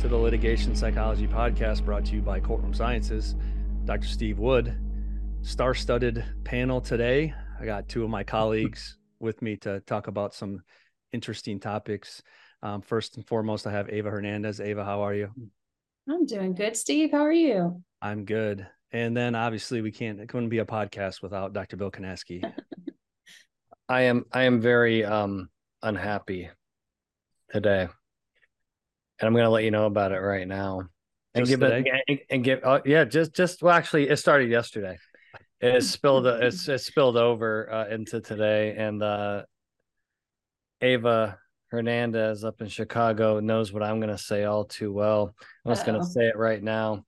welcome 0.00 0.12
to 0.12 0.16
the 0.16 0.22
Litigation 0.22 0.74
Psychology 0.74 1.26
Podcast 1.26 1.84
brought 1.84 2.06
to 2.06 2.14
you 2.14 2.22
by 2.22 2.40
Courtroom 2.40 2.72
Sciences. 2.72 3.34
Dr. 3.84 4.06
Steve 4.06 4.38
Wood, 4.38 4.74
star 5.42 5.74
studded 5.74 6.24
panel 6.42 6.80
today. 6.80 7.34
I 7.60 7.66
got 7.66 7.86
two 7.86 8.02
of 8.02 8.08
my 8.08 8.24
colleagues 8.24 8.96
with 9.20 9.42
me 9.42 9.56
to 9.58 9.80
talk 9.80 10.06
about 10.06 10.32
some 10.32 10.62
interesting 11.12 11.60
topics. 11.60 12.22
Um, 12.62 12.80
first 12.80 13.16
and 13.18 13.26
foremost, 13.26 13.66
I 13.66 13.72
have 13.72 13.90
Ava 13.90 14.08
Hernandez. 14.08 14.58
Ava, 14.58 14.86
how 14.86 15.02
are 15.02 15.12
you? 15.12 15.34
I'm 16.08 16.24
doing 16.24 16.54
good, 16.54 16.78
Steve. 16.78 17.10
How 17.10 17.26
are 17.26 17.30
you? 17.30 17.82
I'm 18.00 18.24
good. 18.24 18.66
And 18.92 19.14
then 19.14 19.34
obviously 19.34 19.82
we 19.82 19.92
can't 19.92 20.18
it 20.18 20.30
couldn't 20.30 20.48
be 20.48 20.60
a 20.60 20.64
podcast 20.64 21.20
without 21.20 21.52
Dr. 21.52 21.76
Bill 21.76 21.90
Kanasky. 21.90 22.42
I 23.90 24.02
am 24.02 24.24
I 24.32 24.44
am 24.44 24.62
very 24.62 25.04
um 25.04 25.50
unhappy 25.82 26.48
today. 27.50 27.88
And 29.20 29.26
I'm 29.26 29.34
gonna 29.34 29.50
let 29.50 29.64
you 29.64 29.70
know 29.70 29.86
about 29.86 30.12
it 30.12 30.18
right 30.18 30.48
now. 30.48 30.88
And 31.34 31.46
Just 31.46 31.60
give 31.60 31.62
it 31.62 31.86
and, 32.08 32.18
and 32.30 32.44
give 32.44 32.60
oh 32.64 32.80
yeah, 32.84 33.04
just 33.04 33.34
just 33.34 33.62
well 33.62 33.74
actually 33.74 34.08
it 34.08 34.16
started 34.16 34.50
yesterday. 34.50 34.98
It 35.60 35.82
spilled 35.84 36.26
it's 36.26 36.66
it 36.68 36.80
spilled 36.80 37.16
over 37.16 37.70
uh, 37.70 37.88
into 37.88 38.20
today 38.20 38.74
and 38.76 39.02
uh 39.02 39.42
Ava 40.80 41.38
Hernandez 41.70 42.44
up 42.44 42.60
in 42.60 42.68
Chicago 42.68 43.40
knows 43.40 43.72
what 43.72 43.82
I'm 43.82 44.00
going 44.00 44.10
to 44.10 44.18
say 44.18 44.44
all 44.44 44.64
too 44.64 44.92
well. 44.92 45.34
I'm 45.64 45.72
just 45.72 45.86
going 45.86 46.00
to 46.00 46.06
say 46.06 46.26
it 46.26 46.36
right 46.36 46.62
now. 46.62 47.04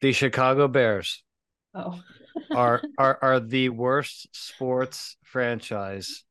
The 0.00 0.12
Chicago 0.12 0.66
Bears 0.66 1.22
oh. 1.72 2.00
are 2.54 2.82
are 2.98 3.18
are 3.22 3.40
the 3.40 3.68
worst 3.68 4.28
sports 4.32 5.16
franchise 5.22 6.24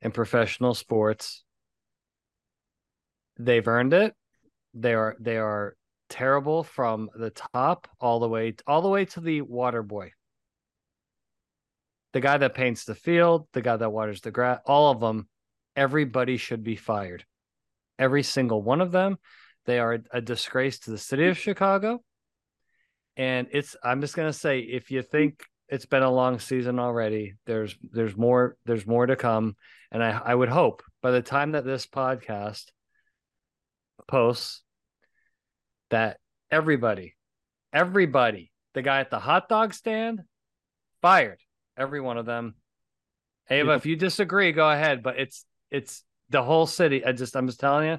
in 0.00 0.12
professional 0.12 0.74
sports. 0.74 1.42
They've 3.38 3.66
earned 3.66 3.94
it. 3.94 4.14
They 4.74 4.94
are 4.94 5.16
they 5.20 5.38
are 5.38 5.76
terrible 6.08 6.62
from 6.62 7.10
the 7.14 7.30
top 7.30 7.88
all 8.00 8.20
the 8.20 8.28
way 8.28 8.54
all 8.66 8.82
the 8.82 8.88
way 8.88 9.04
to 9.04 9.20
the 9.20 9.40
water 9.42 9.82
boy. 9.82 10.12
The 12.12 12.20
guy 12.20 12.38
that 12.38 12.54
paints 12.54 12.84
the 12.84 12.94
field, 12.94 13.48
the 13.52 13.62
guy 13.62 13.76
that 13.76 13.90
waters 13.90 14.20
the 14.20 14.30
grass, 14.30 14.60
all 14.66 14.90
of 14.90 15.00
them 15.00 15.28
everybody 15.76 16.36
should 16.36 16.62
be 16.62 16.76
fired. 16.76 17.24
Every 17.98 18.22
single 18.22 18.62
one 18.62 18.80
of 18.80 18.92
them. 18.92 19.18
They 19.66 19.78
are 19.78 19.98
a 20.12 20.20
disgrace 20.20 20.78
to 20.80 20.90
the 20.90 20.98
city 20.98 21.26
of 21.28 21.38
Chicago. 21.38 22.02
And 23.16 23.48
it's 23.52 23.76
I'm 23.82 24.00
just 24.00 24.16
gonna 24.16 24.32
say 24.32 24.60
if 24.60 24.90
you 24.90 25.02
think 25.02 25.44
it's 25.68 25.86
been 25.86 26.02
a 26.02 26.10
long 26.10 26.38
season 26.38 26.78
already, 26.78 27.34
there's 27.46 27.76
there's 27.92 28.16
more 28.16 28.56
there's 28.66 28.86
more 28.86 29.06
to 29.06 29.16
come. 29.16 29.56
And 29.90 30.02
I, 30.02 30.20
I 30.24 30.34
would 30.34 30.48
hope 30.48 30.82
by 31.02 31.12
the 31.12 31.22
time 31.22 31.52
that 31.52 31.64
this 31.64 31.86
podcast 31.86 32.64
posts 34.06 34.62
that 35.90 36.18
everybody, 36.50 37.14
everybody, 37.72 38.52
the 38.74 38.82
guy 38.82 39.00
at 39.00 39.10
the 39.10 39.18
hot 39.18 39.48
dog 39.48 39.74
stand, 39.74 40.22
fired. 41.02 41.40
Every 41.76 42.00
one 42.00 42.18
of 42.18 42.26
them. 42.26 42.54
Ava, 43.50 43.72
if 43.72 43.84
you 43.84 43.96
disagree, 43.96 44.52
go 44.52 44.70
ahead. 44.70 45.02
But 45.02 45.18
it's 45.18 45.44
it's 45.70 46.04
the 46.30 46.42
whole 46.42 46.66
city. 46.66 47.04
I 47.04 47.12
just 47.12 47.36
I'm 47.36 47.46
just 47.46 47.60
telling 47.60 47.88
you, 47.88 47.98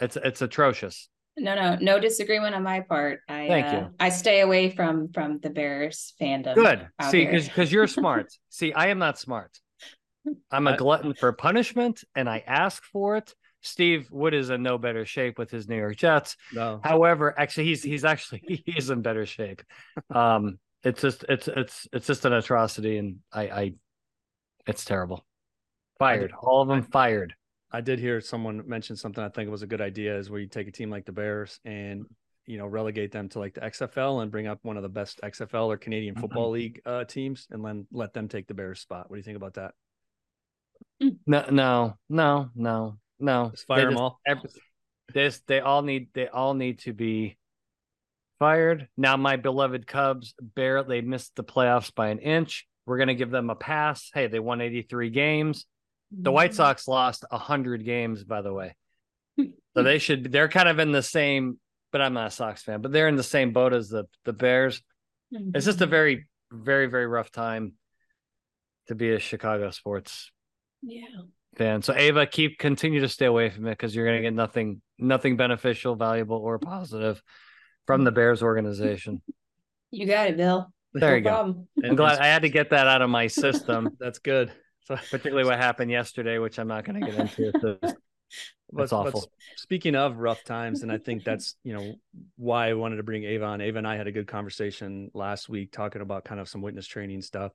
it's 0.00 0.16
it's 0.16 0.42
atrocious. 0.42 1.08
No, 1.36 1.54
no, 1.54 1.76
no 1.80 1.98
disagreement 1.98 2.54
on 2.54 2.62
my 2.62 2.80
part. 2.80 3.20
I 3.28 3.48
Thank 3.48 3.66
uh, 3.66 3.70
you. 3.76 3.86
I 3.98 4.08
stay 4.08 4.40
away 4.40 4.70
from 4.70 5.12
from 5.12 5.40
the 5.40 5.50
Bears 5.50 6.14
fandom. 6.20 6.54
Good. 6.54 6.88
See, 7.10 7.26
here. 7.26 7.40
because 7.40 7.72
you're 7.72 7.86
smart. 8.00 8.32
See, 8.50 8.72
I 8.72 8.88
am 8.88 8.98
not 8.98 9.18
smart. 9.18 9.58
I'm 10.50 10.66
a 10.66 10.76
glutton 10.76 11.14
for 11.14 11.32
punishment, 11.32 12.02
and 12.14 12.28
I 12.28 12.42
ask 12.46 12.82
for 12.84 13.16
it. 13.16 13.34
Steve 13.64 14.08
Wood 14.10 14.34
is 14.34 14.50
in 14.50 14.62
no 14.62 14.76
better 14.76 15.06
shape 15.06 15.38
with 15.38 15.50
his 15.50 15.68
New 15.68 15.76
York 15.76 15.96
Jets. 15.96 16.36
No. 16.52 16.80
However, 16.84 17.34
actually, 17.36 17.64
he's 17.64 17.82
he's 17.82 18.04
actually 18.04 18.62
he's 18.66 18.90
in 18.90 19.02
better 19.02 19.26
shape. 19.26 19.62
Um, 20.10 20.58
it's 20.82 21.00
just 21.00 21.24
it's 21.28 21.48
it's 21.48 21.88
it's 21.92 22.06
just 22.06 22.26
an 22.26 22.34
atrocity, 22.34 22.98
and 22.98 23.20
I 23.32 23.42
I, 23.42 23.72
it's 24.66 24.84
terrible. 24.84 25.24
Fired, 25.98 26.32
all 26.42 26.60
of 26.60 26.68
them 26.68 26.82
fired. 26.82 27.34
I 27.72 27.80
did 27.80 27.98
hear 27.98 28.20
someone 28.20 28.68
mention 28.68 28.96
something 28.96 29.24
I 29.24 29.30
think 29.30 29.48
it 29.48 29.50
was 29.50 29.62
a 29.62 29.66
good 29.66 29.80
idea 29.80 30.16
is 30.18 30.30
where 30.30 30.40
you 30.40 30.46
take 30.46 30.68
a 30.68 30.72
team 30.72 30.90
like 30.90 31.06
the 31.06 31.12
Bears 31.12 31.58
and 31.64 32.04
you 32.46 32.58
know 32.58 32.66
relegate 32.66 33.12
them 33.12 33.30
to 33.30 33.38
like 33.38 33.54
the 33.54 33.62
XFL 33.62 34.22
and 34.22 34.30
bring 34.30 34.46
up 34.46 34.58
one 34.62 34.76
of 34.76 34.82
the 34.82 34.88
best 34.90 35.20
XFL 35.22 35.68
or 35.68 35.78
Canadian 35.78 36.16
Football 36.16 36.50
League 36.50 36.82
uh, 36.84 37.04
teams 37.04 37.46
and 37.50 37.64
then 37.64 37.86
let 37.90 38.12
them 38.12 38.28
take 38.28 38.46
the 38.46 38.54
Bears 38.54 38.80
spot. 38.80 39.08
What 39.08 39.16
do 39.16 39.20
you 39.20 39.24
think 39.24 39.38
about 39.38 39.54
that? 39.54 39.72
No, 41.26 41.46
no, 41.50 41.98
no, 42.08 42.50
no, 42.54 42.98
no. 43.18 43.50
Just 43.50 43.66
fire 43.66 43.82
them 43.82 43.92
just- 43.92 44.00
all. 44.00 44.20
every- 44.26 44.50
this 45.12 45.40
they 45.46 45.60
all 45.60 45.82
need 45.82 46.08
they 46.14 46.28
all 46.28 46.54
need 46.54 46.78
to 46.80 46.92
be 46.94 47.36
fired. 48.38 48.88
Now 48.96 49.16
my 49.16 49.36
beloved 49.36 49.86
Cubs 49.86 50.34
barely 50.40 51.02
missed 51.02 51.36
the 51.36 51.44
playoffs 51.44 51.94
by 51.94 52.08
an 52.08 52.18
inch. 52.18 52.66
We're 52.86 52.98
gonna 52.98 53.14
give 53.14 53.30
them 53.30 53.50
a 53.50 53.54
pass. 53.54 54.10
Hey, 54.14 54.26
they 54.28 54.40
won 54.40 54.60
83 54.60 55.10
games. 55.10 55.66
The 56.10 56.16
Mm-hmm. 56.30 56.34
White 56.34 56.54
Sox 56.54 56.86
lost 56.88 57.24
100 57.30 57.84
games, 57.84 58.24
by 58.24 58.42
the 58.42 58.52
way. 58.52 58.74
So 59.76 59.82
they 59.82 59.98
should 59.98 60.30
they're 60.30 60.48
kind 60.48 60.68
of 60.68 60.78
in 60.78 60.92
the 60.92 61.02
same, 61.02 61.58
but 61.90 62.00
I'm 62.00 62.14
not 62.14 62.28
a 62.28 62.30
Sox 62.30 62.62
fan, 62.62 62.80
but 62.80 62.92
they're 62.92 63.08
in 63.08 63.16
the 63.16 63.22
same 63.24 63.52
boat 63.52 63.72
as 63.72 63.88
the 63.88 64.04
the 64.24 64.32
Bears. 64.32 64.80
Mhm. 65.34 65.50
It's 65.56 65.64
just 65.66 65.80
a 65.80 65.86
very, 65.86 66.26
very, 66.52 66.86
very 66.86 67.06
rough 67.08 67.30
time 67.32 67.72
to 68.86 68.94
be 68.94 69.10
a 69.12 69.18
Chicago 69.18 69.70
sports 69.70 70.30
yeah. 70.82 71.02
Fan. 71.56 71.82
So 71.82 71.94
Ava, 71.94 72.26
keep 72.26 72.58
continue 72.58 73.00
to 73.00 73.08
stay 73.08 73.26
away 73.26 73.50
from 73.50 73.66
it 73.66 73.70
because 73.70 73.94
you're 73.94 74.06
gonna 74.06 74.22
get 74.22 74.34
nothing 74.34 74.80
nothing 74.98 75.36
beneficial, 75.36 75.94
valuable, 75.96 76.36
or 76.36 76.58
positive 76.58 77.22
from 77.86 78.04
the 78.04 78.12
Bears 78.12 78.42
organization. 78.42 79.22
You 79.90 80.06
got 80.08 80.26
it, 80.26 80.36
Bill. 80.36 80.72
There 80.92 81.10
no 81.10 81.16
you 81.16 81.22
go. 81.22 81.66
I'm 81.88 81.94
glad 81.94 82.18
I 82.18 82.26
had 82.26 82.42
to 82.42 82.48
get 82.48 82.70
that 82.70 82.88
out 82.88 83.00
of 83.00 83.08
my 83.10 83.28
system, 83.28 83.90
That's 84.00 84.18
good. 84.18 84.50
So 84.86 84.96
particularly 85.10 85.44
what 85.48 85.56
happened 85.56 85.92
yesterday, 85.92 86.38
which 86.38 86.58
I'm 86.58 86.66
not 86.66 86.84
gonna 86.84 86.98
get 86.98 87.14
into. 87.14 87.48
It's 87.48 87.60
just- 87.62 87.80
But- 87.80 87.94
That's 88.72 88.90
but 88.90 88.96
awful. 89.06 89.30
speaking 89.56 89.94
of 89.94 90.16
rough 90.18 90.42
times, 90.42 90.82
and 90.82 90.90
I 90.90 90.98
think 90.98 91.22
that's 91.22 91.54
you 91.62 91.74
know 91.74 91.94
why 92.36 92.70
I 92.70 92.74
wanted 92.74 92.96
to 92.96 93.04
bring 93.04 93.22
Ava 93.22 93.44
on. 93.44 93.60
Ava 93.60 93.78
and 93.78 93.86
I 93.86 93.96
had 93.96 94.08
a 94.08 94.12
good 94.12 94.26
conversation 94.26 95.12
last 95.14 95.48
week 95.48 95.70
talking 95.70 96.02
about 96.02 96.24
kind 96.24 96.40
of 96.40 96.48
some 96.48 96.60
witness 96.60 96.88
training 96.88 97.22
stuff, 97.22 97.52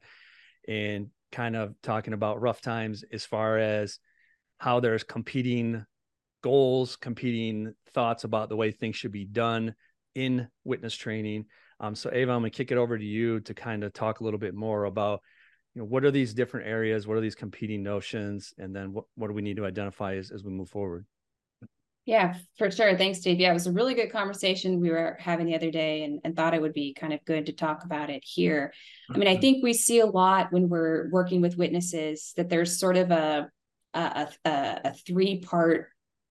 and 0.70 1.10
kind 1.32 1.56
of 1.56 1.74
talking 1.82 2.14
about 2.14 2.42
rough 2.42 2.62
times 2.62 3.04
as 3.12 3.26
far 3.26 3.58
as 3.58 4.00
how 4.60 4.80
there's 4.80 5.04
competing 5.04 5.84
goals, 6.44 6.96
competing 6.96 7.74
thoughts 7.94 8.24
about 8.24 8.50
the 8.50 8.56
way 8.56 8.72
things 8.72 8.96
should 8.96 9.12
be 9.12 9.26
done 9.26 9.76
in 10.16 10.48
witness 10.64 10.96
training. 10.96 11.46
Um, 11.80 11.96
so 11.96 12.10
Ava, 12.14 12.32
I'm 12.32 12.40
gonna 12.40 12.52
kick 12.52 12.72
it 12.72 12.78
over 12.78 12.98
to 12.98 13.04
you 13.04 13.40
to 13.42 13.54
kind 13.54 13.84
of 13.84 13.94
talk 13.94 14.20
a 14.20 14.24
little 14.24 14.40
bit 14.40 14.54
more 14.54 14.86
about 14.86 15.22
you 15.74 15.82
know 15.82 15.86
what 15.86 16.06
are 16.06 16.12
these 16.12 16.34
different 16.34 16.68
areas 16.68 17.06
what 17.06 17.16
are 17.16 17.22
these 17.22 17.36
competing 17.36 17.84
notions 17.84 18.54
and 18.58 18.76
then 18.76 18.92
what, 18.92 19.06
what 19.16 19.28
do 19.28 19.34
we 19.34 19.44
need 19.44 19.58
to 19.58 19.66
identify 19.66 20.16
as, 20.16 20.32
as 20.32 20.44
we 20.44 20.52
move 20.52 20.70
forward 20.70 21.06
Yeah, 22.10 22.34
for 22.58 22.72
sure. 22.72 22.98
Thanks, 22.98 23.20
Steve. 23.20 23.40
Yeah, 23.40 23.52
it 23.52 23.54
was 23.54 23.68
a 23.68 23.72
really 23.72 23.94
good 23.94 24.12
conversation 24.12 24.80
we 24.80 24.90
were 24.90 25.16
having 25.20 25.46
the 25.46 25.54
other 25.54 25.70
day 25.70 26.02
and, 26.02 26.20
and 26.24 26.36
thought 26.36 26.56
it 26.56 26.62
would 26.62 26.74
be 26.74 26.92
kind 26.92 27.14
of 27.14 27.24
good 27.24 27.46
to 27.46 27.54
talk 27.54 27.84
about 27.86 28.10
it 28.10 28.24
here. 28.26 28.74
I 29.14 29.18
mean, 29.20 29.28
I 29.28 29.38
think 29.38 29.64
we 29.64 29.74
see 29.74 30.00
a 30.00 30.08
lot 30.08 30.52
when 30.52 30.70
we're 30.70 31.08
working 31.12 31.40
with 31.40 31.56
witnesses 31.56 32.34
that 32.36 32.50
there's 32.50 32.80
sort 32.80 32.98
of 32.98 33.12
a 33.12 33.52
a, 33.94 34.28
a, 34.44 34.80
a 34.86 34.94
three 35.06 35.42
part 35.42 35.90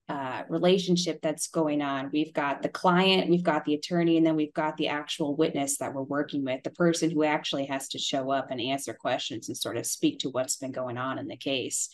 uh, 0.09 0.43
relationship 0.49 1.21
that's 1.21 1.47
going 1.47 1.81
on. 1.81 2.09
We've 2.11 2.33
got 2.33 2.61
the 2.61 2.67
client, 2.67 3.29
we've 3.29 3.41
got 3.41 3.63
the 3.63 3.75
attorney, 3.75 4.17
and 4.17 4.25
then 4.25 4.35
we've 4.35 4.53
got 4.53 4.75
the 4.75 4.89
actual 4.89 5.33
witness 5.33 5.77
that 5.77 5.93
we're 5.93 6.03
working 6.03 6.43
with, 6.43 6.61
the 6.63 6.71
person 6.71 7.09
who 7.09 7.23
actually 7.23 7.67
has 7.67 7.87
to 7.89 7.99
show 7.99 8.31
up 8.31 8.51
and 8.51 8.59
answer 8.59 8.93
questions 8.93 9.47
and 9.47 9.57
sort 9.57 9.77
of 9.77 9.85
speak 9.85 10.19
to 10.19 10.29
what's 10.29 10.57
been 10.57 10.73
going 10.73 10.97
on 10.97 11.19
in 11.19 11.29
the 11.29 11.37
case. 11.37 11.87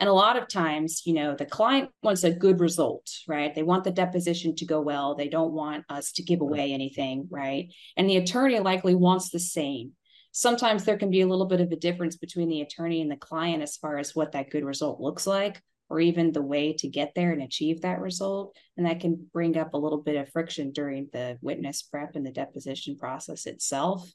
And 0.00 0.08
a 0.08 0.12
lot 0.12 0.36
of 0.36 0.48
times, 0.48 1.02
you 1.04 1.14
know, 1.14 1.34
the 1.34 1.44
client 1.44 1.90
wants 2.02 2.22
a 2.22 2.30
good 2.30 2.60
result, 2.60 3.10
right? 3.26 3.52
They 3.52 3.64
want 3.64 3.84
the 3.84 3.90
deposition 3.90 4.54
to 4.56 4.64
go 4.64 4.80
well. 4.80 5.14
They 5.14 5.28
don't 5.28 5.52
want 5.52 5.84
us 5.88 6.12
to 6.12 6.22
give 6.22 6.40
away 6.40 6.72
anything, 6.72 7.26
right? 7.30 7.72
And 7.96 8.08
the 8.08 8.18
attorney 8.18 8.60
likely 8.60 8.94
wants 8.94 9.30
the 9.30 9.40
same. 9.40 9.92
Sometimes 10.30 10.84
there 10.84 10.98
can 10.98 11.10
be 11.10 11.22
a 11.22 11.26
little 11.26 11.46
bit 11.46 11.60
of 11.60 11.72
a 11.72 11.76
difference 11.76 12.16
between 12.16 12.48
the 12.48 12.60
attorney 12.60 13.00
and 13.00 13.10
the 13.10 13.16
client 13.16 13.62
as 13.62 13.76
far 13.76 13.98
as 13.98 14.14
what 14.14 14.32
that 14.32 14.50
good 14.50 14.64
result 14.64 15.00
looks 15.00 15.26
like, 15.26 15.60
or 15.88 15.98
even 15.98 16.30
the 16.30 16.42
way 16.42 16.74
to 16.74 16.88
get 16.88 17.12
there 17.16 17.32
and 17.32 17.42
achieve 17.42 17.80
that 17.80 18.00
result. 18.00 18.54
And 18.76 18.86
that 18.86 19.00
can 19.00 19.28
bring 19.32 19.56
up 19.56 19.74
a 19.74 19.78
little 19.78 20.00
bit 20.00 20.14
of 20.14 20.30
friction 20.30 20.70
during 20.70 21.08
the 21.12 21.38
witness 21.42 21.82
prep 21.82 22.14
and 22.14 22.24
the 22.24 22.30
deposition 22.30 22.96
process 22.96 23.46
itself 23.46 24.08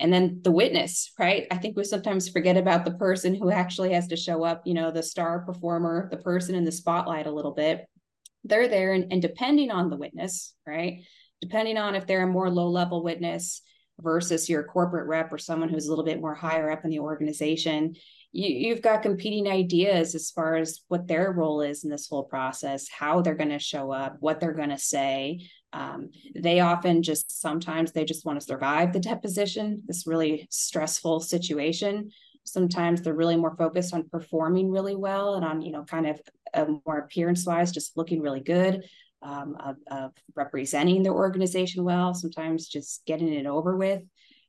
and 0.00 0.12
then 0.12 0.40
the 0.42 0.50
witness 0.50 1.12
right 1.18 1.46
i 1.50 1.56
think 1.56 1.76
we 1.76 1.84
sometimes 1.84 2.28
forget 2.28 2.56
about 2.56 2.84
the 2.84 2.92
person 2.92 3.34
who 3.34 3.50
actually 3.50 3.92
has 3.92 4.06
to 4.08 4.16
show 4.16 4.44
up 4.44 4.62
you 4.64 4.74
know 4.74 4.90
the 4.90 5.02
star 5.02 5.40
performer 5.40 6.08
the 6.10 6.16
person 6.16 6.54
in 6.54 6.64
the 6.64 6.72
spotlight 6.72 7.26
a 7.26 7.32
little 7.32 7.52
bit 7.52 7.86
they're 8.44 8.68
there 8.68 8.92
and, 8.92 9.12
and 9.12 9.22
depending 9.22 9.70
on 9.70 9.90
the 9.90 9.96
witness 9.96 10.54
right 10.66 11.04
depending 11.40 11.76
on 11.76 11.94
if 11.94 12.06
they're 12.06 12.24
a 12.24 12.26
more 12.26 12.50
low 12.50 12.68
level 12.68 13.02
witness 13.02 13.62
versus 14.00 14.48
your 14.48 14.62
corporate 14.62 15.08
rep 15.08 15.32
or 15.32 15.38
someone 15.38 15.68
who's 15.68 15.86
a 15.86 15.88
little 15.90 16.04
bit 16.04 16.20
more 16.20 16.34
higher 16.34 16.70
up 16.70 16.84
in 16.84 16.90
the 16.90 17.00
organization 17.00 17.94
you, 18.32 18.68
you've 18.68 18.82
got 18.82 19.02
competing 19.02 19.48
ideas 19.48 20.14
as 20.14 20.30
far 20.30 20.56
as 20.56 20.80
what 20.88 21.06
their 21.06 21.32
role 21.32 21.62
is 21.62 21.84
in 21.84 21.90
this 21.90 22.08
whole 22.08 22.24
process, 22.24 22.88
how 22.88 23.22
they're 23.22 23.34
going 23.34 23.48
to 23.50 23.58
show 23.58 23.90
up, 23.90 24.16
what 24.20 24.40
they're 24.40 24.52
going 24.52 24.68
to 24.70 24.78
say. 24.78 25.48
Um, 25.72 26.10
they 26.34 26.60
often 26.60 27.02
just 27.02 27.40
sometimes 27.40 27.92
they 27.92 28.04
just 28.04 28.24
want 28.24 28.40
to 28.40 28.46
survive 28.46 28.92
the 28.92 29.00
deposition, 29.00 29.82
this 29.86 30.06
really 30.06 30.46
stressful 30.50 31.20
situation. 31.20 32.10
Sometimes 32.44 33.02
they're 33.02 33.14
really 33.14 33.36
more 33.36 33.54
focused 33.56 33.92
on 33.92 34.08
performing 34.08 34.70
really 34.70 34.96
well 34.96 35.34
and 35.34 35.44
on, 35.44 35.60
you 35.60 35.70
know, 35.70 35.84
kind 35.84 36.06
of 36.06 36.20
a 36.54 36.66
more 36.86 36.98
appearance 36.98 37.44
wise, 37.44 37.72
just 37.72 37.96
looking 37.96 38.20
really 38.20 38.40
good. 38.40 38.84
Um, 39.20 39.56
of, 39.58 39.74
of 39.90 40.12
representing 40.36 41.02
their 41.02 41.12
organization 41.12 41.82
well, 41.82 42.14
sometimes 42.14 42.68
just 42.68 43.04
getting 43.04 43.34
it 43.34 43.46
over 43.46 43.76
with 43.76 44.02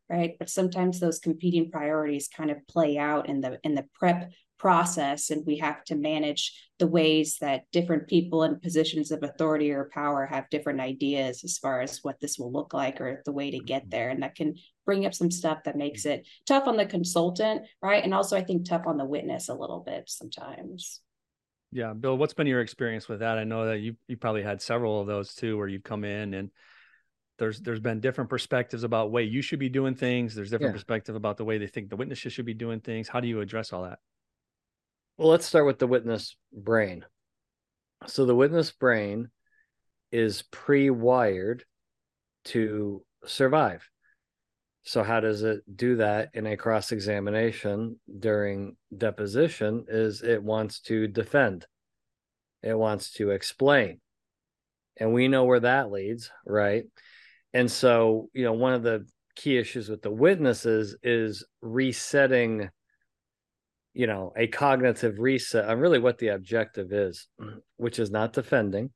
right 0.09 0.35
but 0.39 0.49
sometimes 0.49 0.99
those 0.99 1.19
competing 1.19 1.71
priorities 1.71 2.27
kind 2.27 2.51
of 2.51 2.57
play 2.67 2.97
out 2.97 3.29
in 3.29 3.41
the 3.41 3.59
in 3.63 3.75
the 3.75 3.85
prep 3.93 4.31
process 4.59 5.29
and 5.29 5.45
we 5.45 5.57
have 5.57 5.83
to 5.85 5.95
manage 5.95 6.53
the 6.77 6.87
ways 6.87 7.37
that 7.39 7.63
different 7.71 8.07
people 8.07 8.43
in 8.43 8.59
positions 8.59 9.11
of 9.11 9.23
authority 9.23 9.71
or 9.71 9.89
power 9.93 10.25
have 10.25 10.49
different 10.49 10.79
ideas 10.79 11.43
as 11.43 11.57
far 11.57 11.81
as 11.81 11.99
what 12.03 12.19
this 12.19 12.37
will 12.37 12.51
look 12.51 12.73
like 12.73 13.01
or 13.01 13.21
the 13.25 13.31
way 13.31 13.49
to 13.51 13.59
get 13.59 13.83
mm-hmm. 13.83 13.89
there. 13.89 14.09
And 14.09 14.21
that 14.21 14.35
can 14.35 14.55
bring 14.85 15.05
up 15.05 15.13
some 15.13 15.31
stuff 15.31 15.59
that 15.65 15.77
makes 15.77 16.05
it 16.05 16.27
tough 16.45 16.67
on 16.67 16.77
the 16.77 16.85
consultant 16.85 17.63
right? 17.81 18.03
And 18.03 18.13
also 18.13 18.35
i 18.35 18.43
think 18.43 18.67
tough 18.67 18.87
on 18.87 18.97
the 18.97 19.05
witness 19.05 19.49
a 19.49 19.53
little 19.53 19.79
bit 19.79 20.09
sometimes. 20.09 21.01
Yeah 21.71 21.93
bill 21.93 22.17
what's 22.17 22.33
been 22.33 22.47
your 22.47 22.61
experience 22.61 23.07
with 23.07 23.19
that? 23.19 23.37
I 23.37 23.43
know 23.43 23.67
that 23.67 23.79
you 23.79 23.95
you 24.07 24.17
probably 24.17 24.43
had 24.43 24.61
several 24.61 24.99
of 25.01 25.07
those 25.07 25.33
too 25.33 25.57
where 25.57 25.67
you 25.67 25.79
come 25.79 26.03
in 26.03 26.33
and 26.33 26.49
there's 27.37 27.59
there's 27.61 27.79
been 27.79 27.99
different 27.99 28.29
perspectives 28.29 28.83
about 28.83 29.11
way 29.11 29.23
you 29.23 29.41
should 29.41 29.59
be 29.59 29.69
doing 29.69 29.95
things. 29.95 30.35
There's 30.35 30.49
different 30.49 30.71
yeah. 30.71 30.77
perspective 30.77 31.15
about 31.15 31.37
the 31.37 31.45
way 31.45 31.57
they 31.57 31.67
think 31.67 31.89
the 31.89 31.95
witnesses 31.95 32.33
should 32.33 32.45
be 32.45 32.53
doing 32.53 32.81
things. 32.81 33.07
How 33.07 33.19
do 33.19 33.27
you 33.27 33.39
address 33.41 33.71
all 33.71 33.83
that 33.83 33.99
well 35.19 35.27
let's 35.27 35.45
start 35.45 35.65
with 35.65 35.79
the 35.79 35.87
witness 35.87 36.37
brain. 36.53 37.03
So 38.07 38.25
the 38.25 38.35
witness 38.35 38.71
brain 38.71 39.27
is 40.13 40.43
pre-wired 40.49 41.65
to 42.45 43.03
survive. 43.25 43.85
So 44.83 45.03
how 45.03 45.19
does 45.19 45.43
it 45.43 45.59
do 45.75 45.97
that 45.97 46.29
in 46.33 46.47
a 46.47 46.55
cross 46.55 46.93
examination 46.93 47.99
during 48.17 48.77
deposition 48.97 49.85
is 49.89 50.23
it 50.23 50.41
wants 50.41 50.79
to 50.83 51.09
defend. 51.09 51.67
It 52.63 52.77
wants 52.77 53.11
to 53.15 53.31
explain. 53.31 53.99
And 54.95 55.13
we 55.13 55.27
know 55.27 55.43
where 55.43 55.59
that 55.59 55.91
leads 55.91 56.31
right? 56.45 56.85
And 57.53 57.69
so, 57.69 58.29
you 58.33 58.45
know, 58.45 58.53
one 58.53 58.73
of 58.73 58.83
the 58.83 59.05
key 59.35 59.57
issues 59.57 59.89
with 59.89 60.01
the 60.01 60.11
witnesses 60.11 60.95
is 61.03 61.45
resetting, 61.61 62.69
you 63.93 64.07
know, 64.07 64.33
a 64.35 64.47
cognitive 64.47 65.19
reset 65.19 65.67
on 65.67 65.79
really 65.79 65.99
what 65.99 66.17
the 66.17 66.29
objective 66.29 66.91
is, 66.91 67.27
which 67.77 67.99
is 67.99 68.11
not 68.11 68.33
defending, 68.33 68.91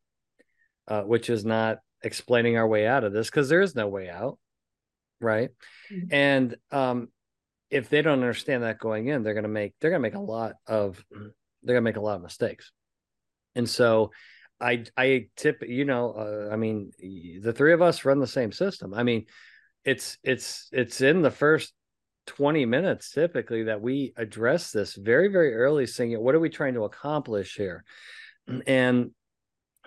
uh, 0.88 1.02
which 1.02 1.30
is 1.30 1.44
not 1.44 1.80
explaining 2.04 2.58
our 2.58 2.68
way 2.68 2.86
out 2.86 3.04
of 3.04 3.14
this 3.14 3.30
because 3.30 3.50
there 3.50 3.62
is 3.62 3.76
no 3.76 3.88
way 3.88 4.10
out. 4.10 4.38
Right. 5.20 5.50
Mm-hmm. 5.92 6.14
And 6.14 6.56
um, 6.72 7.08
if 7.70 7.90
they 7.90 8.02
don't 8.02 8.20
understand 8.20 8.64
that 8.64 8.80
going 8.80 9.08
in, 9.08 9.24
they're 9.24 9.34
gonna 9.34 9.48
make 9.48 9.74
they're 9.80 9.92
gonna 9.92 10.02
make 10.02 10.16
a 10.16 10.20
lot 10.20 10.54
of 10.68 11.04
they're 11.64 11.76
gonna 11.76 11.82
make 11.82 11.98
a 11.98 12.02
lot 12.02 12.18
of 12.18 12.22
mistakes. 12.22 12.72
And 13.56 13.70
so 13.70 14.12
I 14.60 14.86
I 14.96 15.28
tip 15.36 15.64
you 15.68 15.86
know 15.86 16.12
uh, 16.12 16.54
I 16.54 16.56
mean 16.56 16.92
the 17.00 17.54
three 17.54 17.74
of 17.74 17.82
us 17.82 18.06
run 18.06 18.20
the 18.20 18.28
same 18.28 18.52
system. 18.52 18.94
I 18.94 19.04
mean 19.04 19.26
it's 19.84 20.18
it's 20.24 20.70
it's 20.72 21.02
in 21.02 21.22
the 21.22 21.32
first 21.32 21.74
20 22.26 22.66
minutes 22.66 23.12
typically 23.12 23.64
that 23.64 23.82
we 23.82 24.14
address 24.16 24.72
this 24.72 24.96
very 24.96 25.28
very 25.28 25.54
early 25.54 25.86
saying 25.86 26.14
what 26.22 26.36
are 26.36 26.40
we 26.40 26.50
trying 26.50 26.74
to 26.76 26.84
accomplish 26.84 27.56
here? 27.56 27.84
And 28.68 29.12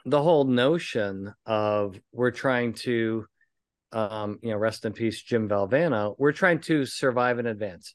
the 0.05 0.23
whole 0.23 0.44
notion 0.44 1.33
of 1.44 1.99
we're 2.12 2.31
trying 2.31 2.75
to 2.75 3.27
um 3.93 4.38
you 4.43 4.50
know 4.50 4.56
rest 4.56 4.85
in 4.85 4.93
peace 4.93 5.23
jim 5.23 5.49
valvano 5.49 6.15
we're 6.19 6.33
trying 6.33 6.61
to 6.61 6.85
survive 6.87 7.38
in 7.38 7.47
advance. 7.47 7.94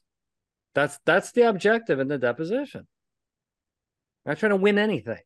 That's 0.74 0.98
that's 1.04 1.32
the 1.32 1.48
objective 1.48 2.00
in 2.00 2.08
the 2.08 2.18
deposition. 2.18 2.86
We're 4.24 4.32
not 4.32 4.38
trying 4.38 4.50
to 4.50 4.56
win 4.56 4.78
anything. 4.78 5.20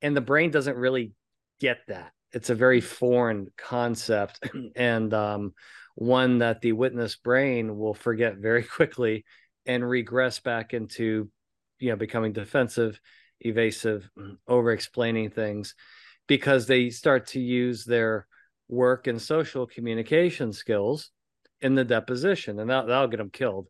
And 0.00 0.16
the 0.16 0.20
brain 0.20 0.50
doesn't 0.50 0.76
really 0.76 1.12
get 1.60 1.78
that 1.88 2.12
it's 2.32 2.50
a 2.50 2.54
very 2.54 2.80
foreign 2.80 3.48
concept 3.56 4.48
and 4.76 5.12
um, 5.14 5.52
one 5.94 6.38
that 6.38 6.60
the 6.60 6.72
witness 6.72 7.16
brain 7.16 7.76
will 7.76 7.94
forget 7.94 8.36
very 8.36 8.62
quickly 8.78 9.24
and 9.66 9.88
regress 9.88 10.40
back 10.40 10.74
into 10.74 11.30
you 11.78 11.90
know 11.90 11.96
becoming 11.96 12.32
defensive 12.32 13.00
evasive 13.40 14.08
over 14.48 14.72
explaining 14.72 15.30
things 15.30 15.74
because 16.26 16.66
they 16.66 16.90
start 16.90 17.26
to 17.26 17.40
use 17.40 17.84
their 17.84 18.26
work 18.68 19.06
and 19.06 19.20
social 19.20 19.66
communication 19.66 20.52
skills 20.52 21.10
in 21.60 21.74
the 21.74 21.84
deposition 21.84 22.58
and 22.58 22.70
that, 22.70 22.86
that'll 22.86 23.08
get 23.08 23.18
them 23.18 23.30
killed 23.30 23.68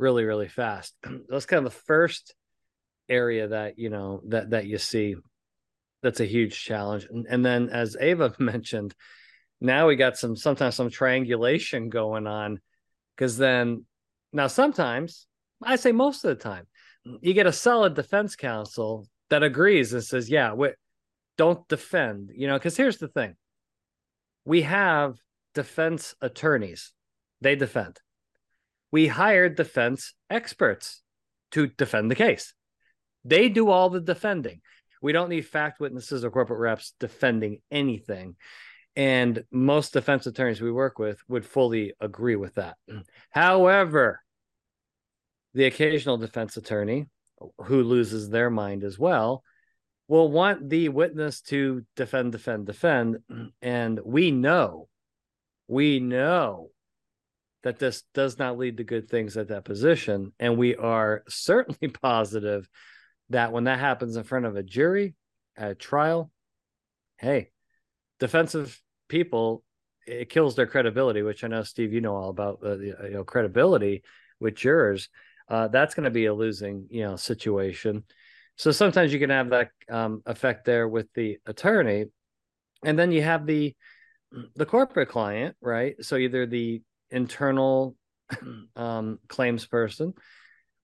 really 0.00 0.24
really 0.24 0.48
fast. 0.48 0.94
That's 1.28 1.46
kind 1.46 1.64
of 1.64 1.72
the 1.72 1.80
first 1.80 2.34
area 3.08 3.48
that 3.48 3.78
you 3.78 3.90
know 3.90 4.22
that 4.28 4.50
that 4.50 4.66
you 4.66 4.78
see 4.78 5.14
that's 6.02 6.20
a 6.20 6.26
huge 6.26 6.62
challenge. 6.62 7.06
And, 7.10 7.26
and 7.28 7.44
then 7.44 7.68
as 7.70 7.96
Ava 8.00 8.34
mentioned, 8.38 8.94
now 9.60 9.88
we 9.88 9.96
got 9.96 10.16
some 10.16 10.36
sometimes 10.36 10.74
some 10.74 10.90
triangulation 10.90 11.90
going 11.90 12.26
on 12.26 12.60
because 13.14 13.36
then 13.36 13.84
now 14.32 14.46
sometimes 14.46 15.26
I 15.62 15.76
say 15.76 15.92
most 15.92 16.24
of 16.24 16.30
the 16.30 16.42
time 16.42 16.66
you 17.20 17.34
get 17.34 17.46
a 17.46 17.52
solid 17.52 17.94
defense 17.94 18.36
counsel 18.36 19.06
that 19.28 19.42
agrees 19.42 19.92
and 19.92 20.02
says, 20.02 20.28
yeah, 20.28 20.52
we, 20.52 20.70
don't 21.40 21.66
defend, 21.68 22.30
you 22.34 22.46
know, 22.46 22.58
because 22.58 22.76
here's 22.76 22.98
the 22.98 23.08
thing. 23.08 23.34
We 24.44 24.60
have 24.60 25.16
defense 25.54 26.14
attorneys. 26.20 26.92
They 27.40 27.56
defend. 27.56 27.98
We 28.92 29.06
hired 29.06 29.56
defense 29.56 30.12
experts 30.28 31.02
to 31.52 31.68
defend 31.68 32.10
the 32.10 32.14
case. 32.14 32.52
They 33.24 33.48
do 33.48 33.70
all 33.70 33.88
the 33.88 34.02
defending. 34.02 34.60
We 35.00 35.12
don't 35.12 35.30
need 35.30 35.46
fact 35.46 35.80
witnesses 35.80 36.24
or 36.24 36.30
corporate 36.30 36.60
reps 36.60 36.94
defending 37.00 37.60
anything. 37.70 38.36
And 38.96 39.44
most 39.50 39.92
defense 39.92 40.26
attorneys 40.26 40.60
we 40.60 40.72
work 40.72 40.98
with 40.98 41.20
would 41.28 41.46
fully 41.46 41.94
agree 42.00 42.36
with 42.36 42.56
that. 42.56 42.76
However, 43.30 44.22
the 45.54 45.64
occasional 45.64 46.16
defense 46.16 46.56
attorney 46.56 47.06
who 47.58 47.82
loses 47.82 48.28
their 48.28 48.50
mind 48.50 48.84
as 48.84 48.98
well 48.98 49.42
will 50.08 50.30
want 50.30 50.68
the 50.68 50.88
witness 50.88 51.40
to 51.40 51.84
defend, 51.96 52.32
defend, 52.32 52.66
defend. 52.66 53.18
And 53.62 54.00
we 54.04 54.32
know, 54.32 54.88
we 55.68 56.00
know 56.00 56.70
that 57.62 57.78
this 57.78 58.02
does 58.12 58.38
not 58.38 58.58
lead 58.58 58.78
to 58.78 58.84
good 58.84 59.08
things 59.08 59.36
at 59.36 59.48
that 59.48 59.64
position. 59.64 60.32
And 60.40 60.56
we 60.56 60.74
are 60.74 61.22
certainly 61.28 61.88
positive 62.02 62.68
that 63.30 63.52
when 63.52 63.64
that 63.64 63.78
happens 63.78 64.16
in 64.16 64.24
front 64.24 64.46
of 64.46 64.56
a 64.56 64.62
jury 64.62 65.14
at 65.56 65.70
a 65.70 65.74
trial, 65.74 66.30
hey, 67.18 67.50
defensive 68.18 68.80
people, 69.08 69.62
it 70.06 70.28
kills 70.28 70.56
their 70.56 70.66
credibility, 70.66 71.22
which 71.22 71.44
I 71.44 71.48
know, 71.48 71.62
Steve, 71.62 71.92
you 71.92 72.00
know 72.00 72.16
all 72.16 72.30
about 72.30 72.60
uh, 72.62 72.76
the 72.76 72.96
you 73.04 73.10
know, 73.14 73.24
credibility 73.24 74.02
with 74.40 74.54
jurors. 74.56 75.08
Uh, 75.48 75.68
that's 75.68 75.94
going 75.94 76.04
to 76.04 76.10
be 76.10 76.26
a 76.26 76.34
losing, 76.34 76.86
you 76.90 77.02
know, 77.02 77.16
situation. 77.16 78.04
So 78.56 78.70
sometimes 78.70 79.12
you 79.12 79.18
can 79.18 79.30
have 79.30 79.50
that 79.50 79.70
um, 79.88 80.22
effect 80.26 80.64
there 80.64 80.88
with 80.88 81.08
the 81.14 81.38
attorney, 81.46 82.06
and 82.84 82.98
then 82.98 83.10
you 83.10 83.22
have 83.22 83.46
the 83.46 83.74
the 84.54 84.66
corporate 84.66 85.08
client, 85.08 85.56
right? 85.60 85.96
So 86.04 86.16
either 86.16 86.46
the 86.46 86.82
internal 87.10 87.96
um, 88.76 89.18
claims 89.28 89.66
person 89.66 90.14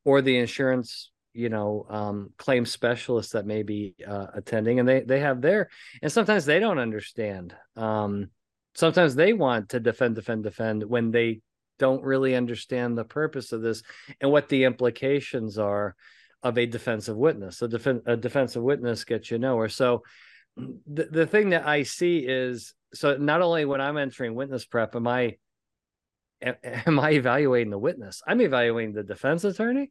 or 0.05 0.21
the 0.21 0.39
insurance 0.39 1.13
you 1.37 1.49
know 1.49 1.87
um, 1.89 2.33
claim 2.39 2.65
specialists 2.67 3.33
that 3.33 3.47
may 3.47 3.63
be 3.63 3.95
uh, 4.07 4.27
attending 4.35 4.81
and 4.81 4.89
they 4.89 5.01
they 5.01 5.21
have 5.21 5.41
their 5.41 5.69
and 6.03 6.11
sometimes 6.11 6.45
they 6.45 6.59
don't 6.59 6.79
understand. 6.79 7.55
Um, 7.77 8.31
sometimes 8.75 9.15
they 9.15 9.33
want 9.33 9.71
to 9.71 9.81
defend 9.81 10.15
defend 10.15 10.45
defend 10.45 10.85
when 10.85 11.11
they 11.11 11.41
don't 11.79 12.03
really 12.03 12.35
understand 12.35 12.97
the 12.97 13.05
purpose 13.05 13.53
of 13.53 13.61
this 13.61 13.83
and 14.21 14.31
what 14.31 14.49
the 14.49 14.65
implications 14.65 15.59
are 15.59 15.95
of 16.43 16.57
a 16.59 16.67
defensive 16.67 17.17
witness. 17.17 17.61
A, 17.61 17.69
a 18.07 18.17
defensive 18.17 18.63
witness 18.63 19.05
gets 19.05 19.31
you 19.31 19.39
nowhere. 19.39 19.69
So 19.69 20.03
the, 20.57 21.05
the 21.05 21.27
thing 21.27 21.51
that 21.51 21.67
i 21.67 21.83
see 21.83 22.19
is 22.19 22.75
so 22.95 23.17
not 23.17 23.43
only 23.43 23.65
when 23.65 23.81
i'm 23.81 23.99
entering 23.99 24.35
witness 24.35 24.65
prep 24.65 24.97
am 24.97 25.07
i 25.07 25.37
am 26.43 26.99
i 26.99 27.11
evaluating 27.11 27.71
the 27.71 27.79
witness? 27.79 28.23
I'm 28.27 28.41
evaluating 28.41 28.95
the 28.95 29.03
defense 29.03 29.45
attorney 29.45 29.91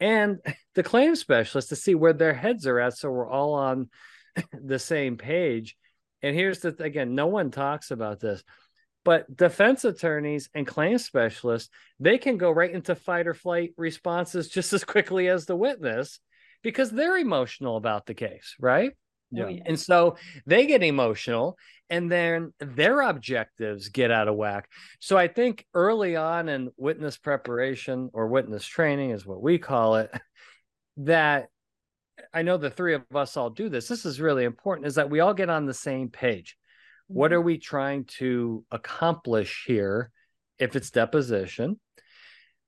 and 0.00 0.38
the 0.74 0.82
claim 0.82 1.16
specialist 1.16 1.70
to 1.70 1.76
see 1.76 1.94
where 1.94 2.12
their 2.12 2.34
heads 2.34 2.66
are 2.66 2.80
at 2.80 2.96
so 2.96 3.10
we're 3.10 3.28
all 3.28 3.54
on 3.54 3.88
the 4.52 4.78
same 4.78 5.16
page 5.16 5.76
and 6.22 6.34
here's 6.34 6.60
the 6.60 6.74
again 6.82 7.14
no 7.14 7.26
one 7.26 7.50
talks 7.50 7.90
about 7.90 8.20
this 8.20 8.42
But 9.04 9.34
defense 9.34 9.84
attorneys 9.84 10.50
and 10.52 10.66
claim 10.66 10.98
specialists, 10.98 11.70
they 12.00 12.18
can 12.18 12.38
go 12.38 12.50
right 12.50 12.70
into 12.70 12.96
fight 12.96 13.28
or 13.28 13.34
flight 13.34 13.72
responses 13.76 14.48
just 14.48 14.72
as 14.72 14.84
quickly 14.84 15.28
as 15.28 15.46
the 15.46 15.56
witness 15.56 16.18
because 16.62 16.90
they're 16.90 17.16
emotional 17.16 17.76
about 17.76 18.06
the 18.06 18.14
case, 18.14 18.56
right? 18.58 18.92
Yeah. 19.30 19.44
Oh, 19.44 19.48
yeah. 19.48 19.62
And 19.66 19.78
so 19.78 20.16
they 20.46 20.66
get 20.66 20.82
emotional 20.82 21.56
and 21.90 22.10
then 22.10 22.52
their 22.58 23.02
objectives 23.02 23.88
get 23.88 24.10
out 24.10 24.28
of 24.28 24.36
whack. 24.36 24.68
So 25.00 25.16
I 25.16 25.28
think 25.28 25.64
early 25.74 26.16
on 26.16 26.48
in 26.48 26.70
witness 26.76 27.16
preparation 27.16 28.10
or 28.12 28.28
witness 28.28 28.64
training 28.64 29.10
is 29.10 29.26
what 29.26 29.42
we 29.42 29.58
call 29.58 29.96
it, 29.96 30.10
that 30.98 31.48
I 32.32 32.42
know 32.42 32.56
the 32.56 32.70
three 32.70 32.94
of 32.94 33.04
us 33.14 33.36
all 33.36 33.50
do 33.50 33.68
this. 33.68 33.88
This 33.88 34.04
is 34.06 34.20
really 34.20 34.44
important 34.44 34.86
is 34.86 34.94
that 34.94 35.10
we 35.10 35.20
all 35.20 35.34
get 35.34 35.50
on 35.50 35.66
the 35.66 35.74
same 35.74 36.08
page. 36.08 36.56
What 37.08 37.30
Mm-hmm. 37.30 37.36
are 37.36 37.42
we 37.42 37.58
trying 37.58 38.04
to 38.18 38.64
accomplish 38.70 39.64
here 39.66 40.10
if 40.58 40.74
it's 40.74 40.90
deposition? 40.90 41.78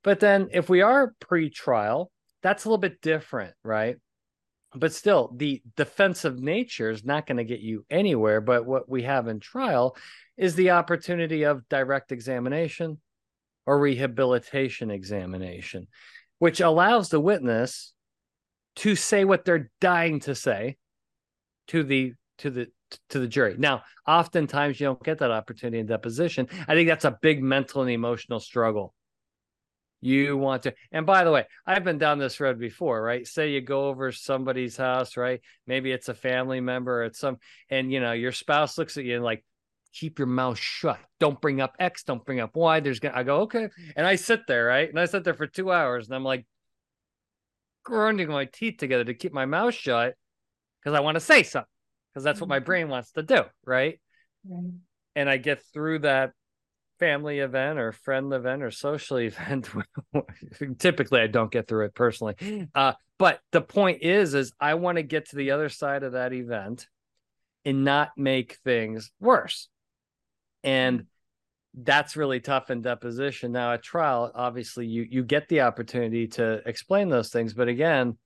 But 0.04 0.20
then 0.20 0.48
if 0.52 0.68
we 0.68 0.82
are 0.82 1.14
pre-trial, 1.18 2.12
that's 2.42 2.64
a 2.64 2.68
little 2.68 2.78
bit 2.78 3.00
different, 3.00 3.54
right? 3.64 3.96
But 4.74 4.92
still, 4.92 5.32
the 5.34 5.62
defensive 5.76 6.38
nature 6.38 6.90
is 6.90 7.04
not 7.04 7.26
going 7.26 7.38
to 7.38 7.44
get 7.44 7.60
you 7.60 7.86
anywhere. 7.88 8.40
But 8.40 8.66
what 8.66 8.88
we 8.88 9.02
have 9.04 9.26
in 9.26 9.40
trial 9.40 9.96
is 10.36 10.54
the 10.54 10.70
opportunity 10.70 11.44
of 11.44 11.68
direct 11.68 12.12
examination 12.12 12.98
or 13.66 13.78
rehabilitation 13.78 14.90
examination, 14.90 15.88
which 16.38 16.60
allows 16.60 17.08
the 17.08 17.20
witness 17.20 17.92
to 18.76 18.94
say 18.94 19.24
what 19.24 19.44
they're 19.44 19.70
dying 19.80 20.20
to 20.20 20.34
say 20.34 20.76
to 21.68 21.82
the 21.82 22.14
to 22.38 22.50
the 22.50 22.68
to 23.10 23.18
the 23.18 23.26
jury. 23.26 23.56
Now, 23.58 23.82
oftentimes 24.06 24.80
you 24.80 24.86
don't 24.86 25.02
get 25.02 25.18
that 25.18 25.30
opportunity 25.30 25.78
in 25.78 25.86
deposition. 25.86 26.48
I 26.66 26.74
think 26.74 26.88
that's 26.88 27.04
a 27.04 27.18
big 27.20 27.42
mental 27.42 27.82
and 27.82 27.90
emotional 27.90 28.40
struggle. 28.40 28.94
You 30.00 30.36
want 30.36 30.62
to, 30.62 30.74
and 30.92 31.04
by 31.06 31.24
the 31.24 31.32
way, 31.32 31.46
I've 31.66 31.82
been 31.82 31.98
down 31.98 32.18
this 32.18 32.38
road 32.38 32.58
before, 32.58 33.02
right? 33.02 33.26
Say 33.26 33.50
you 33.50 33.60
go 33.60 33.88
over 33.88 34.12
somebody's 34.12 34.76
house, 34.76 35.16
right? 35.16 35.40
Maybe 35.66 35.90
it's 35.90 36.08
a 36.08 36.14
family 36.14 36.60
member, 36.60 37.02
or 37.02 37.04
it's 37.06 37.18
some, 37.18 37.38
and 37.68 37.92
you 37.92 37.98
know, 38.00 38.12
your 38.12 38.30
spouse 38.30 38.78
looks 38.78 38.96
at 38.96 39.04
you 39.04 39.16
and 39.16 39.24
like, 39.24 39.44
keep 39.92 40.18
your 40.18 40.28
mouth 40.28 40.58
shut. 40.58 41.00
Don't 41.18 41.40
bring 41.40 41.60
up 41.60 41.74
X, 41.78 42.04
don't 42.04 42.24
bring 42.24 42.40
up 42.40 42.54
Y. 42.54 42.80
There's 42.80 43.00
gonna, 43.00 43.16
I 43.16 43.22
go, 43.22 43.40
okay. 43.42 43.68
And 43.96 44.06
I 44.06 44.16
sit 44.16 44.46
there, 44.46 44.66
right? 44.66 44.88
And 44.88 45.00
I 45.00 45.06
sit 45.06 45.24
there 45.24 45.34
for 45.34 45.46
two 45.46 45.72
hours 45.72 46.06
and 46.06 46.14
I'm 46.14 46.24
like 46.24 46.46
grinding 47.84 48.28
my 48.28 48.44
teeth 48.44 48.76
together 48.78 49.04
to 49.04 49.14
keep 49.14 49.32
my 49.32 49.46
mouth 49.46 49.74
shut 49.74 50.14
because 50.80 50.96
I 50.96 51.00
want 51.00 51.16
to 51.16 51.20
say 51.20 51.42
something 51.42 51.68
because 52.12 52.22
that's 52.24 52.40
what 52.40 52.48
my 52.48 52.58
mm-hmm. 52.58 52.66
brain 52.66 52.88
wants 52.88 53.12
to 53.12 53.22
do, 53.22 53.42
right? 53.64 53.98
Right. 54.48 54.72
and 55.16 55.28
I 55.28 55.36
get 55.36 55.62
through 55.72 56.00
that 56.00 56.32
family 56.98 57.38
event 57.38 57.78
or 57.78 57.92
friend 57.92 58.32
event 58.32 58.62
or 58.62 58.70
social 58.70 59.16
event. 59.18 59.68
Typically, 60.78 61.20
I 61.20 61.26
don't 61.26 61.50
get 61.50 61.68
through 61.68 61.86
it 61.86 61.94
personally. 61.94 62.68
Uh, 62.74 62.92
but 63.18 63.40
the 63.52 63.60
point 63.60 64.02
is, 64.02 64.34
is 64.34 64.52
I 64.60 64.74
want 64.74 64.96
to 64.96 65.02
get 65.02 65.30
to 65.30 65.36
the 65.36 65.50
other 65.50 65.68
side 65.68 66.02
of 66.02 66.12
that 66.12 66.32
event 66.32 66.86
and 67.64 67.84
not 67.84 68.10
make 68.16 68.58
things 68.64 69.10
worse. 69.20 69.68
And 70.62 71.06
that's 71.74 72.16
really 72.16 72.40
tough 72.40 72.70
in 72.70 72.82
deposition. 72.82 73.52
Now 73.52 73.72
at 73.72 73.82
trial, 73.82 74.30
obviously 74.34 74.86
you 74.86 75.06
you 75.08 75.22
get 75.22 75.48
the 75.48 75.60
opportunity 75.62 76.26
to 76.28 76.62
explain 76.66 77.08
those 77.08 77.30
things, 77.30 77.54
but 77.54 77.68
again, 77.68 78.16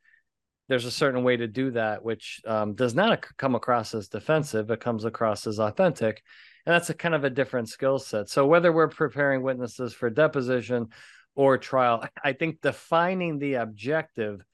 there's 0.68 0.84
a 0.84 0.90
certain 0.90 1.24
way 1.24 1.36
to 1.36 1.46
do 1.46 1.72
that, 1.72 2.04
which 2.04 2.40
um, 2.46 2.74
does 2.74 2.94
not 2.94 3.26
come 3.36 3.54
across 3.54 3.94
as 3.94 4.08
defensive. 4.08 4.70
It 4.70 4.80
comes 4.80 5.04
across 5.04 5.46
as 5.46 5.58
authentic, 5.58 6.22
and 6.66 6.74
that's 6.74 6.90
a 6.90 6.94
kind 6.94 7.14
of 7.14 7.24
a 7.24 7.30
different 7.30 7.68
skill 7.68 7.98
set. 7.98 8.28
So 8.28 8.46
whether 8.46 8.72
we're 8.72 8.88
preparing 8.88 9.42
witnesses 9.42 9.92
for 9.92 10.10
deposition 10.10 10.88
or 11.34 11.58
trial, 11.58 12.04
I 12.22 12.32
think 12.32 12.60
defining 12.60 13.38
the 13.38 13.54
objective 13.54 14.44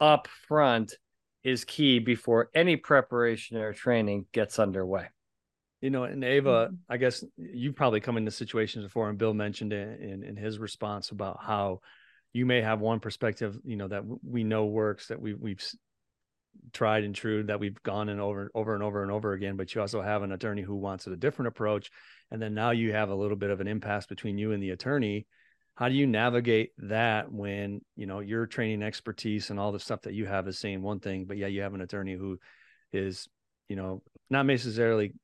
up 0.00 0.28
front 0.48 0.94
is 1.44 1.64
key 1.64 1.98
before 1.98 2.50
any 2.54 2.76
preparation 2.76 3.56
or 3.56 3.72
training 3.72 4.26
gets 4.32 4.58
underway. 4.58 5.08
You 5.80 5.90
know, 5.90 6.04
and 6.04 6.22
Ava. 6.22 6.70
I 6.88 6.96
guess 6.96 7.24
you've 7.36 7.74
probably 7.74 8.00
come 8.00 8.16
into 8.16 8.30
situations 8.30 8.84
before, 8.84 9.08
and 9.08 9.18
Bill 9.18 9.34
mentioned 9.34 9.72
it 9.72 10.00
in, 10.00 10.22
in 10.22 10.36
his 10.36 10.60
response 10.60 11.10
about 11.10 11.40
how 11.42 11.80
you 12.32 12.46
may 12.46 12.62
have 12.62 12.80
one 12.80 13.00
perspective, 13.00 13.58
you 13.64 13.76
know, 13.76 13.88
that 13.88 14.04
we 14.24 14.44
know 14.44 14.66
works 14.66 15.08
that 15.08 15.20
we 15.20 15.34
we've 15.34 15.62
tried 16.72 17.04
and 17.04 17.14
true 17.14 17.42
that 17.44 17.60
we've 17.60 17.82
gone 17.82 18.08
and 18.08 18.20
over 18.20 18.50
over 18.54 18.74
and 18.74 18.82
over 18.82 19.02
and 19.02 19.12
over 19.12 19.32
again, 19.32 19.56
but 19.56 19.74
you 19.74 19.80
also 19.80 20.02
have 20.02 20.22
an 20.22 20.32
attorney 20.32 20.62
who 20.62 20.76
wants 20.76 21.06
a 21.06 21.16
different 21.16 21.48
approach, 21.48 21.90
and 22.30 22.40
then 22.40 22.54
now 22.54 22.70
you 22.70 22.92
have 22.92 23.10
a 23.10 23.14
little 23.14 23.36
bit 23.36 23.50
of 23.50 23.60
an 23.60 23.68
impasse 23.68 24.06
between 24.06 24.38
you 24.38 24.52
and 24.52 24.62
the 24.62 24.70
attorney. 24.70 25.26
How 25.74 25.88
do 25.88 25.94
you 25.94 26.06
navigate 26.06 26.70
that 26.78 27.32
when 27.32 27.80
you 27.96 28.06
know 28.06 28.20
your 28.20 28.46
training 28.46 28.82
expertise 28.82 29.50
and 29.50 29.58
all 29.58 29.72
the 29.72 29.80
stuff 29.80 30.02
that 30.02 30.14
you 30.14 30.26
have 30.26 30.48
is 30.48 30.58
saying 30.58 30.82
one 30.82 31.00
thing, 31.00 31.24
but 31.26 31.36
yeah, 31.36 31.46
you 31.46 31.62
have 31.62 31.74
an 31.74 31.80
attorney 31.80 32.14
who 32.14 32.38
is, 32.92 33.28
you 33.68 33.76
know, 33.76 34.02
not 34.30 34.46
necessarily 34.46 35.14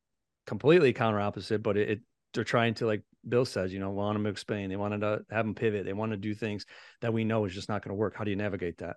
completely 0.47 0.92
counter 0.92 1.20
opposite, 1.20 1.62
but 1.62 1.76
it, 1.76 1.90
it 1.90 2.00
they're 2.35 2.44
trying 2.44 2.75
to 2.75 2.87
like 2.87 3.02
Bill 3.28 3.44
says, 3.44 3.73
you 3.73 3.78
know, 3.78 3.90
want 3.90 4.14
them 4.14 4.25
to 4.25 4.30
explain. 4.30 4.70
They 4.70 4.76
wanted 4.76 5.00
to 5.00 5.20
have 5.30 5.44
them 5.44 5.54
pivot. 5.54 5.85
They 5.85 5.92
want 5.92 6.12
to 6.12 6.16
do 6.16 6.35
things 6.35 6.66
that 7.00 7.12
we 7.12 7.25
know 7.25 7.44
is 7.44 7.54
just 7.54 7.68
not 7.68 7.82
going 7.82 7.90
to 7.90 7.99
work. 7.99 8.14
How 8.16 8.25
do 8.25 8.30
you 8.30 8.37
navigate 8.37 8.78
that? 8.78 8.97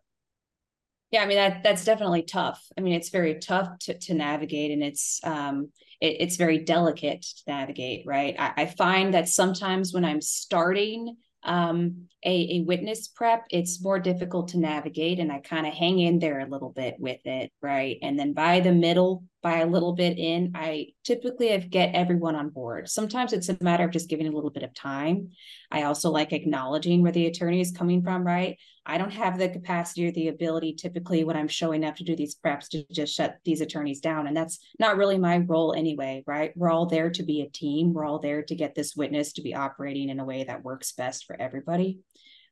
Yeah, 1.11 1.23
I 1.23 1.25
mean 1.25 1.37
that 1.37 1.63
that's 1.63 1.83
definitely 1.83 2.23
tough. 2.23 2.63
I 2.77 2.81
mean, 2.81 2.93
it's 2.93 3.09
very 3.09 3.35
tough 3.39 3.79
to 3.79 3.97
to 3.97 4.13
navigate, 4.13 4.71
and 4.71 4.81
it's 4.83 5.19
um 5.23 5.69
it, 5.99 6.17
it's 6.21 6.37
very 6.37 6.59
delicate 6.59 7.21
to 7.21 7.43
navigate, 7.47 8.05
right? 8.05 8.35
I, 8.39 8.53
I 8.57 8.65
find 8.65 9.13
that 9.13 9.27
sometimes 9.27 9.93
when 9.93 10.05
I'm 10.05 10.21
starting 10.21 11.17
um 11.43 12.07
a, 12.23 12.57
a 12.57 12.61
witness 12.61 13.07
prep, 13.09 13.45
it's 13.51 13.83
more 13.83 13.99
difficult 13.99 14.49
to 14.49 14.57
navigate, 14.59 15.19
and 15.19 15.31
I 15.31 15.39
kind 15.39 15.67
of 15.67 15.73
hang 15.73 15.99
in 15.99 16.19
there 16.19 16.39
a 16.39 16.47
little 16.49 16.69
bit 16.69 16.95
with 16.99 17.19
it, 17.25 17.51
right? 17.61 17.97
And 18.01 18.17
then 18.17 18.31
by 18.33 18.61
the 18.61 18.71
middle, 18.71 19.23
by 19.41 19.59
a 19.59 19.65
little 19.65 19.93
bit 19.93 20.19
in, 20.19 20.51
I 20.53 20.89
typically 21.03 21.49
have 21.49 21.69
get 21.69 21.95
everyone 21.95 22.35
on 22.35 22.49
board. 22.49 22.89
Sometimes 22.89 23.33
it's 23.33 23.49
a 23.49 23.57
matter 23.59 23.83
of 23.83 23.91
just 23.91 24.09
giving 24.09 24.27
a 24.27 24.31
little 24.31 24.51
bit 24.51 24.63
of 24.63 24.73
time. 24.73 25.29
I 25.71 25.83
also 25.83 26.11
like 26.11 26.31
acknowledging 26.31 27.01
where 27.01 27.11
the 27.11 27.25
attorney 27.25 27.59
is 27.59 27.71
coming 27.71 28.03
from, 28.03 28.23
right? 28.23 28.57
I 28.85 28.97
don't 28.97 29.11
have 29.11 29.37
the 29.37 29.49
capacity 29.49 30.07
or 30.07 30.11
the 30.11 30.27
ability 30.27 30.73
typically 30.73 31.23
when 31.23 31.37
I'm 31.37 31.47
showing 31.47 31.83
up 31.83 31.95
to 31.97 32.03
do 32.03 32.15
these 32.15 32.35
preps 32.35 32.69
to 32.69 32.83
just 32.91 33.15
shut 33.15 33.37
these 33.43 33.61
attorneys 33.61 33.99
down. 33.99 34.27
And 34.27 34.37
that's 34.37 34.59
not 34.79 34.97
really 34.97 35.17
my 35.17 35.37
role 35.39 35.73
anyway, 35.73 36.23
right? 36.27 36.55
We're 36.55 36.71
all 36.71 36.85
there 36.85 37.09
to 37.11 37.23
be 37.23 37.41
a 37.41 37.49
team. 37.49 37.93
We're 37.93 38.05
all 38.05 38.19
there 38.19 38.43
to 38.43 38.55
get 38.55 38.75
this 38.75 38.95
witness 38.95 39.33
to 39.33 39.41
be 39.41 39.55
operating 39.55 40.09
in 40.09 40.19
a 40.19 40.25
way 40.25 40.43
that 40.43 40.63
works 40.63 40.91
best 40.91 41.25
for 41.25 41.39
everybody, 41.39 41.99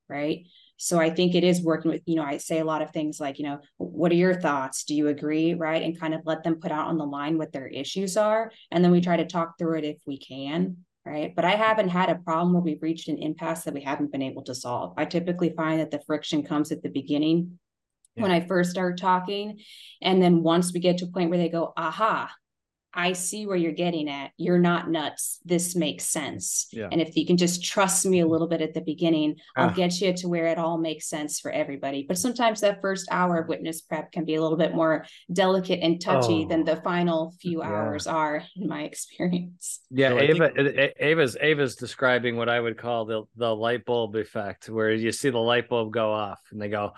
right? 0.07 0.45
So 0.81 0.97
I 0.97 1.09
think 1.09 1.35
it 1.35 1.43
is 1.43 1.61
working 1.61 1.91
with, 1.91 2.01
you 2.05 2.15
know, 2.15 2.23
I 2.23 2.37
say 2.37 2.59
a 2.59 2.65
lot 2.65 2.81
of 2.81 2.91
things 2.91 3.19
like, 3.19 3.37
you 3.37 3.45
know, 3.45 3.59
what 3.77 4.13
are 4.13 4.15
your 4.15 4.33
thoughts? 4.33 4.85
Do 4.85 4.95
you 4.95 5.09
agree? 5.09 5.53
Right. 5.53 5.83
And 5.83 5.99
kind 5.99 6.13
of 6.13 6.21
let 6.25 6.43
them 6.43 6.55
put 6.55 6.71
out 6.71 6.87
on 6.87 6.97
the 6.97 7.05
line 7.05 7.37
what 7.37 7.51
their 7.51 7.67
issues 7.67 8.15
are. 8.15 8.51
And 8.71 8.83
then 8.83 8.91
we 8.91 9.01
try 9.01 9.17
to 9.17 9.25
talk 9.25 9.57
through 9.57 9.79
it 9.79 9.83
if 9.83 9.97
we 10.07 10.17
can 10.17 10.77
right? 11.05 11.33
But 11.35 11.45
I 11.45 11.51
haven't 11.51 11.89
had 11.89 12.09
a 12.09 12.15
problem 12.15 12.53
where 12.53 12.61
we've 12.61 12.83
reached 12.83 13.07
an 13.07 13.17
impasse 13.17 13.63
that 13.63 13.73
we 13.73 13.81
haven't 13.81 14.11
been 14.11 14.21
able 14.21 14.43
to 14.43 14.53
solve. 14.53 14.93
I 14.97 15.05
typically 15.05 15.53
find 15.55 15.79
that 15.79 15.91
the 15.91 16.01
friction 16.05 16.43
comes 16.43 16.71
at 16.71 16.83
the 16.83 16.89
beginning 16.89 17.57
when 18.15 18.31
I 18.31 18.41
first 18.41 18.71
start 18.71 18.99
talking. 18.99 19.59
And 20.01 20.21
then 20.21 20.43
once 20.43 20.73
we 20.73 20.79
get 20.79 20.97
to 20.99 21.05
a 21.05 21.07
point 21.07 21.29
where 21.29 21.39
they 21.39 21.49
go, 21.49 21.73
aha, 21.75 22.31
I 22.91 23.13
see 23.13 23.45
where 23.45 23.55
you're 23.55 23.71
getting 23.71 24.09
at. 24.09 24.31
You're 24.37 24.57
not 24.57 24.89
nuts. 24.89 25.37
This 25.45 25.75
makes 25.75 26.05
sense. 26.05 26.67
Yeah. 26.71 26.89
And 26.91 26.99
if 26.99 27.15
you 27.15 27.23
can 27.25 27.37
just 27.37 27.63
trust 27.63 28.03
me 28.03 28.21
a 28.21 28.27
little 28.27 28.47
bit 28.47 28.61
at 28.61 28.73
the 28.73 28.81
beginning, 28.81 29.35
I'll 29.55 29.69
Ah. 29.69 29.73
get 29.73 30.01
you 30.01 30.11
to 30.13 30.27
where 30.27 30.47
it 30.47 30.57
all 30.57 30.79
makes 30.79 31.07
sense 31.07 31.39
for 31.39 31.51
everybody. 31.51 32.03
But 32.07 32.17
sometimes 32.17 32.61
that 32.61 32.81
first 32.81 33.07
hour 33.11 33.37
of 33.37 33.47
witness 33.47 33.81
prep 33.81 34.11
can 34.11 34.25
be 34.25 34.35
a 34.35 34.41
little 34.41 34.57
bit 34.57 34.73
more 34.73 35.05
delicate 35.31 35.81
and 35.83 36.01
touchy 36.01 36.45
than 36.45 36.61
Oh. 36.61 36.73
the 36.75 36.81
final 36.81 37.31
few 37.39 37.59
Yeah. 37.61 37.67
hours 37.69 38.07
are, 38.07 38.43
in 38.55 38.67
my 38.67 38.81
experience. 38.91 39.81
Yeah, 39.91 40.09
So 40.09 40.19
Ava, 40.19 40.51
A- 40.57 41.05
Ava's 41.11 41.37
Ava's 41.39 41.75
describing 41.75 42.37
what 42.37 42.49
I 42.49 42.59
would 42.59 42.77
call 42.77 43.05
the 43.05 43.23
the 43.35 43.55
light 43.55 43.85
bulb 43.85 44.15
effect, 44.15 44.67
where 44.67 44.91
you 44.91 45.11
see 45.11 45.29
the 45.29 45.37
light 45.37 45.69
bulb 45.69 45.93
go 45.93 46.11
off, 46.11 46.39
and 46.51 46.59
they 46.59 46.69
go, 46.69 46.93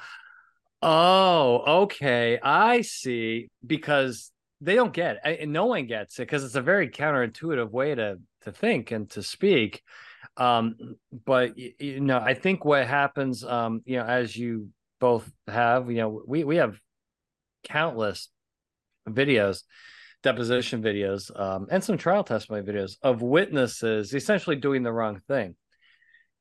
"Oh, 0.82 1.82
okay, 1.84 2.40
I 2.42 2.82
see," 2.82 3.50
because 3.66 4.31
they 4.62 4.76
don't 4.76 4.94
get 4.94 5.20
it, 5.26 5.50
no 5.50 5.66
one 5.66 5.88
gets 5.88 6.20
it 6.20 6.24
because 6.24 6.44
it's 6.44 6.56
a 6.56 6.62
very 6.62 6.90
counterintuitive 6.90 7.70
way 7.72 7.96
to 7.96 8.20
to 8.44 8.52
think 8.52 8.92
and 8.92 9.10
to 9.12 9.24
speak. 9.24 9.82
Um, 10.38 10.96
but 11.26 11.58
you 11.58 12.00
know, 12.00 12.20
I 12.20 12.36
think 12.36 12.64
what 12.64 12.88
happens, 12.88 13.44
um, 13.44 13.82
you 13.86 13.98
know, 13.98 14.06
as 14.06 14.36
you 14.36 14.70
both 15.00 15.30
have, 15.48 15.90
you 15.90 15.98
know, 15.98 16.22
we 16.26 16.44
we 16.44 16.58
have 16.58 16.80
countless 17.64 18.30
videos 19.08 19.64
deposition 20.24 20.84
videos 20.84 21.38
um, 21.40 21.68
and 21.72 21.84
some 21.84 21.98
trial 21.98 22.24
testimony 22.24 22.66
videos 22.66 22.98
of 23.02 23.22
witnesses 23.22 24.14
essentially 24.14 24.56
doing 24.56 24.84
the 24.84 24.92
wrong 24.92 25.20
thing. 25.28 25.56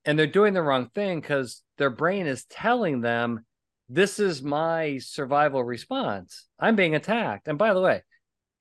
And 0.04 0.18
they're 0.18 0.26
doing 0.26 0.54
the 0.54 0.62
wrong 0.62 0.90
thing 0.94 1.20
because 1.20 1.62
their 1.78 1.90
brain 1.90 2.26
is 2.26 2.44
telling 2.44 3.00
them, 3.00 3.44
this 3.92 4.20
is 4.20 4.40
my 4.40 4.98
survival 4.98 5.64
response. 5.64 6.46
I'm 6.58 6.76
being 6.76 6.94
attacked. 6.94 7.48
And 7.48 7.58
by 7.58 7.74
the 7.74 7.80
way, 7.80 8.02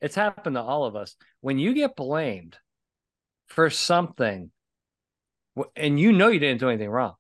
it's 0.02 0.16
happened 0.16 0.56
to 0.56 0.62
all 0.62 0.86
of 0.86 0.96
us. 0.96 1.16
When 1.42 1.60
you 1.60 1.74
get 1.74 1.96
blamed 1.96 2.58
for 3.48 3.70
something 3.70 4.50
and 5.76 6.00
you 6.00 6.12
know 6.12 6.30
you 6.30 6.40
didn't 6.40 6.60
do 6.60 6.70
anything 6.70 6.90
wrong 6.90 7.14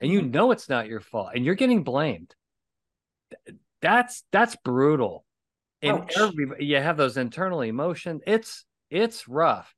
and 0.00 0.10
you 0.10 0.20
mm-hmm. 0.20 0.30
know 0.30 0.50
it's 0.50 0.68
not 0.68 0.86
your 0.86 1.00
fault 1.00 1.30
and 1.34 1.44
you're 1.44 1.54
getting 1.54 1.82
blamed 1.82 2.34
that's 3.82 4.22
that's 4.30 4.56
brutal 4.64 5.24
and 5.82 6.10
every, 6.16 6.64
you 6.64 6.76
have 6.76 6.96
those 6.96 7.16
internal 7.16 7.60
emotions 7.60 8.22
it's 8.26 8.64
it's 8.90 9.28
rough 9.28 9.74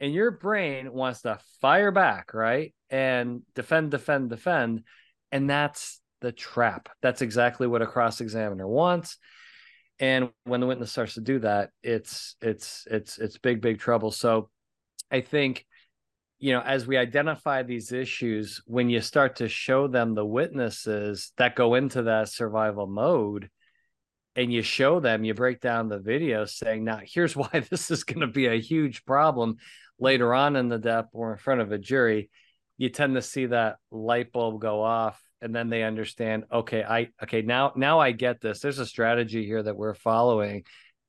and 0.00 0.12
your 0.12 0.32
brain 0.32 0.92
wants 0.92 1.22
to 1.22 1.38
fire 1.60 1.92
back 1.92 2.34
right 2.34 2.74
and 2.90 3.42
defend 3.54 3.92
defend 3.92 4.28
defend 4.28 4.82
and 5.30 5.48
that's 5.48 6.00
the 6.20 6.32
trap. 6.32 6.88
That's 7.02 7.22
exactly 7.22 7.66
what 7.66 7.82
a 7.82 7.86
cross 7.86 8.20
examiner 8.20 8.66
wants. 8.66 9.16
And 10.00 10.30
when 10.44 10.60
the 10.60 10.66
witness 10.66 10.92
starts 10.92 11.14
to 11.14 11.20
do 11.20 11.40
that 11.40 11.70
it's 11.82 12.36
it's 12.40 12.86
it's 12.90 13.18
it's 13.18 13.38
big 13.38 13.60
big 13.60 13.78
trouble. 13.78 14.10
So 14.10 14.50
i 15.10 15.20
think 15.20 15.64
you 16.38 16.52
know 16.52 16.60
as 16.60 16.86
we 16.86 16.96
identify 16.96 17.62
these 17.62 17.92
issues 17.92 18.60
when 18.66 18.90
you 18.90 19.00
start 19.00 19.36
to 19.36 19.48
show 19.48 19.88
them 19.88 20.14
the 20.14 20.24
witnesses 20.24 21.32
that 21.38 21.56
go 21.56 21.74
into 21.74 22.02
that 22.02 22.28
survival 22.28 22.86
mode 22.86 23.48
and 24.36 24.52
you 24.52 24.62
show 24.62 25.00
them 25.00 25.24
you 25.24 25.34
break 25.34 25.60
down 25.60 25.88
the 25.88 25.98
video 25.98 26.44
saying 26.44 26.84
now 26.84 27.00
here's 27.02 27.34
why 27.36 27.48
this 27.70 27.90
is 27.90 28.04
going 28.04 28.20
to 28.20 28.26
be 28.26 28.46
a 28.46 28.60
huge 28.60 29.04
problem. 29.04 29.56
Later 30.00 30.32
on 30.32 30.54
in 30.54 30.68
the 30.68 30.78
dep 30.78 31.08
or 31.12 31.32
in 31.32 31.38
front 31.38 31.60
of 31.60 31.72
a 31.72 31.78
jury 31.78 32.30
you 32.76 32.88
tend 32.88 33.16
to 33.16 33.22
see 33.22 33.46
that 33.46 33.76
light 33.90 34.30
bulb 34.30 34.60
go 34.60 34.80
off 34.82 35.20
and 35.40 35.54
then 35.54 35.68
they 35.68 35.82
understand 35.82 36.44
okay 36.52 36.82
i 36.82 37.08
okay 37.22 37.42
now 37.42 37.72
now 37.76 37.98
i 37.98 38.12
get 38.12 38.40
this. 38.40 38.60
There's 38.60 38.78
a 38.78 38.86
strategy 38.86 39.46
here 39.46 39.62
that 39.62 39.76
we're 39.76 39.94
following 39.94 40.64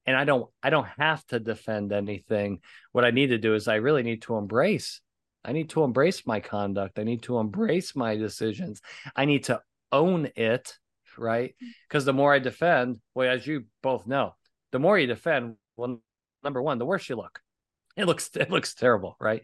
and 0.05 0.15
i 0.15 0.23
don't 0.23 0.49
i 0.63 0.69
don't 0.69 0.87
have 0.97 1.25
to 1.27 1.39
defend 1.39 1.91
anything. 1.91 2.59
What 2.91 3.05
i 3.05 3.11
need 3.11 3.27
to 3.27 3.37
do 3.37 3.55
is 3.55 3.67
i 3.67 3.75
really 3.75 4.03
need 4.03 4.21
to 4.23 4.37
embrace 4.37 5.01
i 5.43 5.51
need 5.51 5.69
to 5.71 5.83
embrace 5.83 6.25
my 6.25 6.39
conduct. 6.39 6.99
I 6.99 7.03
need 7.03 7.23
to 7.23 7.39
embrace 7.39 7.95
my 7.95 8.15
decisions. 8.15 8.81
I 9.15 9.25
need 9.25 9.45
to 9.45 9.61
own 9.91 10.29
it 10.35 10.77
right? 11.17 11.55
Mm. 11.61 11.67
Because 11.87 12.05
the 12.05 12.13
more 12.13 12.33
i 12.33 12.39
defend 12.39 12.99
well 13.13 13.29
as 13.29 13.45
you 13.45 13.65
both 13.83 14.07
know 14.07 14.35
the 14.71 14.79
more 14.79 14.97
you 14.97 15.07
defend 15.07 15.55
well 15.75 16.01
number 16.43 16.61
one 16.61 16.77
the 16.77 16.85
worse 16.85 17.09
you 17.09 17.15
look. 17.15 17.39
It 17.97 18.05
looks 18.05 18.29
it 18.35 18.49
looks 18.49 18.73
terrible 18.73 19.17
right? 19.19 19.43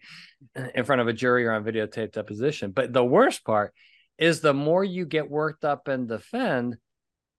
Mm. 0.57 0.71
In 0.75 0.85
front 0.85 1.01
of 1.01 1.07
a 1.07 1.13
jury 1.13 1.45
or 1.45 1.51
on 1.51 1.63
videotape 1.63 2.13
deposition. 2.13 2.71
But 2.71 2.93
the 2.93 3.05
worst 3.05 3.43
part 3.43 3.73
is 4.17 4.39
the 4.39 4.53
more 4.53 4.83
you 4.83 5.05
get 5.05 5.29
worked 5.29 5.65
up 5.65 5.87
and 5.87 6.07
defend, 6.07 6.77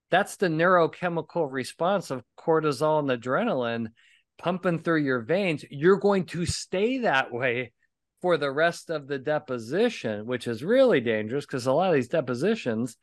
that's 0.09 0.37
the 0.37 0.47
neurochemical 0.47 1.51
response 1.51 2.11
of 2.11 2.23
cortisol 2.39 2.99
and 2.99 3.09
adrenaline 3.09 3.87
pumping 4.37 4.79
through 4.79 5.01
your 5.01 5.21
veins. 5.21 5.65
You're 5.69 5.97
going 5.97 6.25
to 6.27 6.45
stay 6.45 6.99
that 6.99 7.31
way 7.31 7.73
for 8.21 8.37
the 8.37 8.51
rest 8.51 8.89
of 8.89 9.07
the 9.07 9.19
deposition, 9.19 10.25
which 10.25 10.47
is 10.47 10.63
really 10.63 11.01
dangerous 11.01 11.45
because 11.45 11.65
a 11.65 11.73
lot 11.73 11.89
of 11.89 11.95
these 11.95 12.07
depositions, 12.07 12.97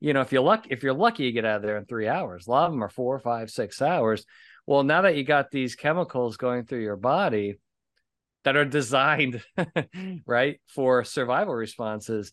you 0.00 0.12
know, 0.12 0.20
if 0.20 0.32
you're 0.32 0.42
lucky, 0.42 0.70
if 0.70 0.82
you're 0.82 0.94
lucky, 0.94 1.24
you 1.24 1.32
get 1.32 1.44
out 1.44 1.56
of 1.56 1.62
there 1.62 1.76
in 1.76 1.84
three 1.84 2.08
hours. 2.08 2.46
A 2.46 2.50
lot 2.50 2.66
of 2.66 2.72
them 2.72 2.82
are 2.82 2.88
four, 2.88 3.18
five, 3.18 3.50
six 3.50 3.82
hours. 3.82 4.24
Well, 4.66 4.82
now 4.82 5.02
that 5.02 5.16
you 5.16 5.24
got 5.24 5.50
these 5.50 5.74
chemicals 5.74 6.36
going 6.36 6.64
through 6.64 6.82
your 6.82 6.96
body, 6.96 7.56
that 8.44 8.56
are 8.56 8.64
designed 8.64 9.42
right 10.26 10.60
for 10.66 11.04
survival 11.04 11.54
responses 11.54 12.32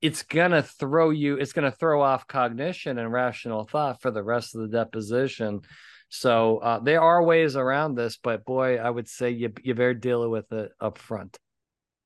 it's 0.00 0.22
going 0.22 0.50
to 0.50 0.62
throw 0.62 1.10
you 1.10 1.36
it's 1.36 1.52
going 1.52 1.70
to 1.70 1.76
throw 1.76 2.02
off 2.02 2.26
cognition 2.26 2.98
and 2.98 3.12
rational 3.12 3.64
thought 3.64 4.00
for 4.02 4.10
the 4.10 4.22
rest 4.22 4.54
of 4.54 4.62
the 4.62 4.68
deposition. 4.68 5.60
So 6.10 6.58
uh, 6.58 6.78
there 6.80 7.00
are 7.00 7.22
ways 7.22 7.54
around 7.54 7.94
this 7.94 8.16
but 8.16 8.44
boy 8.44 8.78
i 8.78 8.88
would 8.88 9.08
say 9.08 9.30
you, 9.30 9.52
you 9.62 9.74
better 9.74 9.94
deal 9.94 10.28
with 10.30 10.50
it 10.52 10.72
up 10.80 10.96
front 10.96 11.36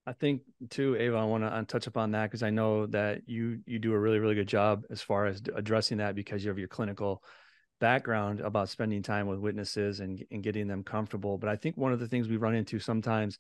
i 0.07 0.13
think 0.13 0.43
too 0.71 0.97
ava 0.97 1.19
i 1.19 1.25
want 1.25 1.45
to 1.45 1.47
uh, 1.47 1.63
touch 1.63 1.87
upon 1.87 2.11
that 2.11 2.25
because 2.25 2.43
i 2.43 2.51
know 2.51 2.87
that 2.87 3.21
you 3.27 3.61
you 3.65 3.79
do 3.79 3.93
a 3.93 3.99
really 3.99 4.19
really 4.19 4.35
good 4.35 4.49
job 4.49 4.83
as 4.91 5.01
far 5.01 5.27
as 5.27 5.41
addressing 5.55 5.99
that 5.99 6.17
because 6.17 6.43
you 6.43 6.51
have 6.51 6.59
your 6.59 6.67
clinical 6.67 7.23
background 7.83 8.39
about 8.39 8.69
spending 8.69 9.03
time 9.03 9.27
with 9.27 9.41
witnesses 9.41 9.99
and, 9.99 10.25
and 10.31 10.41
getting 10.41 10.69
them 10.69 10.85
comfortable. 10.85 11.37
But 11.37 11.51
I 11.51 11.57
think 11.57 11.77
one 11.77 11.93
of 11.93 11.99
the 11.99 12.07
things 12.07 12.29
we 12.29 12.37
run 12.37 12.55
into 12.55 12.79
sometimes 12.79 13.39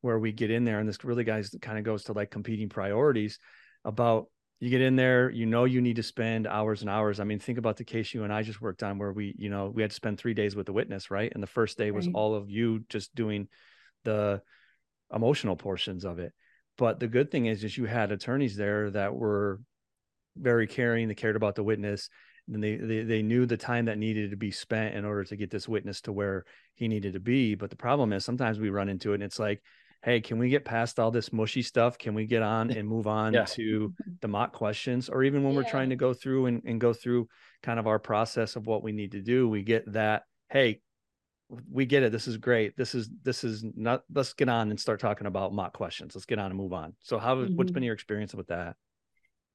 where 0.00 0.16
we 0.16 0.30
get 0.30 0.48
in 0.48 0.64
there, 0.64 0.78
and 0.78 0.88
this 0.88 1.04
really 1.04 1.24
guys 1.24 1.52
kind 1.60 1.76
of 1.76 1.82
goes 1.82 2.04
to 2.04 2.12
like 2.12 2.30
competing 2.30 2.68
priorities 2.68 3.40
about 3.84 4.26
you 4.60 4.70
get 4.70 4.80
in 4.80 4.94
there, 4.94 5.28
you 5.28 5.44
know, 5.44 5.64
you 5.64 5.80
need 5.80 5.96
to 5.96 6.04
spend 6.04 6.46
hours 6.46 6.82
and 6.82 6.88
hours. 6.88 7.18
I 7.18 7.24
mean, 7.24 7.40
think 7.40 7.58
about 7.58 7.78
the 7.78 7.84
case 7.84 8.14
you 8.14 8.22
and 8.22 8.32
I 8.32 8.42
just 8.42 8.60
worked 8.60 8.84
on 8.84 8.96
where 8.96 9.12
we, 9.12 9.34
you 9.36 9.50
know, 9.50 9.72
we 9.74 9.82
had 9.82 9.90
to 9.90 9.96
spend 9.96 10.18
three 10.18 10.34
days 10.34 10.54
with 10.54 10.66
the 10.66 10.72
witness, 10.72 11.10
right? 11.10 11.32
And 11.34 11.42
the 11.42 11.48
first 11.48 11.76
day 11.76 11.90
was 11.90 12.06
right. 12.06 12.14
all 12.14 12.36
of 12.36 12.48
you 12.48 12.84
just 12.88 13.12
doing 13.16 13.48
the 14.04 14.40
emotional 15.12 15.56
portions 15.56 16.04
of 16.04 16.20
it. 16.20 16.32
But 16.78 17.00
the 17.00 17.08
good 17.08 17.32
thing 17.32 17.46
is, 17.46 17.64
is 17.64 17.76
you 17.76 17.86
had 17.86 18.12
attorneys 18.12 18.54
there 18.54 18.88
that 18.92 19.16
were 19.16 19.60
very 20.36 20.68
caring, 20.68 21.08
they 21.08 21.14
cared 21.14 21.34
about 21.34 21.56
the 21.56 21.64
witness 21.64 22.08
and 22.52 22.62
they, 22.62 22.76
they 22.76 23.02
they 23.02 23.22
knew 23.22 23.46
the 23.46 23.56
time 23.56 23.86
that 23.86 23.98
needed 23.98 24.30
to 24.30 24.36
be 24.36 24.50
spent 24.50 24.94
in 24.94 25.04
order 25.04 25.24
to 25.24 25.36
get 25.36 25.50
this 25.50 25.68
witness 25.68 26.00
to 26.02 26.12
where 26.12 26.44
he 26.74 26.88
needed 26.88 27.12
to 27.12 27.20
be 27.20 27.54
but 27.54 27.70
the 27.70 27.76
problem 27.76 28.12
is 28.12 28.24
sometimes 28.24 28.58
we 28.58 28.70
run 28.70 28.88
into 28.88 29.12
it 29.12 29.16
and 29.16 29.22
it's 29.22 29.38
like 29.38 29.62
hey 30.02 30.20
can 30.20 30.38
we 30.38 30.48
get 30.48 30.64
past 30.64 30.98
all 30.98 31.10
this 31.10 31.30
mushy 31.30 31.60
stuff? 31.60 31.98
Can 31.98 32.14
we 32.14 32.24
get 32.24 32.42
on 32.42 32.70
and 32.70 32.88
move 32.88 33.06
on 33.06 33.34
yeah. 33.34 33.44
to 33.44 33.92
the 34.22 34.28
mock 34.28 34.52
questions? 34.52 35.10
Or 35.10 35.22
even 35.22 35.44
when 35.44 35.52
yeah. 35.52 35.58
we're 35.58 35.70
trying 35.70 35.90
to 35.90 35.96
go 35.96 36.14
through 36.14 36.46
and, 36.46 36.62
and 36.64 36.80
go 36.80 36.94
through 36.94 37.28
kind 37.62 37.78
of 37.78 37.86
our 37.86 37.98
process 37.98 38.56
of 38.56 38.66
what 38.66 38.82
we 38.82 38.92
need 38.92 39.12
to 39.12 39.20
do 39.20 39.46
we 39.46 39.62
get 39.62 39.92
that 39.92 40.22
hey 40.48 40.80
we 41.70 41.84
get 41.84 42.02
it. 42.02 42.12
This 42.12 42.28
is 42.28 42.36
great. 42.36 42.76
This 42.76 42.94
is 42.94 43.10
this 43.22 43.44
is 43.44 43.64
not 43.74 44.02
let's 44.12 44.32
get 44.34 44.48
on 44.48 44.70
and 44.70 44.78
start 44.78 45.00
talking 45.00 45.26
about 45.26 45.52
mock 45.52 45.72
questions. 45.72 46.14
Let's 46.14 46.26
get 46.26 46.38
on 46.38 46.46
and 46.46 46.56
move 46.56 46.72
on. 46.72 46.94
So 47.00 47.18
how 47.18 47.36
mm-hmm. 47.36 47.56
what's 47.56 47.72
been 47.72 47.82
your 47.82 47.94
experience 47.94 48.34
with 48.34 48.48
that 48.48 48.76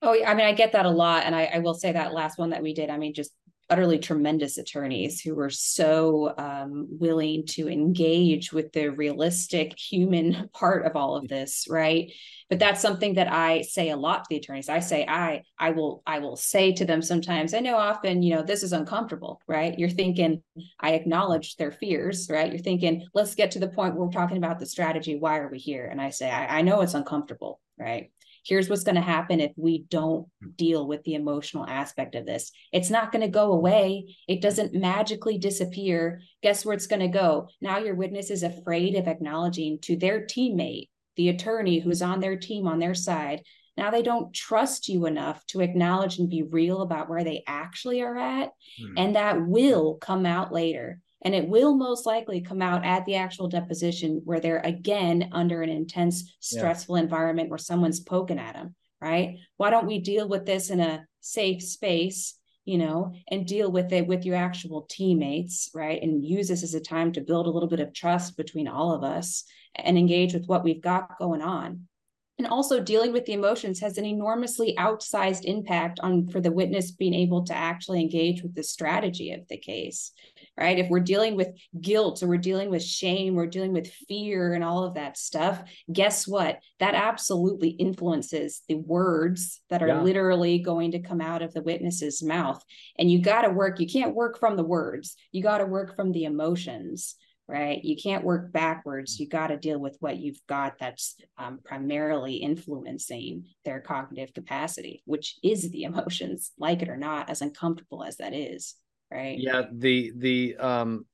Oh, 0.01 0.15
I 0.23 0.33
mean, 0.35 0.45
I 0.45 0.53
get 0.53 0.73
that 0.73 0.85
a 0.85 0.89
lot. 0.89 1.23
And 1.25 1.35
I, 1.35 1.45
I, 1.45 1.59
will 1.59 1.73
say 1.73 1.91
that 1.91 2.13
last 2.13 2.37
one 2.37 2.51
that 2.51 2.61
we 2.61 2.73
did, 2.73 2.89
I 2.89 2.97
mean, 2.97 3.13
just 3.13 3.31
utterly 3.69 3.97
tremendous 3.97 4.57
attorneys 4.57 5.21
who 5.21 5.33
were 5.33 5.49
so 5.49 6.33
um, 6.37 6.87
willing 6.91 7.45
to 7.47 7.67
engage 7.67 8.53
with 8.53 8.71
the 8.73 8.89
realistic 8.89 9.77
human 9.77 10.49
part 10.53 10.85
of 10.85 10.95
all 10.95 11.15
of 11.15 11.27
this, 11.27 11.65
right? 11.69 12.11
But 12.47 12.59
that's 12.59 12.81
something 12.81 13.15
that 13.15 13.31
I 13.31 13.61
say 13.61 13.89
a 13.89 13.97
lot 13.97 14.23
to 14.23 14.27
the 14.29 14.35
attorneys. 14.35 14.69
I 14.69 14.79
say, 14.79 15.03
I, 15.07 15.41
I 15.57 15.71
will, 15.71 16.03
I 16.05 16.19
will 16.19 16.35
say 16.35 16.73
to 16.73 16.85
them 16.85 17.01
sometimes, 17.01 17.55
I 17.55 17.59
know 17.59 17.75
often, 17.75 18.21
you 18.21 18.35
know, 18.35 18.43
this 18.43 18.61
is 18.61 18.71
uncomfortable, 18.71 19.41
right? 19.47 19.77
You're 19.79 19.89
thinking, 19.89 20.43
I 20.79 20.91
acknowledge 20.91 21.55
their 21.55 21.71
fears, 21.71 22.27
right? 22.29 22.51
You're 22.51 22.61
thinking, 22.61 23.07
let's 23.15 23.33
get 23.33 23.49
to 23.51 23.59
the 23.59 23.69
point 23.69 23.95
where 23.95 24.05
we're 24.05 24.11
talking 24.11 24.37
about 24.37 24.59
the 24.59 24.67
strategy. 24.67 25.15
Why 25.15 25.39
are 25.39 25.49
we 25.49 25.57
here? 25.57 25.87
And 25.87 25.99
I 25.99 26.11
say, 26.11 26.29
I, 26.29 26.59
I 26.59 26.61
know 26.61 26.81
it's 26.81 26.93
uncomfortable, 26.93 27.59
right? 27.79 28.11
Here's 28.45 28.69
what's 28.69 28.83
going 28.83 28.95
to 28.95 29.01
happen 29.01 29.39
if 29.39 29.51
we 29.57 29.85
don't 29.89 30.27
deal 30.55 30.87
with 30.87 31.03
the 31.03 31.15
emotional 31.15 31.65
aspect 31.67 32.15
of 32.15 32.25
this. 32.25 32.51
It's 32.71 32.89
not 32.89 33.11
going 33.11 33.23
to 33.23 33.27
go 33.27 33.51
away. 33.51 34.15
It 34.27 34.41
doesn't 34.41 34.73
magically 34.73 35.37
disappear. 35.37 36.21
Guess 36.43 36.63
where 36.63 36.75
it's 36.75 36.87
going 36.87 37.01
to 37.01 37.07
go? 37.07 37.49
Now 37.59 37.79
your 37.79 37.95
witness 37.95 38.29
is 38.29 38.43
afraid 38.43 38.95
of 38.95 39.07
acknowledging 39.07 39.79
to 39.81 39.97
their 39.97 40.21
teammate, 40.21 40.89
the 41.15 41.29
attorney 41.29 41.79
who's 41.79 42.01
on 42.01 42.19
their 42.19 42.37
team 42.37 42.67
on 42.67 42.79
their 42.79 42.93
side. 42.93 43.41
Now 43.77 43.91
they 43.91 44.03
don't 44.03 44.33
trust 44.33 44.87
you 44.87 45.05
enough 45.05 45.45
to 45.47 45.61
acknowledge 45.61 46.19
and 46.19 46.29
be 46.29 46.43
real 46.43 46.81
about 46.81 47.09
where 47.09 47.23
they 47.23 47.43
actually 47.47 48.01
are 48.01 48.17
at. 48.17 48.51
Hmm. 48.79 48.97
And 48.97 49.15
that 49.15 49.45
will 49.45 49.95
come 49.95 50.25
out 50.25 50.53
later. 50.53 50.99
And 51.25 51.33
it 51.33 51.49
will 51.49 51.75
most 51.75 52.05
likely 52.05 52.39
come 52.39 52.61
out 52.61 52.85
at 52.85 53.03
the 53.05 53.15
actual 53.15 53.47
deposition 53.47 54.21
where 54.25 54.39
they're 54.39 54.59
again 54.59 55.29
under 55.31 55.63
an 55.63 55.69
intense, 55.69 56.35
stressful 56.39 56.95
yeah. 56.95 57.03
environment 57.03 57.49
where 57.49 57.57
someone's 57.57 57.99
poking 57.99 58.37
at 58.37 58.53
them, 58.53 58.75
right? 59.01 59.39
Why 59.57 59.71
don't 59.71 59.87
we 59.87 59.99
deal 59.99 60.29
with 60.29 60.45
this 60.45 60.69
in 60.69 60.79
a 60.79 61.03
safe 61.21 61.63
space, 61.63 62.35
you 62.63 62.77
know, 62.77 63.13
and 63.27 63.47
deal 63.47 63.71
with 63.71 63.91
it 63.91 64.05
with 64.05 64.23
your 64.23 64.35
actual 64.35 64.85
teammates, 64.87 65.71
right? 65.73 66.01
And 66.01 66.23
use 66.23 66.47
this 66.47 66.61
as 66.61 66.75
a 66.75 66.79
time 66.79 67.11
to 67.13 67.21
build 67.21 67.47
a 67.47 67.51
little 67.51 67.69
bit 67.69 67.79
of 67.79 67.91
trust 67.91 68.37
between 68.37 68.67
all 68.67 68.93
of 68.93 69.03
us 69.03 69.45
and 69.73 69.97
engage 69.97 70.33
with 70.33 70.45
what 70.45 70.63
we've 70.63 70.81
got 70.81 71.17
going 71.17 71.41
on 71.41 71.87
and 72.37 72.47
also 72.47 72.81
dealing 72.81 73.13
with 73.13 73.25
the 73.25 73.33
emotions 73.33 73.79
has 73.79 73.97
an 73.97 74.05
enormously 74.05 74.75
outsized 74.77 75.45
impact 75.45 75.99
on 76.01 76.27
for 76.27 76.41
the 76.41 76.51
witness 76.51 76.91
being 76.91 77.13
able 77.13 77.43
to 77.45 77.53
actually 77.53 78.01
engage 78.01 78.43
with 78.43 78.53
the 78.55 78.63
strategy 78.63 79.31
of 79.31 79.47
the 79.47 79.57
case 79.57 80.11
right? 80.57 80.79
If 80.79 80.89
we're 80.89 81.01
dealing 81.01 81.35
with 81.35 81.49
guilt 81.81 82.23
or 82.23 82.27
we're 82.27 82.37
dealing 82.37 82.69
with 82.69 82.83
shame 82.83 83.35
we're 83.35 83.45
dealing 83.45 83.73
with 83.73 83.91
fear 84.07 84.53
and 84.53 84.63
all 84.63 84.83
of 84.83 84.95
that 84.95 85.17
stuff 85.17 85.61
guess 85.91 86.27
what? 86.27 86.59
That 86.79 86.95
absolutely 86.95 87.69
influences 87.69 88.61
the 88.67 88.75
words 88.75 89.61
that 89.69 89.83
are 89.83 89.87
yeah. 89.87 90.01
literally 90.01 90.59
going 90.59 90.91
to 90.91 90.99
come 90.99 91.21
out 91.21 91.41
of 91.41 91.53
the 91.53 91.61
witness's 91.61 92.23
mouth. 92.23 92.63
And 92.97 93.11
you 93.11 93.21
got 93.21 93.41
to 93.41 93.49
work 93.49 93.79
you 93.79 93.87
can't 93.87 94.15
work 94.15 94.39
from 94.39 94.55
the 94.55 94.63
words. 94.63 95.15
You 95.31 95.43
got 95.43 95.59
to 95.59 95.65
work 95.65 95.95
from 95.95 96.11
the 96.11 96.25
emotions 96.25 97.15
right? 97.47 97.83
You 97.83 97.95
can't 97.95 98.23
work 98.23 98.51
backwards. 98.51 99.19
You 99.19 99.27
got 99.27 99.47
to 99.47 99.57
deal 99.57 99.79
with 99.79 99.97
what 99.99 100.17
you've 100.17 100.39
got 100.47 100.79
that's 100.79 101.15
um, 101.37 101.59
primarily 101.63 102.35
influencing 102.35 103.45
their 103.63 103.81
cognitive 103.81 104.33
capacity, 104.33 105.03
which 105.05 105.37
is 105.43 105.69
the 105.71 105.83
emotions, 105.85 106.51
like 106.57 106.81
it 106.81 106.89
or 106.89 106.97
not, 106.97 107.29
as 107.29 107.41
uncomfortable 107.41 108.03
as 108.03 108.17
that 108.17 108.33
is, 108.33 108.75
right? 109.11 109.37
Yeah. 109.39 109.63
The 109.71 110.11
the 110.15 110.55
um, 110.57 111.05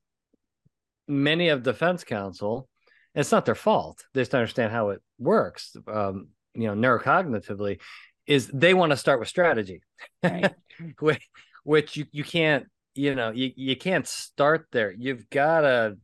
many 1.06 1.48
of 1.48 1.62
defense 1.62 2.04
counsel 2.04 2.68
it's 3.14 3.32
not 3.32 3.44
their 3.44 3.54
fault. 3.54 4.04
They 4.14 4.22
just 4.22 4.34
understand 4.34 4.72
how 4.72 4.90
it 4.90 5.02
works. 5.18 5.76
Um, 5.86 6.28
you 6.54 6.66
know, 6.66 6.74
neurocognitively, 6.74 7.80
is 8.26 8.48
they 8.48 8.74
want 8.74 8.90
to 8.90 8.96
start 8.96 9.18
with 9.18 9.28
strategy, 9.28 9.82
right. 10.22 10.54
which, 10.98 11.28
which 11.64 11.96
you 11.96 12.06
you 12.12 12.24
can't 12.24 12.66
you 12.94 13.14
know 13.14 13.30
you 13.30 13.50
you 13.56 13.76
can't 13.76 14.06
start 14.06 14.66
there. 14.72 14.92
You've 14.96 15.28
gotta 15.30 15.98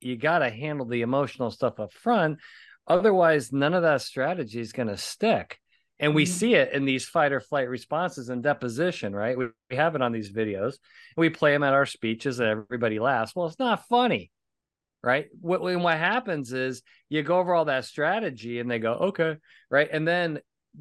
you 0.00 0.16
gotta 0.16 0.50
handle 0.50 0.86
the 0.86 1.02
emotional 1.02 1.50
stuff 1.50 1.80
up 1.80 1.92
front. 1.92 2.38
Otherwise, 2.86 3.52
none 3.52 3.74
of 3.74 3.82
that 3.82 4.02
strategy 4.02 4.60
is 4.60 4.72
going 4.72 4.88
to 4.88 4.96
stick. 4.96 5.58
And 6.00 6.14
we 6.14 6.24
mm-hmm. 6.24 6.32
see 6.32 6.54
it 6.54 6.72
in 6.72 6.86
these 6.86 7.06
fight 7.06 7.30
or 7.30 7.40
flight 7.40 7.68
responses 7.68 8.30
and 8.30 8.42
deposition, 8.42 9.14
right? 9.14 9.36
We, 9.38 9.48
we 9.70 9.76
have 9.76 9.94
it 9.94 10.02
on 10.02 10.12
these 10.12 10.32
videos. 10.32 10.74
We 11.16 11.30
play 11.30 11.52
them 11.52 11.62
at 11.62 11.74
our 11.74 11.86
speeches 11.86 12.40
and 12.40 12.48
everybody 12.48 12.98
laughs. 12.98 13.36
Well, 13.36 13.46
it's 13.46 13.58
not 13.58 13.86
funny, 13.86 14.32
right? 15.04 15.26
What, 15.40 15.60
what 15.60 15.98
happens 15.98 16.52
is 16.52 16.82
you 17.10 17.22
go 17.22 17.38
over 17.38 17.54
all 17.54 17.66
that 17.66 17.84
strategy 17.84 18.58
and 18.58 18.70
they 18.70 18.78
go, 18.78 18.94
okay, 18.94 19.36
right? 19.70 19.88
And 19.92 20.08
then 20.08 20.40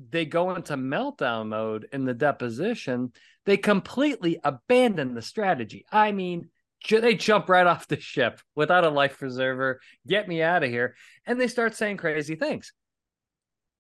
they 0.10 0.26
go 0.26 0.56
into 0.56 0.78
meltdown 0.78 1.50
mode 1.50 1.88
in 1.92 2.06
the 2.06 2.14
deposition. 2.14 3.12
They 3.46 3.58
completely 3.58 4.40
abandon 4.44 5.16
the 5.16 5.22
strategy. 5.22 5.86
I 5.92 6.12
mean, 6.14 6.50
they 6.88 7.16
jump 7.16 7.50
right 7.50 7.68
off 7.68 7.88
the 7.88 8.00
ship 8.00 8.40
without 8.56 8.84
a 8.84 8.90
life 8.90 9.18
preserver. 9.18 9.80
Get 10.08 10.28
me 10.28 10.42
out 10.42 10.64
of 10.64 10.70
here. 10.70 10.96
And 11.26 11.40
they 11.40 11.48
start 11.48 11.76
saying 11.76 11.98
crazy 11.98 12.36
things. 12.36 12.74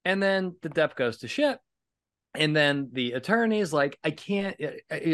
And 0.05 0.21
then 0.21 0.55
the 0.61 0.69
dep 0.69 0.95
goes 0.95 1.19
to 1.19 1.27
shit. 1.27 1.59
And 2.35 2.55
then 2.55 2.89
the 2.93 3.13
attorney 3.13 3.59
is 3.59 3.73
like, 3.73 3.97
I 4.03 4.11
can't 4.11 4.55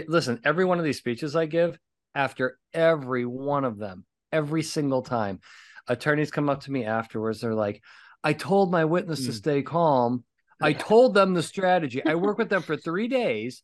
listen, 0.08 0.42
every 0.44 0.66
one 0.66 0.80
of 0.80 0.86
these 0.86 0.98
speeches 0.98 1.36
I 1.36 1.46
give, 1.46 1.80
after 2.14 2.58
every 2.74 3.26
one 3.26 3.66
of 3.66 3.78
them, 3.78 4.06
every 4.32 4.64
single 4.64 5.02
time, 5.02 5.40
attorneys 5.88 6.32
come 6.32 6.50
up 6.50 6.62
to 6.62 6.72
me 6.72 6.86
afterwards. 6.86 7.42
They're 7.42 7.54
like, 7.54 7.82
I 8.24 8.34
told 8.34 8.72
my 8.72 8.86
witness 8.86 9.22
mm. 9.22 9.26
to 9.26 9.32
hmm. 9.32 9.38
stay 9.38 9.62
calm. 9.62 10.24
I 10.62 10.74
told 10.74 11.14
them 11.14 11.34
the 11.34 11.44
strategy. 11.44 12.04
I 12.06 12.16
work 12.16 12.38
with 12.38 12.50
them 12.50 12.64
for 12.64 12.76
three 12.76 13.08
days 13.08 13.64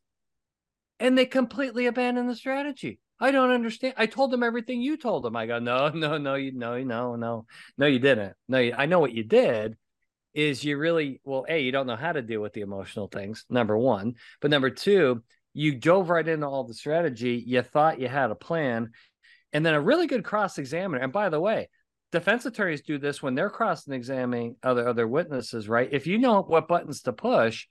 and 0.99 1.17
they 1.17 1.25
completely 1.25 1.87
abandon 1.87 2.27
the 2.27 2.35
strategy. 2.35 2.99
I 3.21 3.31
don't 3.31 3.51
understand. 3.51 3.93
I 3.97 4.07
told 4.07 4.31
them 4.31 4.43
everything 4.43 4.81
you 4.81 4.97
told 4.97 5.23
them. 5.23 5.35
I 5.35 5.45
go, 5.45 5.59
no, 5.59 5.89
no, 5.93 6.17
no, 6.17 6.35
you, 6.35 6.51
no, 6.51 6.81
no, 6.83 7.15
no, 7.15 7.45
no, 7.77 7.85
you 7.85 7.99
didn't. 7.99 8.33
No, 8.49 8.57
I 8.57 8.87
know 8.87 8.99
what 8.99 9.13
you 9.13 9.23
did 9.23 9.77
is 10.33 10.63
you 10.63 10.77
really 10.77 11.19
well 11.23 11.45
a 11.49 11.61
you 11.61 11.71
don't 11.71 11.87
know 11.87 11.95
how 11.95 12.11
to 12.11 12.21
deal 12.21 12.41
with 12.41 12.53
the 12.53 12.61
emotional 12.61 13.07
things 13.07 13.45
number 13.49 13.77
one 13.77 14.13
but 14.39 14.49
number 14.49 14.69
two 14.69 15.21
you 15.53 15.75
dove 15.75 16.09
right 16.09 16.27
into 16.27 16.47
all 16.47 16.63
the 16.63 16.73
strategy 16.73 17.43
you 17.45 17.61
thought 17.61 17.99
you 17.99 18.07
had 18.07 18.31
a 18.31 18.35
plan 18.35 18.89
and 19.51 19.65
then 19.65 19.73
a 19.73 19.81
really 19.81 20.07
good 20.07 20.23
cross 20.23 20.57
examiner 20.57 21.03
and 21.03 21.11
by 21.11 21.27
the 21.27 21.39
way 21.39 21.67
defense 22.13 22.45
attorneys 22.45 22.81
do 22.81 22.97
this 22.97 23.21
when 23.21 23.35
they're 23.35 23.49
cross 23.49 23.87
examining 23.87 24.55
other 24.63 24.87
other 24.87 25.07
witnesses 25.07 25.67
right 25.67 25.89
if 25.91 26.07
you 26.07 26.17
know 26.17 26.41
what 26.41 26.67
buttons 26.67 27.01
to 27.01 27.11
push 27.11 27.67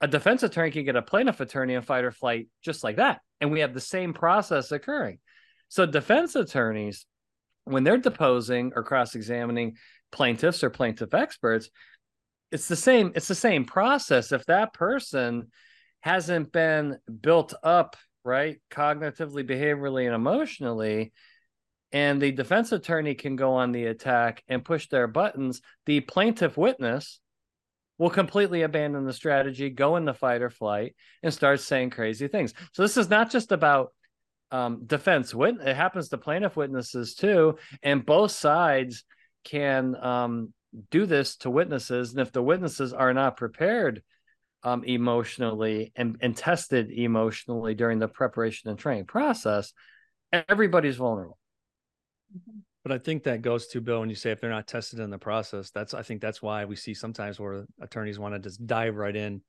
a 0.00 0.08
defense 0.08 0.42
attorney 0.42 0.70
can 0.70 0.84
get 0.84 0.96
a 0.96 1.02
plaintiff 1.02 1.40
attorney 1.40 1.74
in 1.74 1.82
fight 1.82 2.04
or 2.04 2.10
flight 2.10 2.48
just 2.62 2.82
like 2.82 2.96
that. 2.96 3.20
And 3.40 3.50
we 3.50 3.60
have 3.60 3.74
the 3.74 3.80
same 3.80 4.12
process 4.12 4.72
occurring. 4.72 5.18
So 5.68 5.86
defense 5.86 6.34
attorneys 6.34 7.06
when 7.64 7.84
they're 7.84 7.98
deposing 7.98 8.72
or 8.74 8.82
cross 8.82 9.14
examining 9.14 9.76
plaintiffs 10.10 10.64
or 10.64 10.70
plaintiff 10.70 11.14
experts 11.14 11.70
it's 12.50 12.68
the 12.68 12.76
same 12.76 13.12
it's 13.14 13.28
the 13.28 13.34
same 13.34 13.64
process. 13.64 14.32
If 14.32 14.44
that 14.46 14.72
person 14.72 15.48
hasn't 16.00 16.52
been 16.52 16.98
built 17.20 17.54
up 17.62 17.96
right 18.24 18.58
cognitively 18.70 19.48
behaviorally 19.48 20.06
and 20.06 20.14
emotionally 20.14 21.12
and 21.92 22.20
the 22.20 22.32
defense 22.32 22.72
attorney 22.72 23.14
can 23.14 23.34
go 23.34 23.54
on 23.54 23.72
the 23.72 23.86
attack 23.86 24.42
and 24.48 24.64
push 24.64 24.88
their 24.88 25.06
buttons 25.06 25.62
the 25.86 26.00
plaintiff 26.00 26.56
witness 26.56 27.20
will 28.00 28.10
completely 28.10 28.62
abandon 28.62 29.04
the 29.04 29.12
strategy 29.12 29.70
go 29.70 29.94
in 29.94 30.04
the 30.04 30.14
fight 30.14 30.42
or 30.42 30.50
flight 30.50 30.96
and 31.22 31.32
start 31.32 31.60
saying 31.60 31.90
crazy 31.90 32.26
things. 32.26 32.52
So 32.72 32.82
this 32.82 32.96
is 32.96 33.08
not 33.08 33.30
just 33.30 33.52
about 33.52 33.92
um, 34.50 34.82
defense 34.84 35.32
witness 35.32 35.64
it 35.64 35.76
happens 35.76 36.08
to 36.08 36.18
plaintiff 36.18 36.56
witnesses 36.56 37.14
too 37.14 37.56
and 37.84 38.04
both 38.04 38.32
sides 38.32 39.04
can 39.44 39.94
um, 39.94 40.52
do 40.90 41.06
this 41.06 41.36
to 41.36 41.50
witnesses, 41.50 42.12
and 42.12 42.20
if 42.20 42.32
the 42.32 42.42
witnesses 42.42 42.92
are 42.92 43.12
not 43.12 43.36
prepared 43.36 44.02
um, 44.62 44.84
emotionally 44.84 45.92
and, 45.96 46.16
and 46.20 46.36
tested 46.36 46.90
emotionally 46.90 47.74
during 47.74 47.98
the 47.98 48.08
preparation 48.08 48.70
and 48.70 48.78
training 48.78 49.06
process, 49.06 49.72
everybody's 50.32 50.96
vulnerable. 50.96 51.38
But 52.90 52.96
I 52.96 53.04
think 53.04 53.22
that 53.22 53.40
goes 53.40 53.68
to 53.68 53.80
Bill 53.80 54.00
when 54.00 54.08
you 54.08 54.16
say 54.16 54.32
if 54.32 54.40
they're 54.40 54.50
not 54.50 54.66
tested 54.66 54.98
in 54.98 55.10
the 55.10 55.18
process, 55.18 55.70
that's 55.70 55.94
I 55.94 56.02
think 56.02 56.20
that's 56.20 56.42
why 56.42 56.64
we 56.64 56.74
see 56.74 56.92
sometimes 56.92 57.38
where 57.38 57.64
attorneys 57.80 58.18
want 58.18 58.34
to 58.34 58.40
just 58.40 58.66
dive 58.66 58.96
right 58.96 59.14
in 59.14 59.42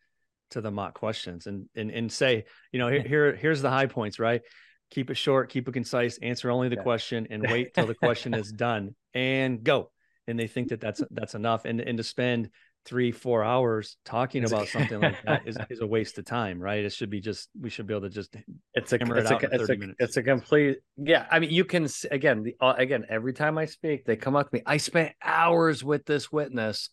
to 0.52 0.62
the 0.62 0.70
mock 0.70 0.94
questions 0.94 1.48
and 1.48 1.68
and 1.76 1.90
and 1.90 2.12
say, 2.12 2.46
you 2.72 2.78
know, 2.78 2.88
here, 2.88 3.02
here 3.08 3.36
here's 3.36 3.64
the 3.64 3.72
high 3.72 3.88
points, 3.88 4.20
right? 4.20 4.44
keep 4.92 5.10
it 5.10 5.16
short, 5.16 5.50
keep 5.50 5.68
it 5.68 5.72
concise, 5.72 6.20
answer 6.20 6.52
only 6.52 6.70
the 6.70 6.76
yeah. 6.76 6.84
question, 6.84 7.28
and 7.32 7.42
wait 7.50 7.74
till 7.74 7.88
the 7.88 7.96
question 7.96 8.34
is 8.36 8.52
done 8.52 8.94
and 9.16 9.64
go. 9.64 9.90
And 10.28 10.38
they 10.38 10.48
think 10.48 10.68
that 10.68 10.80
that's 10.80 11.02
that's 11.10 11.34
enough. 11.34 11.66
And 11.66 11.82
and 11.82 11.98
to 11.98 12.04
spend 12.04 12.52
three 12.86 13.12
four 13.12 13.44
hours 13.44 13.98
talking 14.06 14.44
about 14.44 14.68
something 14.68 15.00
like 15.00 15.22
that 15.24 15.48
is, 15.48 15.58
is 15.70 15.82
a 15.82 15.88
waste 15.88 16.18
of 16.18 16.26
time 16.26 16.60
right? 16.60 16.84
It 16.84 16.94
should 16.94 17.10
be 17.10 17.22
just 17.22 17.50
we 17.60 17.70
should 17.70 17.88
be 17.88 17.94
able 17.94 18.08
to 18.08 18.10
just 18.10 18.36
it's 18.74 18.92
a 18.94 18.96
it's, 18.96 19.10
it 19.10 19.44
a, 19.44 19.50
it's, 19.52 19.70
a, 19.70 19.78
it's 20.00 20.18
a 20.18 20.24
complete 20.24 20.78
yeah 20.98 21.26
i 21.32 21.40
mean 21.40 21.52
you 21.52 21.66
can 21.66 21.88
again 22.10 22.44
the, 22.44 22.56
uh, 22.60 22.74
again 22.78 23.06
every 23.10 23.34
time 23.34 23.58
i 23.58 23.66
speak 23.66 24.06
they 24.06 24.16
come 24.16 24.36
up 24.36 24.50
to 24.50 24.56
me 24.56 24.64
i 24.66 24.78
spent 24.78 25.14
hours 25.24 25.84
with 25.84 26.06
this 26.06 26.32
witness 26.32 26.90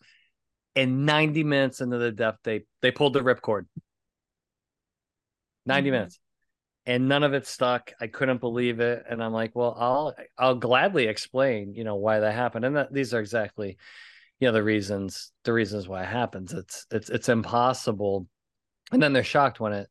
and 0.79 1.07
90 1.07 1.42
minutes 1.44 1.81
into 1.81 1.98
the 1.98 2.12
dep 2.12 2.38
they 2.44 2.62
they 2.83 2.90
pulled 2.90 3.12
the 3.12 3.20
ripcord. 3.20 3.66
90 5.66 5.88
mm-hmm. 5.88 5.92
minutes. 5.92 6.20
And 6.87 7.09
none 7.09 7.22
of 7.22 7.35
it 7.35 7.46
stuck. 7.46 7.92
I 8.01 8.07
couldn't 8.07 8.40
believe 8.40 8.81
it, 8.81 9.05
and 9.11 9.22
I'm 9.22 9.33
like, 9.33 9.55
well, 9.55 9.77
I'll 9.79 10.14
I'll 10.38 10.55
gladly 10.55 11.07
explain, 11.07 11.74
you 11.74 11.85
know, 11.85 11.96
why 11.96 12.20
that 12.20 12.33
happened, 12.33 12.64
and 12.64 12.77
that 12.77 12.90
these 12.90 13.12
are 13.12 13.20
exactly, 13.20 13.77
you 14.40 14.48
know, 14.48 14.53
the 14.53 14.62
reasons 14.62 15.33
the 15.44 15.53
reasons 15.53 15.88
why 15.88 16.03
it 16.03 16.09
happens. 16.09 16.53
It's 16.53 16.87
it's 16.90 17.11
it's 17.11 17.29
impossible, 17.29 18.27
and 18.92 19.03
then 19.03 19.12
they're 19.12 19.24
shocked 19.24 19.61
when 19.61 19.72
it, 19.72 19.88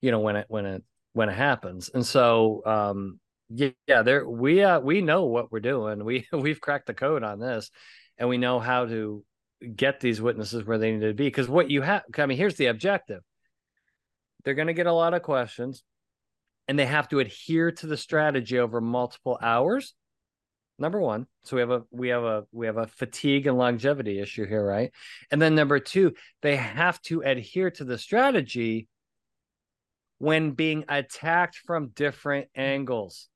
you 0.00 0.10
know, 0.10 0.20
when 0.20 0.36
it 0.36 0.46
when 0.48 0.66
it 0.66 0.82
when 1.12 1.28
it 1.28 1.36
happens, 1.36 1.90
and 1.92 2.04
so 2.04 2.62
um 2.66 3.20
yeah, 3.50 3.70
yeah 3.86 4.02
there 4.02 4.28
we 4.28 4.62
uh 4.62 4.80
we 4.80 5.00
know 5.00 5.24
what 5.24 5.50
we're 5.50 5.60
doing. 5.60 6.04
We 6.04 6.26
we've 6.32 6.60
cracked 6.60 6.86
the 6.86 6.94
code 6.94 7.22
on 7.22 7.38
this, 7.38 7.70
and 8.18 8.28
we 8.28 8.38
know 8.38 8.60
how 8.60 8.86
to 8.86 9.24
get 9.74 10.00
these 10.00 10.20
witnesses 10.20 10.64
where 10.64 10.78
they 10.78 10.92
need 10.92 11.00
to 11.00 11.14
be 11.14 11.26
because 11.26 11.48
what 11.48 11.70
you 11.70 11.82
have 11.82 12.02
i 12.16 12.26
mean 12.26 12.38
here's 12.38 12.56
the 12.56 12.66
objective 12.66 13.22
they're 14.44 14.54
going 14.54 14.68
to 14.68 14.74
get 14.74 14.86
a 14.86 14.92
lot 14.92 15.14
of 15.14 15.22
questions 15.22 15.82
and 16.68 16.78
they 16.78 16.86
have 16.86 17.08
to 17.08 17.18
adhere 17.18 17.72
to 17.72 17.86
the 17.86 17.96
strategy 17.96 18.58
over 18.58 18.80
multiple 18.80 19.38
hours 19.42 19.94
number 20.78 21.00
one 21.00 21.26
so 21.44 21.56
we 21.56 21.60
have 21.60 21.70
a 21.70 21.82
we 21.90 22.08
have 22.08 22.24
a 22.24 22.44
we 22.52 22.66
have 22.66 22.76
a 22.76 22.86
fatigue 22.86 23.46
and 23.46 23.58
longevity 23.58 24.20
issue 24.20 24.46
here 24.46 24.64
right 24.64 24.92
and 25.30 25.40
then 25.40 25.54
number 25.54 25.78
two 25.78 26.12
they 26.42 26.56
have 26.56 27.00
to 27.02 27.20
adhere 27.22 27.70
to 27.70 27.84
the 27.84 27.98
strategy 27.98 28.88
when 30.18 30.52
being 30.52 30.84
attacked 30.88 31.56
from 31.56 31.88
different 31.88 32.48
angles 32.54 33.28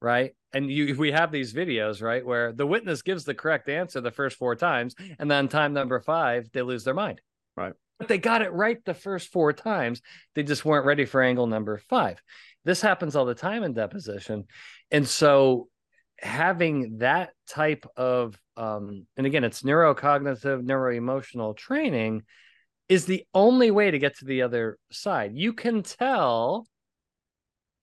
right 0.00 0.34
and 0.52 0.70
you 0.70 0.94
we 0.96 1.12
have 1.12 1.30
these 1.30 1.52
videos 1.52 2.02
right 2.02 2.24
where 2.24 2.52
the 2.52 2.66
witness 2.66 3.02
gives 3.02 3.24
the 3.24 3.34
correct 3.34 3.68
answer 3.68 4.00
the 4.00 4.10
first 4.10 4.36
four 4.36 4.54
times 4.56 4.94
and 5.18 5.30
then 5.30 5.48
time 5.48 5.72
number 5.72 6.00
five 6.00 6.48
they 6.52 6.62
lose 6.62 6.84
their 6.84 6.94
mind 6.94 7.20
right 7.56 7.74
but 8.02 8.08
they 8.08 8.18
got 8.18 8.42
it 8.42 8.52
right 8.52 8.84
the 8.84 8.94
first 8.94 9.28
four 9.28 9.52
times. 9.52 10.02
They 10.34 10.42
just 10.42 10.64
weren't 10.64 10.86
ready 10.86 11.04
for 11.04 11.22
angle 11.22 11.46
number 11.46 11.78
five. 11.78 12.20
This 12.64 12.80
happens 12.80 13.14
all 13.14 13.26
the 13.26 13.34
time 13.36 13.62
in 13.62 13.74
deposition. 13.74 14.46
And 14.90 15.06
so 15.06 15.68
having 16.22 16.98
that 16.98 17.30
type 17.48 17.84
of 17.96 18.38
um, 18.56 19.06
and 19.16 19.26
again 19.26 19.44
it's 19.44 19.62
neurocognitive 19.62 20.62
neuroemotional 20.62 21.56
training 21.56 22.22
is 22.88 23.06
the 23.06 23.24
only 23.34 23.70
way 23.70 23.90
to 23.90 23.98
get 23.98 24.16
to 24.18 24.24
the 24.24 24.42
other 24.42 24.78
side 24.90 25.32
you 25.34 25.52
can 25.52 25.82
tell 25.82 26.66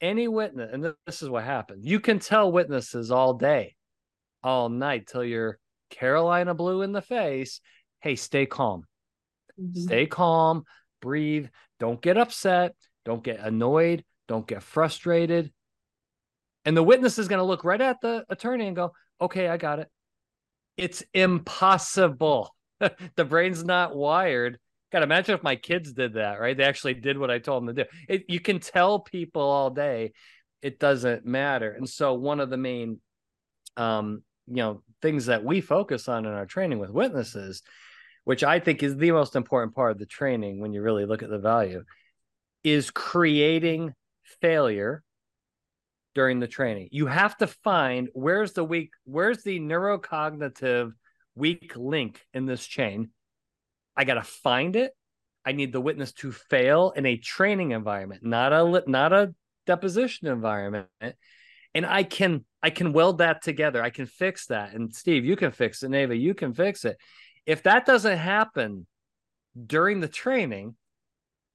any 0.01 0.27
witness 0.27 0.69
and 0.71 0.93
this 1.05 1.21
is 1.21 1.29
what 1.29 1.43
happens 1.43 1.85
you 1.85 1.99
can 1.99 2.19
tell 2.19 2.51
witnesses 2.51 3.11
all 3.11 3.33
day 3.33 3.75
all 4.43 4.69
night 4.69 5.07
till 5.07 5.23
you're 5.23 5.59
carolina 5.89 6.53
blue 6.53 6.81
in 6.81 6.93
the 6.93 7.01
face 7.01 7.59
hey 8.01 8.15
stay 8.15 8.45
calm 8.45 8.83
Mm-hmm. 9.59 9.81
Stay 9.81 10.05
calm, 10.05 10.63
breathe, 11.01 11.47
don't 11.79 12.01
get 12.01 12.17
upset, 12.17 12.75
don't 13.05 13.23
get 13.23 13.39
annoyed, 13.39 14.03
don't 14.27 14.47
get 14.47 14.63
frustrated. 14.63 15.51
And 16.69 16.77
the 16.77 16.83
witness 16.83 17.17
is 17.17 17.27
going 17.27 17.39
to 17.39 17.43
look 17.45 17.63
right 17.63 17.81
at 17.81 17.99
the 17.99 18.23
attorney 18.29 18.67
and 18.67 18.75
go, 18.75 18.93
okay, 19.19 19.47
I 19.47 19.57
got 19.57 19.79
it. 19.79 19.87
It's 20.77 21.01
impossible. 21.15 22.55
the 23.15 23.25
brain's 23.25 23.63
not 23.63 23.95
wired. 23.95 24.59
God, 24.91 25.01
imagine 25.01 25.33
if 25.33 25.41
my 25.41 25.55
kids 25.55 25.93
did 25.93 26.13
that, 26.13 26.39
right? 26.39 26.55
They 26.55 26.63
actually 26.63 26.93
did 26.93 27.17
what 27.17 27.31
I 27.31 27.39
told 27.39 27.63
them 27.63 27.75
to 27.75 27.83
do. 27.85 27.89
It, 28.07 28.25
you 28.27 28.39
can 28.39 28.59
tell 28.59 28.99
people 28.99 29.41
all 29.41 29.71
day, 29.71 30.13
it 30.61 30.77
doesn't 30.77 31.25
matter. 31.25 31.71
And 31.71 31.89
so, 31.89 32.13
one 32.13 32.39
of 32.39 32.51
the 32.51 32.57
main 32.57 32.99
um, 33.75 34.21
you 34.45 34.57
know 34.57 34.83
things 35.01 35.25
that 35.25 35.43
we 35.43 35.61
focus 35.61 36.07
on 36.07 36.27
in 36.27 36.33
our 36.33 36.45
training 36.45 36.79
with 36.79 36.89
witnesses 36.89 37.61
which 38.25 38.43
i 38.43 38.59
think 38.59 38.83
is 38.83 38.97
the 38.97 39.11
most 39.11 39.35
important 39.35 39.75
part 39.75 39.91
of 39.91 39.99
the 39.99 40.05
training 40.05 40.59
when 40.59 40.73
you 40.73 40.81
really 40.81 41.05
look 41.05 41.23
at 41.23 41.29
the 41.29 41.37
value 41.37 41.83
is 42.63 42.89
creating 42.91 43.93
failure 44.41 45.03
during 46.15 46.39
the 46.39 46.47
training. 46.47 46.89
You 46.91 47.07
have 47.07 47.37
to 47.37 47.47
find 47.47 48.09
where's 48.13 48.53
the 48.53 48.63
weak 48.63 48.91
where's 49.05 49.43
the 49.43 49.59
neurocognitive 49.59 50.91
weak 51.35 51.73
link 51.75 52.25
in 52.33 52.45
this 52.45 52.65
chain. 52.65 53.09
I 53.95 54.05
got 54.05 54.15
to 54.15 54.23
find 54.23 54.75
it. 54.75 54.93
I 55.45 55.51
need 55.51 55.71
the 55.71 55.81
witness 55.81 56.11
to 56.13 56.31
fail 56.31 56.91
in 56.95 57.05
a 57.05 57.17
training 57.17 57.71
environment 57.71 58.23
not 58.23 58.53
a 58.53 58.83
not 58.87 59.13
a 59.13 59.33
deposition 59.65 60.27
environment. 60.27 60.87
And 61.75 61.85
i 61.85 62.03
can 62.03 62.45
i 62.63 62.69
can 62.69 62.93
weld 62.93 63.19
that 63.19 63.43
together. 63.43 63.81
I 63.81 63.89
can 63.89 64.05
fix 64.05 64.47
that. 64.47 64.73
And 64.73 64.93
steve 64.93 65.25
you 65.25 65.35
can 65.35 65.51
fix 65.51 65.83
it. 65.83 65.89
Neva 65.89 66.15
you 66.15 66.33
can 66.33 66.53
fix 66.53 66.85
it. 66.85 66.97
If 67.45 67.63
that 67.63 67.85
doesn't 67.85 68.17
happen 68.17 68.87
during 69.65 69.99
the 69.99 70.07
training 70.07 70.75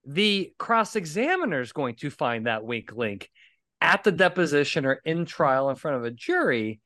the 0.06 0.52
cross 0.58 0.96
examiner 0.96 1.60
is 1.60 1.72
going 1.72 1.94
to 1.96 2.10
find 2.10 2.46
that 2.46 2.64
weak 2.64 2.94
link 2.94 3.30
at 3.84 4.02
the 4.04 4.12
deposition 4.12 4.84
or 4.84 4.94
in 5.04 5.24
trial 5.24 5.70
in 5.70 5.76
front 5.76 5.96
of 5.96 6.04
a 6.04 6.10
jury 6.10 6.80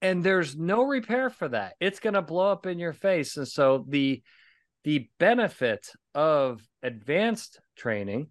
and 0.00 0.22
there's 0.22 0.56
no 0.56 0.82
repair 0.82 1.28
for 1.28 1.48
that 1.48 1.74
it's 1.80 2.00
going 2.00 2.14
to 2.14 2.22
blow 2.22 2.50
up 2.50 2.66
in 2.66 2.78
your 2.78 2.92
face 2.92 3.36
and 3.36 3.48
so 3.48 3.84
the 3.88 4.22
the 4.84 5.08
benefit 5.18 5.90
of 6.14 6.60
advanced 6.82 7.60
training 7.76 8.28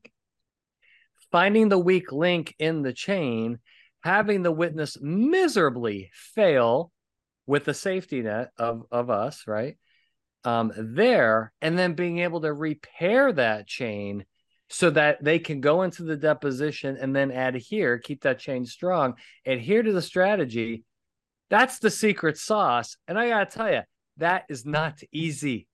finding 1.33 1.67
the 1.67 1.79
weak 1.79 2.11
link 2.11 2.53
in 2.59 2.83
the 2.83 2.93
chain, 2.93 3.57
having 4.03 4.43
the 4.43 4.51
witness 4.51 4.99
miserably 5.01 6.11
fail 6.13 6.91
with 7.47 7.65
the 7.65 7.73
safety 7.73 8.21
net 8.21 8.51
of, 8.57 8.83
of 8.91 9.09
us, 9.09 9.45
right? 9.47 9.75
Um, 10.43 10.71
there, 10.77 11.51
and 11.59 11.77
then 11.77 11.95
being 11.95 12.19
able 12.19 12.41
to 12.41 12.53
repair 12.53 13.33
that 13.33 13.65
chain 13.65 14.25
so 14.73 14.89
that 14.89 15.23
they 15.23 15.37
can 15.37 15.61
go 15.61 15.83
into 15.83 16.01
the 16.01 16.17
deposition 16.17 16.97
and 16.99 17.15
then 17.15 17.29
adhere, 17.29 17.99
keep 17.99 18.23
that 18.23 18.39
chain 18.39 18.65
strong, 18.65 19.13
adhere 19.45 19.83
to 19.83 19.93
the 19.93 20.01
strategy. 20.01 20.83
That's 21.51 21.77
the 21.77 21.91
secret 21.91 22.39
sauce. 22.39 22.97
And 23.07 23.19
I 23.19 23.29
got 23.29 23.51
to 23.51 23.55
tell 23.55 23.71
you, 23.71 23.81
that 24.17 24.45
is 24.49 24.65
not 24.65 24.99
easy. 25.11 25.67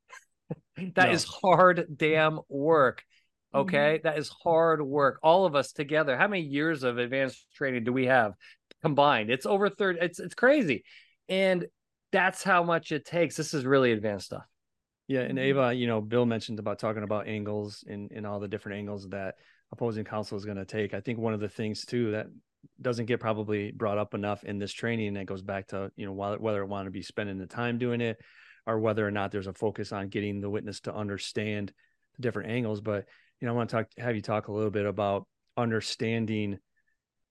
That 0.95 1.09
no. 1.09 1.12
is 1.12 1.25
hard 1.25 1.85
damn 1.93 2.39
work. 2.47 3.03
Mm-hmm. 3.53 3.67
Okay. 3.67 3.95
Mm-hmm. 3.97 4.07
That 4.07 4.17
is 4.17 4.29
hard 4.29 4.81
work. 4.81 5.19
All 5.21 5.45
of 5.45 5.53
us 5.53 5.73
together. 5.73 6.17
How 6.17 6.29
many 6.29 6.43
years 6.43 6.83
of 6.83 6.97
advanced 6.97 7.45
training 7.53 7.83
do 7.83 7.91
we 7.91 8.05
have 8.05 8.31
combined? 8.81 9.29
It's 9.29 9.45
over 9.45 9.69
30. 9.69 9.99
It's 10.01 10.19
it's 10.19 10.33
crazy. 10.33 10.85
And 11.27 11.67
that's 12.13 12.43
how 12.43 12.63
much 12.63 12.93
it 12.93 13.05
takes. 13.05 13.35
This 13.35 13.53
is 13.53 13.65
really 13.65 13.91
advanced 13.91 14.27
stuff. 14.27 14.45
Yeah. 15.10 15.22
And 15.22 15.39
mm-hmm. 15.39 15.60
Ava, 15.60 15.74
you 15.74 15.88
know, 15.88 16.00
Bill 16.00 16.26
mentioned 16.26 16.60
about 16.60 16.80
talking 16.80 17.04
about 17.04 17.28
angles 17.28 17.84
and, 17.88 18.12
and 18.12 18.26
all 18.26 18.39
the 18.39 18.48
different 18.48 18.78
angles 18.78 19.10
that 19.10 19.36
opposing 19.74 20.06
counsel 20.06 20.38
is 20.38 20.45
going 20.45 20.58
to 20.58 20.65
take. 20.65 20.93
I 20.93 21.02
think 21.02 21.17
one 21.17 21.34
of 21.34 21.39
the 21.39 21.50
things 21.50 21.84
too 21.84 22.12
that 22.12 22.28
doesn't 22.80 23.08
get 23.08 23.19
probably 23.19 23.72
brought 23.72 23.98
up 23.98 24.13
enough 24.13 24.43
in 24.43 24.60
this 24.60 24.72
training 24.72 25.15
that 25.15 25.26
goes 25.26 25.41
back 25.41 25.67
to, 25.69 25.91
you 25.95 26.06
know, 26.06 26.38
whether 26.39 26.62
it 26.62 26.69
want 26.69 26.86
to 26.86 26.91
be 26.91 27.02
spending 27.02 27.39
the 27.39 27.48
time 27.48 27.80
doing 27.80 28.02
it 28.02 28.17
or 28.67 28.80
whether 28.80 29.06
or 29.06 29.10
not 29.10 29.32
there's 29.32 29.48
a 29.48 29.54
focus 29.54 29.91
on 29.91 30.10
getting 30.10 30.41
the 30.41 30.50
witness 30.50 30.82
to 30.82 30.93
understand 30.93 31.74
the 32.15 32.22
different 32.22 32.52
angles. 32.52 32.80
But 32.80 33.06
you 33.41 33.48
know, 33.48 33.54
I 33.54 33.58
want 33.58 33.69
to 33.72 33.78
talk, 33.78 33.88
have 33.98 34.15
you 34.15 34.22
talk 34.22 34.48
a 34.48 34.54
little 34.54 34.69
bit 34.69 34.86
about 34.86 35.26
understanding 35.58 36.60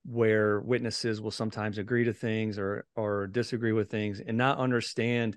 where 0.04 0.60
witnesses 0.60 1.20
will 1.20 1.30
sometimes 1.30 1.78
agree 1.78 2.04
to 2.04 2.12
things 2.12 2.58
or 2.58 2.86
or 2.96 3.26
disagree 3.26 3.72
with 3.72 3.90
things 3.90 4.20
and 4.20 4.38
not 4.38 4.58
understand 4.58 5.36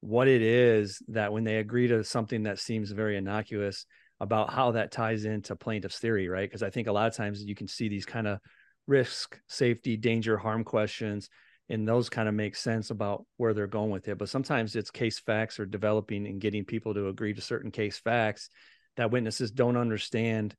what 0.00 0.28
it 0.28 0.42
is 0.42 1.02
that 1.08 1.32
when 1.32 1.44
they 1.44 1.56
agree 1.56 1.88
to 1.88 2.02
something 2.02 2.44
that 2.44 2.58
seems 2.58 2.90
very 2.90 3.16
innocuous 3.16 3.86
about 4.18 4.50
how 4.50 4.72
that 4.72 4.90
ties 4.90 5.24
into 5.24 5.56
plaintiff's 5.56 5.98
theory 5.98 6.28
right? 6.28 6.48
Because 6.48 6.62
i 6.62 6.70
think 6.70 6.88
a 6.88 6.92
lot 6.92 7.08
of 7.08 7.14
times 7.14 7.42
you 7.42 7.54
can 7.54 7.68
see 7.68 7.88
these 7.88 8.06
kind 8.06 8.26
of 8.26 8.38
risk 8.86 9.38
safety 9.48 9.96
danger 9.96 10.36
harm 10.36 10.64
questions 10.64 11.28
and 11.70 11.86
those 11.86 12.08
kind 12.08 12.28
of 12.28 12.34
make 12.34 12.56
sense 12.56 12.90
about 12.90 13.24
where 13.36 13.54
they're 13.54 13.68
going 13.68 13.90
with 13.90 14.08
it. 14.08 14.18
But 14.18 14.28
sometimes 14.28 14.74
it's 14.74 14.90
case 14.90 15.20
facts 15.20 15.60
or 15.60 15.64
developing 15.64 16.26
and 16.26 16.40
getting 16.40 16.64
people 16.64 16.92
to 16.94 17.06
agree 17.08 17.32
to 17.32 17.40
certain 17.40 17.70
case 17.70 17.98
facts 17.98 18.50
that 18.96 19.12
witnesses 19.12 19.52
don't 19.52 19.76
understand 19.76 20.56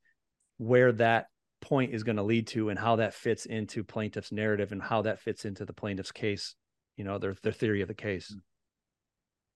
where 0.58 0.94
that 0.94 1.26
point 1.60 1.94
is 1.94 2.04
going 2.04 2.16
to 2.16 2.24
lead 2.24 2.48
to 2.48 2.70
and 2.70 2.80
how 2.80 2.96
that 2.96 3.14
fits 3.14 3.46
into 3.46 3.84
plaintiff's 3.84 4.32
narrative 4.32 4.72
and 4.72 4.82
how 4.82 5.02
that 5.02 5.20
fits 5.20 5.44
into 5.46 5.66
the 5.66 5.74
plaintiff's 5.74 6.12
case 6.12 6.56
you 6.98 7.04
know 7.04 7.20
their 7.20 7.36
their 7.44 7.52
theory 7.52 7.82
of 7.82 7.88
the 7.88 7.94
case 7.94 8.36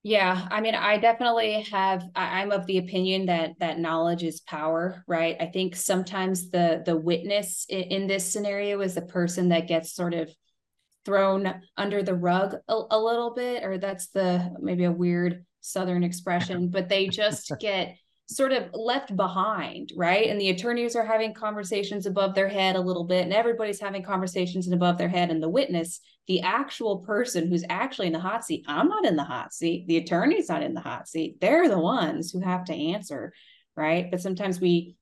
yeah 0.06 0.48
i 0.52 0.62
mean 0.62 0.76
i 0.76 1.00
definitely 1.00 1.62
have 1.72 2.04
I, 2.16 2.42
i'm 2.42 2.52
of 2.52 2.68
the 2.68 2.78
opinion 2.78 3.26
that 3.26 3.58
that 3.60 3.80
knowledge 3.80 4.24
is 4.24 4.40
power 4.42 5.04
right? 5.08 5.36
I 5.40 5.48
think 5.48 5.76
sometimes 5.76 6.52
the 6.52 6.84
the 6.86 6.96
witness 6.96 7.66
in, 7.70 7.82
in 7.82 8.08
this 8.08 8.32
scenario 8.32 8.82
is 8.82 8.94
the 8.94 9.02
person 9.02 9.50
that 9.50 9.68
gets 9.68 9.94
sort 9.94 10.14
of 10.14 10.30
thrown 11.06 11.62
under 11.76 12.04
the 12.04 12.14
rug 12.14 12.56
a, 12.68 12.82
a 12.92 13.00
little 13.00 13.34
bit 13.34 13.64
or 13.64 13.80
that's 13.80 14.08
the 14.08 14.56
maybe 14.60 14.84
a 14.84 14.92
weird 14.92 15.44
southern 15.62 16.04
expression 16.10 16.70
but 16.70 16.88
they 16.88 17.08
just 17.08 17.52
get 17.60 17.98
sort 18.28 18.52
of 18.52 18.70
left 18.74 19.16
behind, 19.16 19.92
right? 19.96 20.30
And 20.30 20.42
the 20.42 20.50
attorneys 20.50 20.96
are 20.96 21.06
having 21.06 21.34
conversations 21.34 22.06
above 22.06 22.34
their 22.34 22.48
head 22.50 22.76
a 22.76 22.82
little 22.82 23.04
bit, 23.04 23.24
and 23.24 23.34
everybody's 23.34 23.80
having 23.80 24.04
conversations 24.04 24.66
and 24.66 24.74
above 24.74 24.98
their 24.98 25.10
head. 25.10 25.30
And 25.30 25.42
the 25.44 25.50
witness, 25.50 26.00
the 26.28 26.42
actual 26.42 27.00
person 27.00 27.48
who's 27.48 27.64
actually 27.70 28.08
in 28.08 28.14
the 28.14 28.20
hot 28.20 28.44
seat, 28.44 28.66
I'm 28.68 28.90
not 28.90 29.06
in 29.06 29.16
the 29.16 29.24
hot 29.24 29.54
seat. 29.54 29.86
The 29.88 29.98
attorney's 29.98 30.50
not 30.50 30.64
in 30.64 30.74
the 30.74 30.82
hot 30.82 31.08
seat. 31.08 31.40
They're 31.40 31.70
the 31.70 31.80
ones 31.80 32.32
who 32.32 32.40
have 32.40 32.66
to 32.66 32.74
answer, 32.74 33.32
right? 33.76 34.10
But 34.10 34.22
sometimes 34.22 34.60
we 34.60 34.96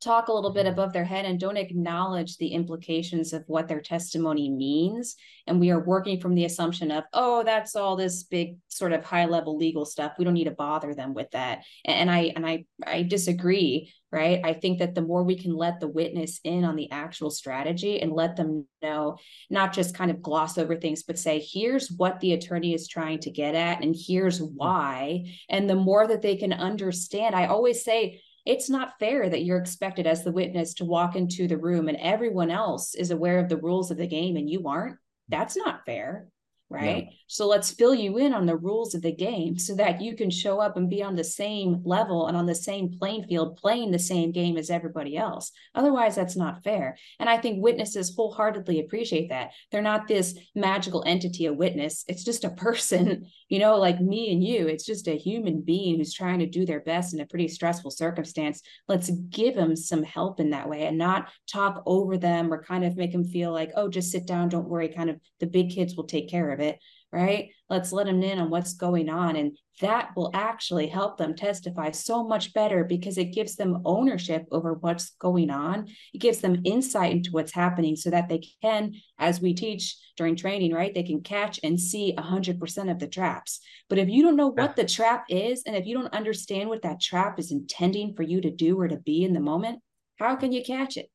talk 0.00 0.28
a 0.28 0.32
little 0.32 0.52
bit 0.52 0.66
mm-hmm. 0.66 0.72
above 0.72 0.92
their 0.92 1.04
head 1.04 1.24
and 1.24 1.40
don't 1.40 1.56
acknowledge 1.56 2.36
the 2.36 2.48
implications 2.48 3.32
of 3.32 3.44
what 3.46 3.68
their 3.68 3.80
testimony 3.80 4.50
means. 4.50 5.16
And 5.46 5.58
we 5.58 5.70
are 5.70 5.82
working 5.82 6.20
from 6.20 6.34
the 6.34 6.44
assumption 6.44 6.90
of 6.90 7.04
oh 7.12 7.42
that's 7.42 7.74
all 7.74 7.96
this 7.96 8.22
big 8.22 8.56
sort 8.68 8.92
of 8.92 9.04
high 9.04 9.26
level 9.26 9.56
legal 9.56 9.84
stuff. 9.84 10.12
We 10.18 10.24
don't 10.24 10.34
need 10.34 10.44
to 10.44 10.50
bother 10.52 10.94
them 10.94 11.14
with 11.14 11.30
that. 11.32 11.62
And 11.84 12.10
i 12.10 12.32
and 12.36 12.46
i 12.46 12.64
i 12.86 13.02
disagree 13.02 13.92
right? 14.10 14.40
I 14.42 14.54
think 14.54 14.78
that 14.78 14.94
the 14.94 15.02
more 15.02 15.22
we 15.22 15.36
can 15.36 15.54
let 15.54 15.80
the 15.80 15.88
witness 15.88 16.40
in 16.42 16.64
on 16.64 16.76
the 16.76 16.90
actual 16.90 17.30
strategy 17.30 18.00
and 18.00 18.10
let 18.10 18.36
them 18.36 18.66
know 18.80 19.18
not 19.50 19.74
just 19.74 19.94
kind 19.94 20.10
of 20.10 20.22
gloss 20.22 20.56
over 20.56 20.76
things 20.76 21.02
but 21.02 21.18
say 21.18 21.40
here's 21.40 21.90
what 21.90 22.18
the 22.20 22.32
attorney 22.32 22.72
is 22.72 22.88
trying 22.88 23.18
to 23.20 23.30
get 23.30 23.54
at 23.54 23.82
and 23.82 23.94
here's 23.94 24.40
mm-hmm. 24.40 24.54
why. 24.56 25.24
And 25.50 25.68
the 25.68 25.76
more 25.76 26.06
that 26.06 26.22
they 26.22 26.36
can 26.36 26.52
understand 26.52 27.34
i 27.34 27.46
always 27.46 27.84
say 27.84 28.22
it's 28.48 28.70
not 28.70 28.98
fair 28.98 29.28
that 29.28 29.44
you're 29.44 29.58
expected 29.58 30.06
as 30.06 30.24
the 30.24 30.32
witness 30.32 30.72
to 30.72 30.86
walk 30.86 31.14
into 31.16 31.46
the 31.46 31.58
room 31.58 31.86
and 31.86 31.98
everyone 31.98 32.50
else 32.50 32.94
is 32.94 33.10
aware 33.10 33.38
of 33.38 33.50
the 33.50 33.58
rules 33.58 33.90
of 33.90 33.98
the 33.98 34.06
game 34.06 34.36
and 34.36 34.48
you 34.48 34.66
aren't. 34.66 34.96
That's 35.28 35.54
not 35.54 35.84
fair 35.84 36.28
right? 36.70 37.04
Yeah. 37.04 37.16
So 37.28 37.46
let's 37.46 37.70
fill 37.70 37.94
you 37.94 38.18
in 38.18 38.32
on 38.34 38.46
the 38.46 38.56
rules 38.56 38.94
of 38.94 39.02
the 39.02 39.14
game 39.14 39.58
so 39.58 39.74
that 39.76 40.00
you 40.00 40.16
can 40.16 40.30
show 40.30 40.60
up 40.60 40.76
and 40.76 40.88
be 40.88 41.02
on 41.02 41.14
the 41.14 41.24
same 41.24 41.82
level 41.84 42.26
and 42.26 42.36
on 42.36 42.46
the 42.46 42.54
same 42.54 42.90
playing 42.98 43.24
field, 43.24 43.56
playing 43.56 43.90
the 43.90 43.98
same 43.98 44.32
game 44.32 44.56
as 44.56 44.70
everybody 44.70 45.16
else. 45.16 45.50
Otherwise, 45.74 46.14
that's 46.14 46.36
not 46.36 46.62
fair. 46.62 46.96
And 47.18 47.28
I 47.28 47.38
think 47.38 47.62
witnesses 47.62 48.14
wholeheartedly 48.14 48.80
appreciate 48.80 49.28
that. 49.30 49.52
They're 49.70 49.82
not 49.82 50.08
this 50.08 50.38
magical 50.54 51.04
entity, 51.06 51.46
a 51.46 51.52
witness. 51.52 52.04
It's 52.08 52.24
just 52.24 52.44
a 52.44 52.50
person, 52.58 53.26
you 53.48 53.58
know, 53.58 53.76
like 53.76 54.00
me 54.00 54.32
and 54.32 54.44
you. 54.44 54.66
It's 54.66 54.84
just 54.84 55.08
a 55.08 55.16
human 55.16 55.62
being 55.62 55.98
who's 55.98 56.14
trying 56.14 56.38
to 56.40 56.46
do 56.46 56.66
their 56.66 56.80
best 56.80 57.14
in 57.14 57.20
a 57.20 57.26
pretty 57.26 57.48
stressful 57.48 57.90
circumstance. 57.90 58.62
Let's 58.88 59.10
give 59.10 59.54
them 59.54 59.74
some 59.76 60.02
help 60.02 60.40
in 60.40 60.50
that 60.50 60.68
way 60.68 60.86
and 60.86 60.98
not 60.98 61.28
talk 61.50 61.82
over 61.86 62.18
them 62.18 62.52
or 62.52 62.62
kind 62.62 62.84
of 62.84 62.96
make 62.96 63.12
them 63.12 63.24
feel 63.24 63.52
like, 63.52 63.72
oh, 63.76 63.88
just 63.88 64.10
sit 64.10 64.26
down, 64.26 64.48
don't 64.48 64.68
worry, 64.68 64.88
kind 64.88 65.10
of 65.10 65.18
the 65.40 65.46
big 65.46 65.70
kids 65.70 65.96
will 65.96 66.04
take 66.04 66.28
care 66.28 66.50
of 66.50 66.57
of 66.58 66.64
it, 66.64 66.78
right? 67.12 67.50
Let's 67.70 67.92
let 67.92 68.06
them 68.06 68.22
in 68.22 68.38
on 68.38 68.50
what's 68.50 68.74
going 68.74 69.08
on. 69.08 69.36
And 69.36 69.56
that 69.80 70.10
will 70.16 70.30
actually 70.34 70.88
help 70.88 71.16
them 71.16 71.34
testify 71.34 71.92
so 71.92 72.24
much 72.24 72.52
better 72.52 72.84
because 72.84 73.16
it 73.16 73.32
gives 73.32 73.56
them 73.56 73.82
ownership 73.84 74.46
over 74.50 74.74
what's 74.74 75.10
going 75.20 75.50
on. 75.50 75.86
It 76.12 76.18
gives 76.18 76.40
them 76.40 76.62
insight 76.64 77.12
into 77.12 77.30
what's 77.30 77.52
happening 77.52 77.96
so 77.96 78.10
that 78.10 78.28
they 78.28 78.42
can, 78.62 78.94
as 79.18 79.40
we 79.40 79.54
teach 79.54 79.96
during 80.16 80.36
training, 80.36 80.72
right? 80.72 80.92
They 80.92 81.04
can 81.04 81.22
catch 81.22 81.60
and 81.62 81.80
see 81.80 82.14
100% 82.16 82.90
of 82.90 82.98
the 82.98 83.06
traps. 83.06 83.60
But 83.88 83.98
if 83.98 84.08
you 84.08 84.22
don't 84.22 84.36
know 84.36 84.48
what 84.48 84.76
the 84.76 84.84
trap 84.84 85.26
is, 85.28 85.62
and 85.64 85.76
if 85.76 85.86
you 85.86 85.94
don't 85.94 86.12
understand 86.12 86.68
what 86.68 86.82
that 86.82 87.00
trap 87.00 87.38
is 87.38 87.52
intending 87.52 88.14
for 88.14 88.22
you 88.22 88.40
to 88.40 88.50
do 88.50 88.78
or 88.78 88.88
to 88.88 88.96
be 88.96 89.24
in 89.24 89.32
the 89.32 89.40
moment, 89.40 89.80
how 90.18 90.36
can 90.36 90.52
you 90.52 90.62
catch 90.64 90.96
it? 90.96 91.08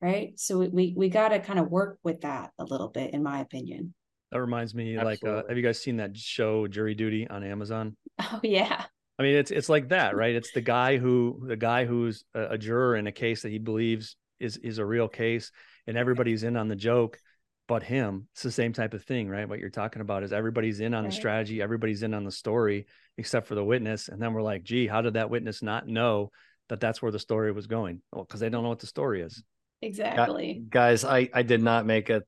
Right. 0.00 0.38
So 0.38 0.58
we, 0.58 0.94
we 0.96 1.08
got 1.08 1.30
to 1.30 1.40
kind 1.40 1.58
of 1.58 1.70
work 1.70 1.98
with 2.04 2.20
that 2.20 2.50
a 2.58 2.64
little 2.64 2.86
bit, 2.86 3.14
in 3.14 3.22
my 3.22 3.40
opinion. 3.40 3.94
That 4.32 4.40
reminds 4.40 4.74
me, 4.74 4.96
Absolutely. 4.96 5.30
like, 5.30 5.44
uh, 5.44 5.48
have 5.48 5.56
you 5.56 5.62
guys 5.62 5.80
seen 5.80 5.96
that 5.96 6.16
show 6.16 6.66
Jury 6.66 6.94
Duty 6.94 7.26
on 7.28 7.42
Amazon? 7.44 7.96
Oh 8.20 8.40
yeah. 8.42 8.84
I 9.18 9.22
mean, 9.22 9.34
it's 9.36 9.50
it's 9.50 9.68
like 9.68 9.88
that, 9.88 10.14
right? 10.16 10.34
It's 10.34 10.52
the 10.52 10.60
guy 10.60 10.96
who 10.98 11.42
the 11.46 11.56
guy 11.56 11.84
who's 11.86 12.24
a, 12.34 12.50
a 12.50 12.58
juror 12.58 12.96
in 12.96 13.06
a 13.06 13.12
case 13.12 13.42
that 13.42 13.48
he 13.50 13.58
believes 13.58 14.16
is 14.38 14.56
is 14.58 14.78
a 14.78 14.84
real 14.84 15.08
case, 15.08 15.50
and 15.86 15.96
everybody's 15.96 16.42
in 16.44 16.56
on 16.56 16.68
the 16.68 16.76
joke. 16.76 17.18
but 17.66 17.82
him. 17.82 18.28
It's 18.32 18.42
the 18.42 18.50
same 18.52 18.72
type 18.72 18.94
of 18.94 19.04
thing, 19.04 19.28
right? 19.28 19.46
What 19.48 19.58
you're 19.58 19.68
talking 19.70 20.00
about 20.02 20.22
is 20.22 20.32
everybody's 20.32 20.80
in 20.80 20.94
on 20.94 21.04
Right. 21.04 21.10
the 21.10 21.16
strategy, 21.16 21.60
everybody's 21.60 22.02
in 22.02 22.14
on 22.14 22.24
the 22.24 22.30
story, 22.32 22.86
except 23.18 23.46
for 23.46 23.54
the 23.54 23.64
witness. 23.64 24.08
And 24.08 24.22
then 24.22 24.32
we're 24.32 24.40
like, 24.42 24.62
gee, 24.62 24.86
how 24.86 25.02
did 25.02 25.14
that 25.14 25.28
witness 25.30 25.62
not 25.62 25.86
know 25.86 26.30
that 26.70 26.80
that's 26.80 27.02
where 27.02 27.12
the 27.12 27.18
story 27.18 27.52
was 27.52 27.66
going? 27.66 28.00
Well, 28.12 28.24
because 28.24 28.40
they 28.40 28.48
don't 28.48 28.62
know 28.62 28.70
what 28.70 28.78
the 28.80 28.86
story 28.86 29.20
is. 29.22 29.42
Exactly. 29.82 30.62
guys 30.68 31.04
i 31.04 31.28
i 31.32 31.42
did 31.42 31.62
not 31.62 31.86
make 31.86 32.10
it 32.10 32.22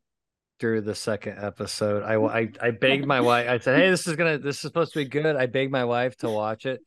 through 0.61 0.83
the 0.83 0.95
second 0.95 1.39
episode 1.39 2.03
i 2.03 2.15
i, 2.15 2.49
I 2.61 2.71
begged 2.81 3.07
my 3.07 3.21
wife 3.21 3.49
i 3.49 3.59
said 3.59 3.81
hey 3.81 3.91
this 3.91 4.07
is 4.07 4.17
gonna 4.17 4.39
this 4.39 4.57
is 4.57 4.63
supposed 4.63 4.93
to 4.93 5.01
be 5.01 5.07
good 5.07 5.37
i 5.37 5.47
begged 5.47 5.73
my 5.73 5.85
wife 5.85 6.17
to 6.19 6.29
watch 6.29 6.67
it 6.67 6.81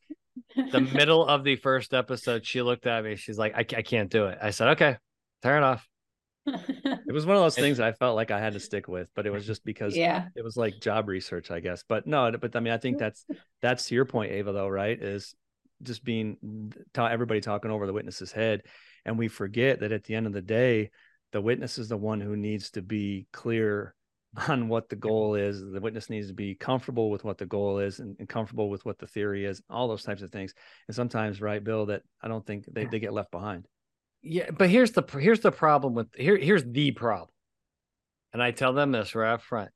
the 0.72 0.80
middle 0.80 1.26
of 1.26 1.44
the 1.44 1.56
first 1.56 1.92
episode 1.92 2.46
she 2.46 2.62
looked 2.62 2.86
at 2.86 3.04
me 3.04 3.16
she's 3.16 3.38
like 3.38 3.54
i, 3.54 3.60
I 3.60 3.82
can't 3.82 4.10
do 4.10 4.26
it 4.26 4.38
i 4.40 4.50
said 4.50 4.68
okay 4.68 4.96
turn 5.42 5.62
it 5.62 5.66
off 5.66 5.86
It 7.06 7.12
was 7.12 7.26
one 7.26 7.36
of 7.36 7.42
those 7.42 7.54
things 7.54 7.80
I 7.80 7.92
felt 7.92 8.16
like 8.16 8.30
I 8.30 8.40
had 8.40 8.54
to 8.54 8.60
stick 8.60 8.88
with, 8.88 9.08
but 9.14 9.26
it 9.26 9.30
was 9.30 9.46
just 9.46 9.64
because 9.64 9.96
yeah. 9.96 10.26
it 10.34 10.42
was 10.42 10.56
like 10.56 10.80
job 10.80 11.08
research, 11.08 11.50
I 11.50 11.60
guess. 11.60 11.84
But 11.88 12.06
no, 12.06 12.32
but 12.32 12.56
I 12.56 12.60
mean, 12.60 12.72
I 12.72 12.78
think 12.78 12.98
that's 12.98 13.24
that's 13.62 13.86
to 13.86 13.94
your 13.94 14.04
point, 14.04 14.32
Ava, 14.32 14.52
though, 14.52 14.68
right? 14.68 15.00
Is 15.00 15.34
just 15.82 16.04
being 16.04 16.72
ta- 16.92 17.06
everybody 17.06 17.40
talking 17.40 17.70
over 17.70 17.86
the 17.86 17.92
witness's 17.92 18.32
head, 18.32 18.62
and 19.04 19.18
we 19.18 19.28
forget 19.28 19.80
that 19.80 19.92
at 19.92 20.04
the 20.04 20.14
end 20.14 20.26
of 20.26 20.32
the 20.32 20.42
day, 20.42 20.90
the 21.34 21.42
witness 21.42 21.78
is 21.78 21.88
the 21.88 21.96
one 21.96 22.20
who 22.20 22.36
needs 22.36 22.70
to 22.70 22.80
be 22.80 23.26
clear 23.32 23.94
on 24.48 24.68
what 24.68 24.88
the 24.88 24.96
goal 24.96 25.34
is. 25.34 25.60
The 25.60 25.80
witness 25.80 26.08
needs 26.08 26.28
to 26.28 26.34
be 26.34 26.54
comfortable 26.54 27.10
with 27.10 27.24
what 27.24 27.38
the 27.38 27.44
goal 27.46 27.80
is 27.80 27.98
and, 27.98 28.16
and 28.18 28.28
comfortable 28.28 28.70
with 28.70 28.86
what 28.86 28.98
the 28.98 29.06
theory 29.06 29.44
is, 29.44 29.60
all 29.68 29.88
those 29.88 30.04
types 30.04 30.22
of 30.22 30.30
things. 30.30 30.54
And 30.88 30.94
sometimes, 30.94 31.42
right, 31.42 31.62
Bill, 31.62 31.86
that 31.86 32.02
I 32.22 32.28
don't 32.28 32.46
think 32.46 32.64
they, 32.72 32.86
they 32.86 33.00
get 33.00 33.12
left 33.12 33.30
behind. 33.32 33.66
yeah 34.22 34.50
but 34.56 34.70
here's 34.70 34.92
the 34.92 35.02
here's 35.18 35.40
the 35.40 35.52
problem 35.52 35.94
with 35.94 36.06
here 36.16 36.38
here's 36.38 36.64
the 36.64 36.90
problem 36.92 37.28
and 38.32 38.42
i 38.42 38.50
tell 38.50 38.72
them 38.72 38.90
this 38.92 39.14
right 39.14 39.34
up 39.34 39.42
front 39.42 39.70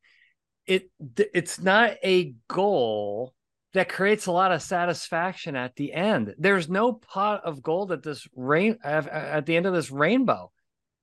it 0.67 0.91
it's 1.35 1.61
not 1.61 1.93
a 2.03 2.35
goal 2.49 3.35
that 3.75 3.89
creates 3.91 4.27
a 4.27 4.33
lot 4.33 4.53
of 4.53 4.63
satisfaction 4.63 5.55
at 5.55 5.77
the 5.77 5.93
end 5.93 6.35
there's 6.39 6.69
no 6.69 6.95
pot 6.95 7.45
of 7.45 7.63
gold 7.63 7.93
at 7.93 8.03
this 8.03 8.27
rain 8.35 8.79
at 8.83 9.45
the 9.45 9.57
end 9.57 9.67
of 9.67 9.75
this 9.75 9.91
rainbow 9.91 10.51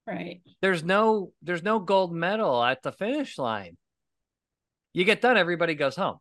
Right. 0.07 0.41
there's 0.61 0.83
no 0.83 1.31
there's 1.41 1.63
no 1.63 1.79
gold 1.79 2.13
medal 2.13 2.63
at 2.63 2.83
the 2.83 2.91
finish 2.91 3.39
line 3.39 3.75
you 4.93 5.03
get 5.03 5.19
done 5.19 5.35
everybody 5.35 5.73
goes 5.73 5.95
home 5.95 6.17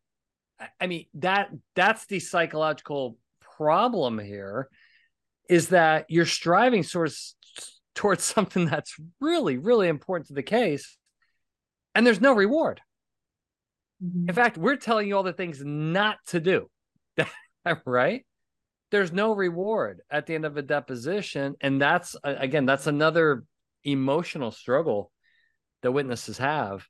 I- 0.80 0.86
mean 0.86 1.04
that 1.14 1.50
that's 1.74 2.06
the 2.06 2.18
psychological 2.20 3.18
problem 3.56 4.18
here 4.18 4.68
is 5.50 5.68
that 5.68 6.06
you're 6.08 6.24
striving 6.24 6.82
towards 6.82 7.36
towards 7.94 8.24
something 8.34 8.64
that's 8.64 8.96
really 9.20 9.58
really 9.58 9.88
important 9.88 10.28
to 10.28 10.34
the 10.34 10.42
case 10.42 10.96
and 11.94 12.06
there's 12.06 12.20
no 12.22 12.32
reward 12.32 12.80
Mhm. 14.02 14.28
in 14.30 14.34
fact 14.34 14.56
we're 14.56 14.76
telling 14.76 15.08
you 15.08 15.16
all 15.16 15.22
the 15.22 15.32
things 15.34 15.62
not 15.62 16.16
to 16.28 16.40
do 16.40 16.70
right 17.84 18.24
there's 18.90 19.12
no 19.12 19.34
reward 19.34 20.00
at 20.10 20.26
the 20.26 20.34
end 20.34 20.44
of 20.46 20.56
a 20.56 20.62
deposition 20.62 21.54
and 21.60 21.80
that's 21.82 22.16
again 22.24 22.64
that's 22.66 22.86
another 22.86 23.44
emotional 23.84 24.50
struggle 24.50 25.10
that 25.82 25.92
witnesses 25.92 26.38
have 26.38 26.86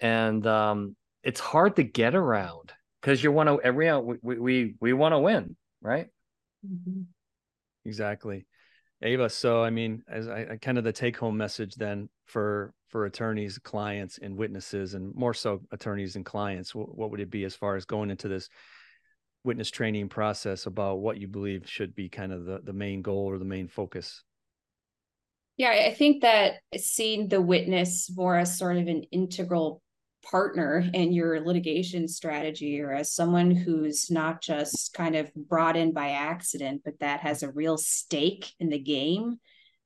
and 0.00 0.46
um 0.46 0.96
it's 1.22 1.40
hard 1.40 1.76
to 1.76 1.82
get 1.82 2.14
around 2.14 2.72
because 3.00 3.22
you 3.22 3.30
want 3.30 3.48
to 3.48 3.60
every 3.62 3.90
we 4.22 4.38
we, 4.38 4.74
we 4.80 4.92
want 4.92 5.12
to 5.12 5.18
win 5.18 5.56
right 5.82 6.08
Mhm. 6.66 7.06
Exactly. 7.84 8.46
Ava, 9.02 9.30
so 9.30 9.64
I 9.64 9.70
mean, 9.70 10.02
as 10.08 10.28
I, 10.28 10.46
I 10.52 10.56
kind 10.56 10.76
of 10.76 10.84
the 10.84 10.92
take 10.92 11.16
home 11.16 11.36
message 11.36 11.74
then 11.74 12.10
for 12.26 12.74
for 12.88 13.06
attorneys, 13.06 13.58
clients, 13.58 14.18
and 14.18 14.36
witnesses, 14.36 14.94
and 14.94 15.14
more 15.14 15.32
so 15.32 15.62
attorneys 15.72 16.16
and 16.16 16.24
clients, 16.24 16.74
what, 16.74 16.94
what 16.96 17.10
would 17.10 17.20
it 17.20 17.30
be 17.30 17.44
as 17.44 17.54
far 17.54 17.76
as 17.76 17.86
going 17.86 18.10
into 18.10 18.28
this 18.28 18.48
witness 19.42 19.70
training 19.70 20.10
process 20.10 20.66
about 20.66 20.98
what 21.00 21.16
you 21.18 21.28
believe 21.28 21.66
should 21.66 21.94
be 21.94 22.10
kind 22.10 22.32
of 22.32 22.44
the, 22.44 22.60
the 22.62 22.74
main 22.74 23.00
goal 23.00 23.24
or 23.24 23.38
the 23.38 23.44
main 23.44 23.68
focus? 23.68 24.22
Yeah, 25.60 25.72
I 25.72 25.92
think 25.92 26.22
that 26.22 26.54
seeing 26.78 27.28
the 27.28 27.42
witness 27.42 28.10
more 28.16 28.38
as 28.38 28.56
sort 28.56 28.78
of 28.78 28.86
an 28.86 29.02
integral 29.12 29.82
partner 30.24 30.82
in 30.94 31.12
your 31.12 31.38
litigation 31.38 32.08
strategy 32.08 32.80
or 32.80 32.94
as 32.94 33.12
someone 33.12 33.50
who's 33.50 34.10
not 34.10 34.40
just 34.40 34.94
kind 34.94 35.16
of 35.16 35.30
brought 35.34 35.76
in 35.76 35.92
by 35.92 36.12
accident, 36.12 36.80
but 36.82 36.98
that 37.00 37.20
has 37.20 37.42
a 37.42 37.50
real 37.50 37.76
stake 37.76 38.54
in 38.58 38.70
the 38.70 38.78
game, 38.78 39.38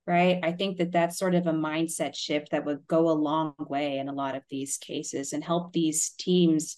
right? 0.06 0.38
I 0.44 0.52
think 0.52 0.78
that 0.78 0.92
that's 0.92 1.18
sort 1.18 1.34
of 1.34 1.48
a 1.48 1.52
mindset 1.52 2.14
shift 2.14 2.52
that 2.52 2.64
would 2.64 2.86
go 2.86 3.10
a 3.10 3.10
long 3.10 3.54
way 3.58 3.98
in 3.98 4.08
a 4.08 4.14
lot 4.14 4.36
of 4.36 4.44
these 4.48 4.76
cases 4.76 5.32
and 5.32 5.42
help 5.42 5.72
these 5.72 6.10
teams 6.10 6.76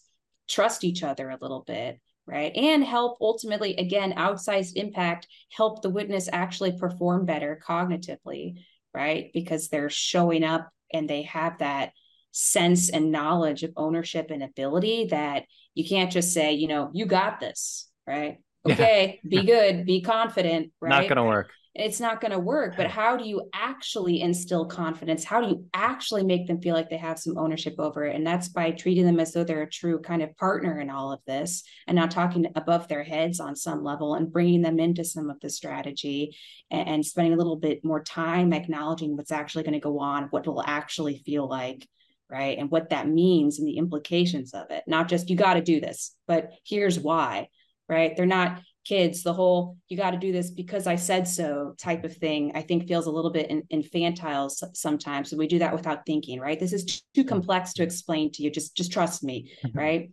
trust 0.48 0.84
each 0.84 1.02
other 1.02 1.28
a 1.28 1.38
little 1.38 1.64
bit. 1.66 2.00
Right. 2.28 2.56
And 2.56 2.82
help 2.82 3.18
ultimately, 3.20 3.76
again, 3.76 4.14
outsized 4.14 4.72
impact, 4.74 5.28
help 5.52 5.80
the 5.80 5.90
witness 5.90 6.28
actually 6.32 6.76
perform 6.76 7.24
better 7.24 7.60
cognitively 7.64 8.56
right? 8.96 9.30
Because 9.34 9.68
they're 9.68 9.90
showing 9.90 10.42
up 10.42 10.70
and 10.90 11.08
they 11.08 11.22
have 11.22 11.58
that 11.58 11.92
sense 12.30 12.88
and 12.88 13.12
knowledge 13.12 13.62
of 13.62 13.72
ownership 13.76 14.30
and 14.30 14.42
ability 14.42 15.08
that 15.10 15.44
you 15.74 15.86
can't 15.86 16.10
just 16.10 16.32
say, 16.32 16.54
you 16.54 16.66
know, 16.66 16.90
you 16.94 17.04
got 17.04 17.38
this, 17.38 17.90
right? 18.06 18.38
Yeah. 18.64 18.72
Okay, 18.72 19.20
be 19.28 19.44
good, 19.44 19.84
be 19.84 20.00
confident, 20.00 20.72
right? 20.80 20.90
not 20.90 21.08
gonna 21.08 21.26
work 21.26 21.50
It's 21.78 22.00
not 22.00 22.20
going 22.20 22.32
to 22.32 22.38
work. 22.38 22.74
But 22.76 22.86
how 22.88 23.16
do 23.16 23.28
you 23.28 23.50
actually 23.54 24.20
instill 24.20 24.64
confidence? 24.64 25.24
How 25.24 25.40
do 25.40 25.48
you 25.48 25.66
actually 25.74 26.24
make 26.24 26.46
them 26.46 26.60
feel 26.60 26.74
like 26.74 26.88
they 26.88 26.96
have 26.96 27.18
some 27.18 27.36
ownership 27.36 27.74
over 27.78 28.04
it? 28.04 28.16
And 28.16 28.26
that's 28.26 28.48
by 28.48 28.70
treating 28.70 29.04
them 29.04 29.20
as 29.20 29.32
though 29.32 29.44
they're 29.44 29.62
a 29.62 29.70
true 29.70 30.00
kind 30.00 30.22
of 30.22 30.36
partner 30.36 30.80
in 30.80 30.90
all 30.90 31.12
of 31.12 31.20
this 31.26 31.62
and 31.86 31.94
not 31.94 32.10
talking 32.10 32.46
above 32.56 32.88
their 32.88 33.04
heads 33.04 33.40
on 33.40 33.54
some 33.54 33.84
level 33.84 34.14
and 34.14 34.32
bringing 34.32 34.62
them 34.62 34.78
into 34.78 35.04
some 35.04 35.28
of 35.28 35.38
the 35.40 35.50
strategy 35.50 36.36
and, 36.70 36.88
and 36.88 37.06
spending 37.06 37.34
a 37.34 37.36
little 37.36 37.56
bit 37.56 37.84
more 37.84 38.02
time 38.02 38.52
acknowledging 38.52 39.16
what's 39.16 39.32
actually 39.32 39.64
going 39.64 39.74
to 39.74 39.80
go 39.80 39.98
on, 39.98 40.24
what 40.30 40.44
it'll 40.44 40.62
actually 40.62 41.18
feel 41.26 41.48
like, 41.48 41.86
right? 42.30 42.58
And 42.58 42.70
what 42.70 42.90
that 42.90 43.08
means 43.08 43.58
and 43.58 43.68
the 43.68 43.76
implications 43.76 44.54
of 44.54 44.70
it. 44.70 44.84
Not 44.86 45.08
just 45.08 45.28
you 45.30 45.36
got 45.36 45.54
to 45.54 45.60
do 45.60 45.80
this, 45.80 46.16
but 46.26 46.50
here's 46.64 46.98
why, 46.98 47.48
right? 47.88 48.16
They're 48.16 48.26
not 48.26 48.60
kids. 48.86 49.22
The 49.22 49.32
whole 49.32 49.76
you 49.88 49.96
got 49.96 50.12
to 50.12 50.18
do 50.18 50.32
this 50.32 50.50
because 50.50 50.86
I 50.86 50.96
said 50.96 51.26
so 51.26 51.74
type 51.78 52.04
of 52.04 52.16
thing, 52.16 52.52
I 52.54 52.62
think 52.62 52.86
feels 52.86 53.06
a 53.06 53.10
little 53.10 53.30
bit 53.30 53.50
in, 53.50 53.62
infantile 53.70 54.48
sometimes. 54.48 55.30
So 55.30 55.36
we 55.36 55.48
do 55.48 55.58
that 55.58 55.74
without 55.74 56.06
thinking, 56.06 56.40
right? 56.40 56.58
This 56.58 56.72
is 56.72 56.84
too 56.84 57.02
mm-hmm. 57.22 57.28
complex 57.28 57.72
to 57.74 57.82
explain 57.82 58.30
to 58.32 58.42
you. 58.42 58.50
Just 58.50 58.76
just 58.76 58.92
trust 58.92 59.24
me, 59.24 59.50
mm-hmm. 59.64 59.78
right? 59.78 60.10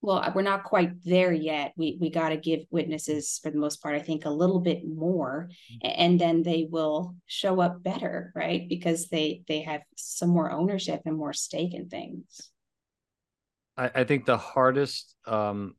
Well, 0.00 0.16
uh, 0.16 0.32
we're 0.34 0.42
not 0.42 0.64
quite 0.64 1.04
there 1.04 1.32
yet. 1.32 1.72
We 1.76 1.96
we 2.00 2.10
got 2.10 2.30
to 2.30 2.36
give 2.36 2.60
witnesses, 2.70 3.40
for 3.42 3.50
the 3.50 3.58
most 3.58 3.82
part, 3.82 3.94
I 3.94 4.00
think, 4.00 4.24
a 4.24 4.30
little 4.30 4.60
bit 4.60 4.86
more, 4.86 5.48
mm-hmm. 5.50 5.86
a- 5.88 6.00
and 6.00 6.20
then 6.20 6.42
they 6.42 6.68
will 6.70 7.16
show 7.26 7.60
up 7.60 7.82
better, 7.82 8.32
right? 8.34 8.68
Because 8.68 9.08
they 9.08 9.42
they 9.48 9.62
have 9.62 9.82
some 9.96 10.30
more 10.30 10.50
ownership 10.50 11.02
and 11.06 11.16
more 11.16 11.32
stake 11.32 11.74
in 11.74 11.88
things. 11.88 12.50
I, 13.76 13.90
I 13.94 14.04
think 14.04 14.26
the 14.26 14.36
hardest 14.36 15.14
um, 15.26 15.76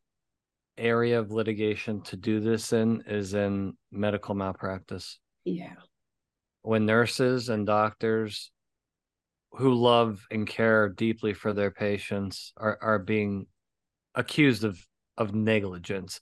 area 0.78 1.20
of 1.20 1.32
litigation 1.32 2.02
to 2.02 2.18
do 2.18 2.40
this 2.40 2.74
in 2.74 3.04
is 3.08 3.34
in 3.34 3.74
medical 3.92 4.36
malpractice. 4.36 5.20
Yeah. 5.46 5.74
When 6.62 6.86
nurses 6.86 7.50
and 7.50 7.66
doctors 7.66 8.52
who 9.52 9.74
love 9.76 10.26
and 10.32 10.48
care 10.48 10.90
deeply 10.90 11.34
for 11.34 11.54
their 11.54 11.72
patients 11.72 12.54
are, 12.58 12.78
are 12.82 13.00
being 13.00 13.48
accused 14.16 14.64
of 14.64 14.80
of 15.18 15.34
negligence. 15.34 16.20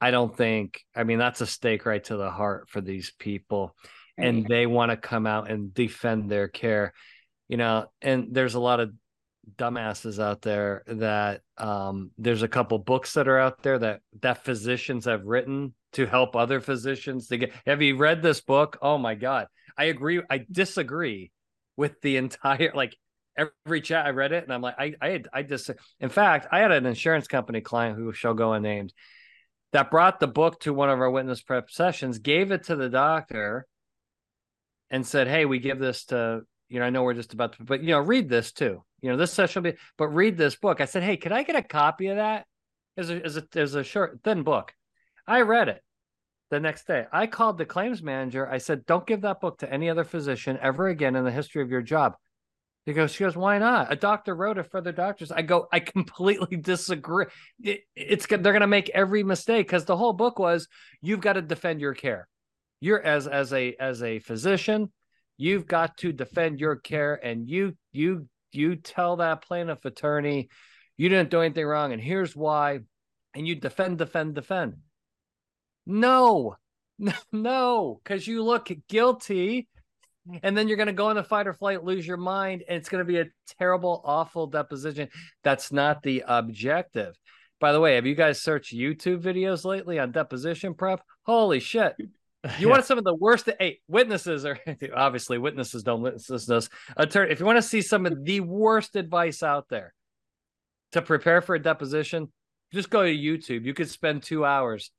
I 0.00 0.10
don't 0.10 0.36
think 0.36 0.80
I 0.94 1.04
mean 1.04 1.18
that's 1.18 1.40
a 1.40 1.46
stake 1.46 1.86
right 1.86 2.02
to 2.04 2.16
the 2.16 2.30
heart 2.30 2.68
for 2.68 2.80
these 2.80 3.12
people. 3.18 3.76
And 4.20 4.44
they 4.48 4.66
want 4.66 4.90
to 4.90 4.96
come 4.96 5.28
out 5.28 5.48
and 5.48 5.72
defend 5.72 6.28
their 6.28 6.48
care. 6.48 6.92
You 7.48 7.56
know, 7.56 7.86
and 8.02 8.28
there's 8.32 8.54
a 8.54 8.60
lot 8.60 8.80
of 8.80 8.90
dumbasses 9.56 10.22
out 10.22 10.42
there 10.42 10.82
that 10.86 11.42
um 11.56 12.10
there's 12.18 12.42
a 12.42 12.48
couple 12.48 12.78
books 12.78 13.14
that 13.14 13.28
are 13.28 13.38
out 13.38 13.62
there 13.62 13.78
that 13.78 14.00
that 14.20 14.44
physicians 14.44 15.04
have 15.04 15.24
written 15.24 15.74
to 15.92 16.06
help 16.06 16.36
other 16.36 16.60
physicians 16.60 17.28
to 17.28 17.38
get 17.38 17.52
have 17.66 17.82
you 17.82 17.96
read 17.96 18.22
this 18.22 18.40
book? 18.40 18.78
Oh 18.82 18.98
my 18.98 19.14
god. 19.14 19.46
I 19.76 19.84
agree 19.84 20.20
i 20.28 20.44
disagree 20.50 21.30
with 21.76 22.00
the 22.02 22.16
entire 22.24 22.72
like 22.74 22.96
every 23.36 23.80
chat 23.80 24.04
i 24.04 24.10
read 24.10 24.32
it 24.32 24.42
and 24.42 24.52
i'm 24.52 24.60
like 24.60 24.74
i 24.78 24.94
i 25.00 25.22
i 25.32 25.42
just 25.42 25.70
in 26.00 26.08
fact 26.08 26.48
i 26.50 26.58
had 26.58 26.72
an 26.72 26.86
insurance 26.86 27.28
company 27.28 27.60
client 27.60 27.96
who 27.96 28.12
shall 28.12 28.34
go 28.34 28.52
unnamed 28.52 28.92
that 29.72 29.90
brought 29.90 30.18
the 30.18 30.26
book 30.26 30.58
to 30.60 30.72
one 30.72 30.90
of 30.90 31.00
our 31.00 31.10
witness 31.10 31.40
prep 31.40 31.70
sessions 31.70 32.18
gave 32.18 32.50
it 32.50 32.64
to 32.64 32.74
the 32.74 32.88
doctor 32.88 33.66
and 34.90 35.06
said 35.06 35.28
hey 35.28 35.44
we 35.44 35.60
give 35.60 35.78
this 35.78 36.06
to 36.06 36.40
you 36.68 36.78
know 36.78 36.86
i 36.86 36.90
know 36.90 37.02
we're 37.02 37.14
just 37.14 37.34
about 37.34 37.52
to 37.54 37.64
but 37.64 37.82
you 37.82 37.90
know 37.90 38.00
read 38.00 38.28
this 38.28 38.52
too 38.52 38.82
you 39.00 39.10
know 39.10 39.16
this 39.16 39.32
session 39.32 39.62
will 39.62 39.72
be 39.72 39.78
but 39.96 40.08
read 40.08 40.36
this 40.36 40.56
book 40.56 40.80
i 40.80 40.84
said 40.84 41.02
hey 41.02 41.16
could 41.16 41.32
i 41.32 41.42
get 41.42 41.56
a 41.56 41.62
copy 41.62 42.08
of 42.08 42.16
that 42.16 42.46
as 42.96 43.10
a 43.10 43.24
as 43.24 43.36
a, 43.36 43.44
as 43.54 43.74
a 43.74 43.84
short 43.84 44.20
thin 44.24 44.42
book 44.42 44.72
i 45.26 45.40
read 45.40 45.68
it 45.68 45.82
the 46.50 46.60
next 46.60 46.86
day 46.86 47.04
i 47.12 47.26
called 47.26 47.58
the 47.58 47.64
claims 47.64 48.02
manager 48.02 48.48
i 48.48 48.58
said 48.58 48.86
don't 48.86 49.06
give 49.06 49.22
that 49.22 49.40
book 49.40 49.58
to 49.58 49.72
any 49.72 49.88
other 49.90 50.04
physician 50.04 50.58
ever 50.62 50.88
again 50.88 51.16
in 51.16 51.24
the 51.24 51.30
history 51.30 51.62
of 51.62 51.70
your 51.70 51.82
job 51.82 52.14
He 52.86 52.94
goes, 52.94 53.12
she 53.12 53.24
goes, 53.24 53.36
why 53.36 53.58
not? 53.58 53.92
A 53.92 53.96
doctor 53.96 54.34
wrote 54.34 54.56
it 54.56 54.70
for 54.70 54.80
the 54.80 54.92
doctors. 54.92 55.30
I 55.30 55.42
go, 55.42 55.68
I 55.70 55.80
completely 55.96 56.56
disagree. 56.56 57.26
It, 57.62 57.82
it's 57.94 58.26
they're 58.26 58.38
going 58.38 58.62
to 58.62 58.66
make 58.66 58.88
every 58.94 59.22
mistake 59.22 59.66
because 59.66 59.84
the 59.84 59.96
whole 59.96 60.14
book 60.14 60.38
was 60.38 60.68
you've 61.02 61.20
got 61.20 61.34
to 61.34 61.42
defend 61.42 61.82
your 61.82 61.92
care. 61.92 62.26
You're 62.80 63.02
as 63.02 63.26
as 63.28 63.52
a 63.52 63.76
as 63.78 64.02
a 64.02 64.20
physician, 64.20 64.90
you've 65.38 65.66
got 65.66 65.96
to 65.98 66.12
defend 66.12 66.60
your 66.60 66.76
care, 66.76 67.14
and 67.14 67.48
you 67.48 67.76
you 67.92 68.28
you 68.52 68.76
tell 68.76 69.16
that 69.16 69.42
plaintiff 69.42 69.84
attorney 69.86 70.48
you 70.98 71.08
didn't 71.08 71.30
do 71.30 71.40
anything 71.40 71.64
wrong, 71.64 71.92
and 71.92 72.02
here's 72.02 72.36
why, 72.36 72.80
and 73.34 73.46
you 73.46 73.54
defend, 73.54 73.98
defend, 73.98 74.34
defend. 74.34 74.74
No, 75.86 76.56
no, 77.32 78.00
because 78.02 78.26
you 78.26 78.44
look 78.44 78.68
guilty 78.88 79.68
and 80.42 80.56
then 80.56 80.68
you're 80.68 80.76
going 80.76 80.88
to 80.88 80.92
go 80.92 81.08
into 81.08 81.22
fight 81.22 81.46
or 81.46 81.54
flight, 81.54 81.84
lose 81.84 82.06
your 82.06 82.18
mind, 82.18 82.62
and 82.68 82.76
it's 82.76 82.88
going 82.88 83.00
to 83.04 83.10
be 83.10 83.20
a 83.20 83.26
terrible, 83.58 84.02
awful 84.04 84.46
deposition. 84.46 85.08
That's 85.42 85.72
not 85.72 86.02
the 86.02 86.24
objective. 86.26 87.14
By 87.60 87.72
the 87.72 87.80
way, 87.80 87.94
have 87.94 88.06
you 88.06 88.14
guys 88.14 88.42
searched 88.42 88.74
YouTube 88.74 89.22
videos 89.22 89.64
lately 89.64 89.98
on 89.98 90.12
deposition 90.12 90.74
prep? 90.74 91.00
Holy 91.24 91.60
shit. 91.60 91.96
You 92.44 92.66
yeah. 92.66 92.66
want 92.68 92.84
some 92.84 92.98
of 92.98 93.04
the 93.04 93.14
worst 93.14 93.48
hey, 93.58 93.80
witnesses 93.88 94.44
are 94.44 94.58
obviously 94.94 95.38
witnesses 95.38 95.82
don't 95.82 96.02
listen 96.02 96.38
to 96.38 96.46
this. 96.46 96.68
Attorney, 96.96 97.32
if 97.32 97.40
you 97.40 97.46
want 97.46 97.58
to 97.58 97.62
see 97.62 97.82
some 97.82 98.06
of 98.06 98.24
the 98.24 98.40
worst 98.40 98.94
advice 98.94 99.42
out 99.42 99.68
there 99.68 99.92
to 100.92 101.02
prepare 101.02 101.42
for 101.42 101.56
a 101.56 101.62
deposition, 101.62 102.32
just 102.72 102.90
go 102.90 103.02
to 103.02 103.10
YouTube. 103.10 103.64
You 103.64 103.74
could 103.74 103.90
spend 103.90 104.22
two 104.22 104.44
hours 104.44 104.90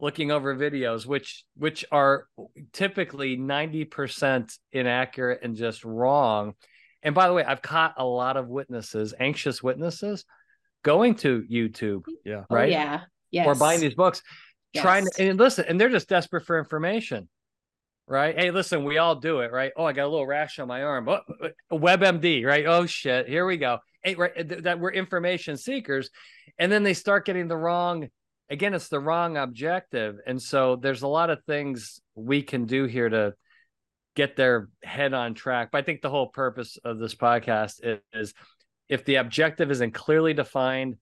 looking 0.00 0.30
over 0.30 0.54
videos 0.54 1.06
which 1.06 1.44
which 1.56 1.84
are 1.92 2.26
typically 2.72 3.36
90% 3.36 4.58
inaccurate 4.72 5.40
and 5.42 5.56
just 5.56 5.84
wrong 5.84 6.54
and 7.02 7.14
by 7.14 7.28
the 7.28 7.32
way 7.32 7.44
i've 7.44 7.62
caught 7.62 7.94
a 7.96 8.04
lot 8.04 8.36
of 8.36 8.48
witnesses 8.48 9.14
anxious 9.18 9.62
witnesses 9.62 10.24
going 10.82 11.14
to 11.14 11.44
youtube 11.50 12.02
oh, 12.08 12.12
yeah 12.24 12.42
oh, 12.50 12.54
right 12.54 12.70
yeah 12.70 13.02
yes. 13.30 13.46
or 13.46 13.54
buying 13.54 13.80
these 13.80 13.94
books 13.94 14.22
yes. 14.74 14.82
trying 14.82 15.04
to 15.04 15.28
and 15.28 15.38
listen 15.38 15.64
and 15.68 15.80
they're 15.80 15.88
just 15.88 16.08
desperate 16.08 16.44
for 16.44 16.58
information 16.58 17.28
right 18.06 18.38
hey 18.38 18.50
listen 18.50 18.84
we 18.84 18.98
all 18.98 19.16
do 19.16 19.40
it 19.40 19.50
right 19.50 19.72
oh 19.76 19.84
i 19.84 19.92
got 19.92 20.04
a 20.04 20.08
little 20.08 20.26
rash 20.26 20.58
on 20.58 20.68
my 20.68 20.82
arm 20.82 21.08
oh, 21.08 21.12
uh, 21.12 21.48
uh, 21.70 21.76
webmd 21.76 22.44
right 22.44 22.66
oh 22.66 22.84
shit 22.84 23.28
here 23.28 23.46
we 23.46 23.56
go 23.56 23.78
hey, 24.02 24.14
right 24.14 24.32
uh, 24.38 24.60
that 24.60 24.78
we're 24.78 24.92
information 24.92 25.56
seekers 25.56 26.10
and 26.58 26.70
then 26.70 26.82
they 26.82 26.94
start 26.94 27.24
getting 27.24 27.48
the 27.48 27.56
wrong 27.56 28.08
again, 28.50 28.74
it's 28.74 28.88
the 28.88 29.00
wrong 29.00 29.36
objective. 29.36 30.16
And 30.26 30.40
so 30.40 30.76
there's 30.76 31.02
a 31.02 31.08
lot 31.08 31.30
of 31.30 31.42
things 31.44 32.00
we 32.14 32.42
can 32.42 32.66
do 32.66 32.84
here 32.84 33.08
to 33.08 33.34
get 34.14 34.36
their 34.36 34.68
head 34.82 35.14
on 35.14 35.34
track. 35.34 35.70
But 35.72 35.78
I 35.78 35.82
think 35.82 36.02
the 36.02 36.10
whole 36.10 36.28
purpose 36.28 36.78
of 36.84 36.98
this 36.98 37.14
podcast 37.14 37.80
is, 37.82 38.00
is 38.12 38.34
if 38.88 39.04
the 39.04 39.16
objective 39.16 39.70
isn't 39.70 39.92
clearly 39.92 40.34
defined 40.34 40.96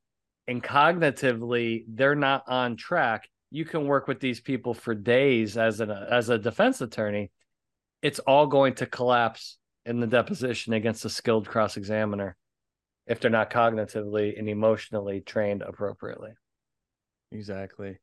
and 0.49 0.63
cognitively 0.63 1.85
they're 1.89 2.15
not 2.15 2.45
on 2.49 2.77
track, 2.77 3.29
you 3.53 3.65
can 3.65 3.87
work 3.87 4.09
with 4.09 4.19
these 4.19 4.41
people 4.41 4.73
for 4.73 4.95
days 4.95 5.57
as 5.57 5.81
an 5.81 5.91
as 5.91 6.31
a 6.31 6.39
defense 6.39 6.81
attorney. 6.81 7.31
It's 8.01 8.19
all 8.21 8.47
going 8.47 8.75
to 8.77 8.87
collapse 8.87 9.59
in 9.85 10.01
the 10.01 10.07
deposition 10.07 10.73
against 10.73 11.05
a 11.05 11.11
skilled 11.11 11.47
cross 11.47 11.77
examiner 11.77 12.37
if 13.07 13.21
they're 13.21 13.31
not 13.31 13.51
cognitively 13.51 14.39
and 14.39 14.49
emotionally 14.49 15.21
trained 15.21 15.63
appropriately. 15.63 16.31
Exactly. 17.31 17.99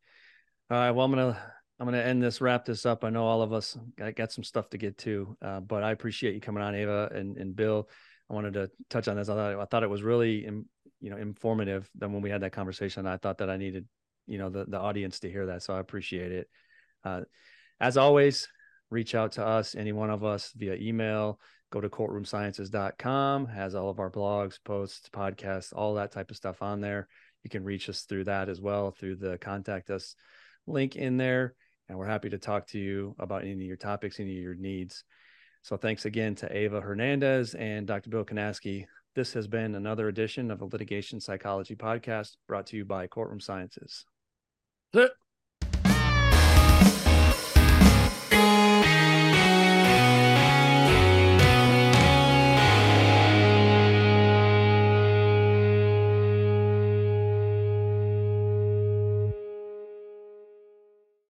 All 0.69 0.77
right. 0.77 0.91
Well, 0.91 1.05
I'm 1.05 1.11
gonna 1.11 1.53
I'm 1.79 1.87
gonna 1.87 1.97
end 1.97 2.21
this, 2.21 2.41
wrap 2.41 2.65
this 2.65 2.85
up. 2.85 3.03
I 3.03 3.09
know 3.09 3.25
all 3.25 3.41
of 3.41 3.51
us 3.51 3.77
got, 3.97 4.15
got 4.15 4.31
some 4.31 4.43
stuff 4.43 4.69
to 4.69 4.77
get 4.77 4.97
to, 4.99 5.35
uh, 5.41 5.59
but 5.61 5.83
I 5.83 5.91
appreciate 5.91 6.35
you 6.35 6.41
coming 6.41 6.61
on, 6.61 6.75
Ava 6.75 7.09
and, 7.13 7.37
and 7.37 7.55
Bill. 7.55 7.89
I 8.29 8.33
wanted 8.35 8.53
to 8.53 8.69
touch 8.89 9.07
on 9.07 9.15
this. 9.15 9.29
I 9.29 9.35
thought 9.35 9.59
I 9.59 9.65
thought 9.65 9.83
it 9.83 9.89
was 9.89 10.03
really, 10.03 10.45
you 11.01 11.09
know, 11.09 11.17
informative. 11.17 11.89
Then 11.95 12.13
when 12.13 12.21
we 12.21 12.29
had 12.29 12.41
that 12.41 12.51
conversation, 12.51 13.07
I 13.07 13.17
thought 13.17 13.39
that 13.39 13.49
I 13.49 13.57
needed, 13.57 13.87
you 14.29 14.37
know, 14.37 14.49
the 14.49 14.65
the 14.65 14.79
audience 14.79 15.19
to 15.19 15.31
hear 15.31 15.47
that. 15.47 15.63
So 15.63 15.73
I 15.73 15.79
appreciate 15.79 16.31
it. 16.31 16.49
Uh, 17.03 17.21
as 17.79 17.97
always, 17.97 18.47
reach 18.89 19.15
out 19.15 19.33
to 19.33 19.45
us, 19.45 19.75
any 19.75 19.91
one 19.91 20.09
of 20.09 20.23
us, 20.23 20.51
via 20.55 20.75
email. 20.75 21.39
Go 21.71 21.81
to 21.81 21.89
courtroomsciences.com. 21.89 23.45
Has 23.47 23.75
all 23.75 23.89
of 23.89 23.99
our 23.99 24.09
blogs, 24.09 24.57
posts, 24.63 25.09
podcasts, 25.09 25.71
all 25.75 25.95
that 25.95 26.11
type 26.11 26.31
of 26.31 26.37
stuff 26.37 26.61
on 26.61 26.81
there 26.81 27.07
you 27.43 27.49
can 27.49 27.63
reach 27.63 27.89
us 27.89 28.01
through 28.03 28.25
that 28.25 28.49
as 28.49 28.61
well 28.61 28.91
through 28.91 29.15
the 29.15 29.37
contact 29.39 29.89
us 29.89 30.15
link 30.67 30.95
in 30.95 31.17
there 31.17 31.55
and 31.87 31.97
we're 31.97 32.05
happy 32.05 32.29
to 32.29 32.37
talk 32.37 32.67
to 32.67 32.79
you 32.79 33.15
about 33.19 33.43
any 33.43 33.53
of 33.53 33.61
your 33.61 33.77
topics 33.77 34.19
any 34.19 34.37
of 34.37 34.43
your 34.43 34.55
needs 34.55 35.03
so 35.61 35.77
thanks 35.77 36.05
again 36.05 36.35
to 36.35 36.55
ava 36.55 36.81
hernandez 36.81 37.53
and 37.55 37.87
dr 37.87 38.09
bill 38.09 38.25
kanasky 38.25 38.85
this 39.15 39.33
has 39.33 39.47
been 39.47 39.75
another 39.75 40.07
edition 40.07 40.51
of 40.51 40.61
a 40.61 40.65
litigation 40.65 41.19
psychology 41.19 41.75
podcast 41.75 42.35
brought 42.47 42.67
to 42.67 42.77
you 42.77 42.85
by 42.85 43.07
courtroom 43.07 43.39
sciences 43.39 44.05
Huh. 44.93 45.09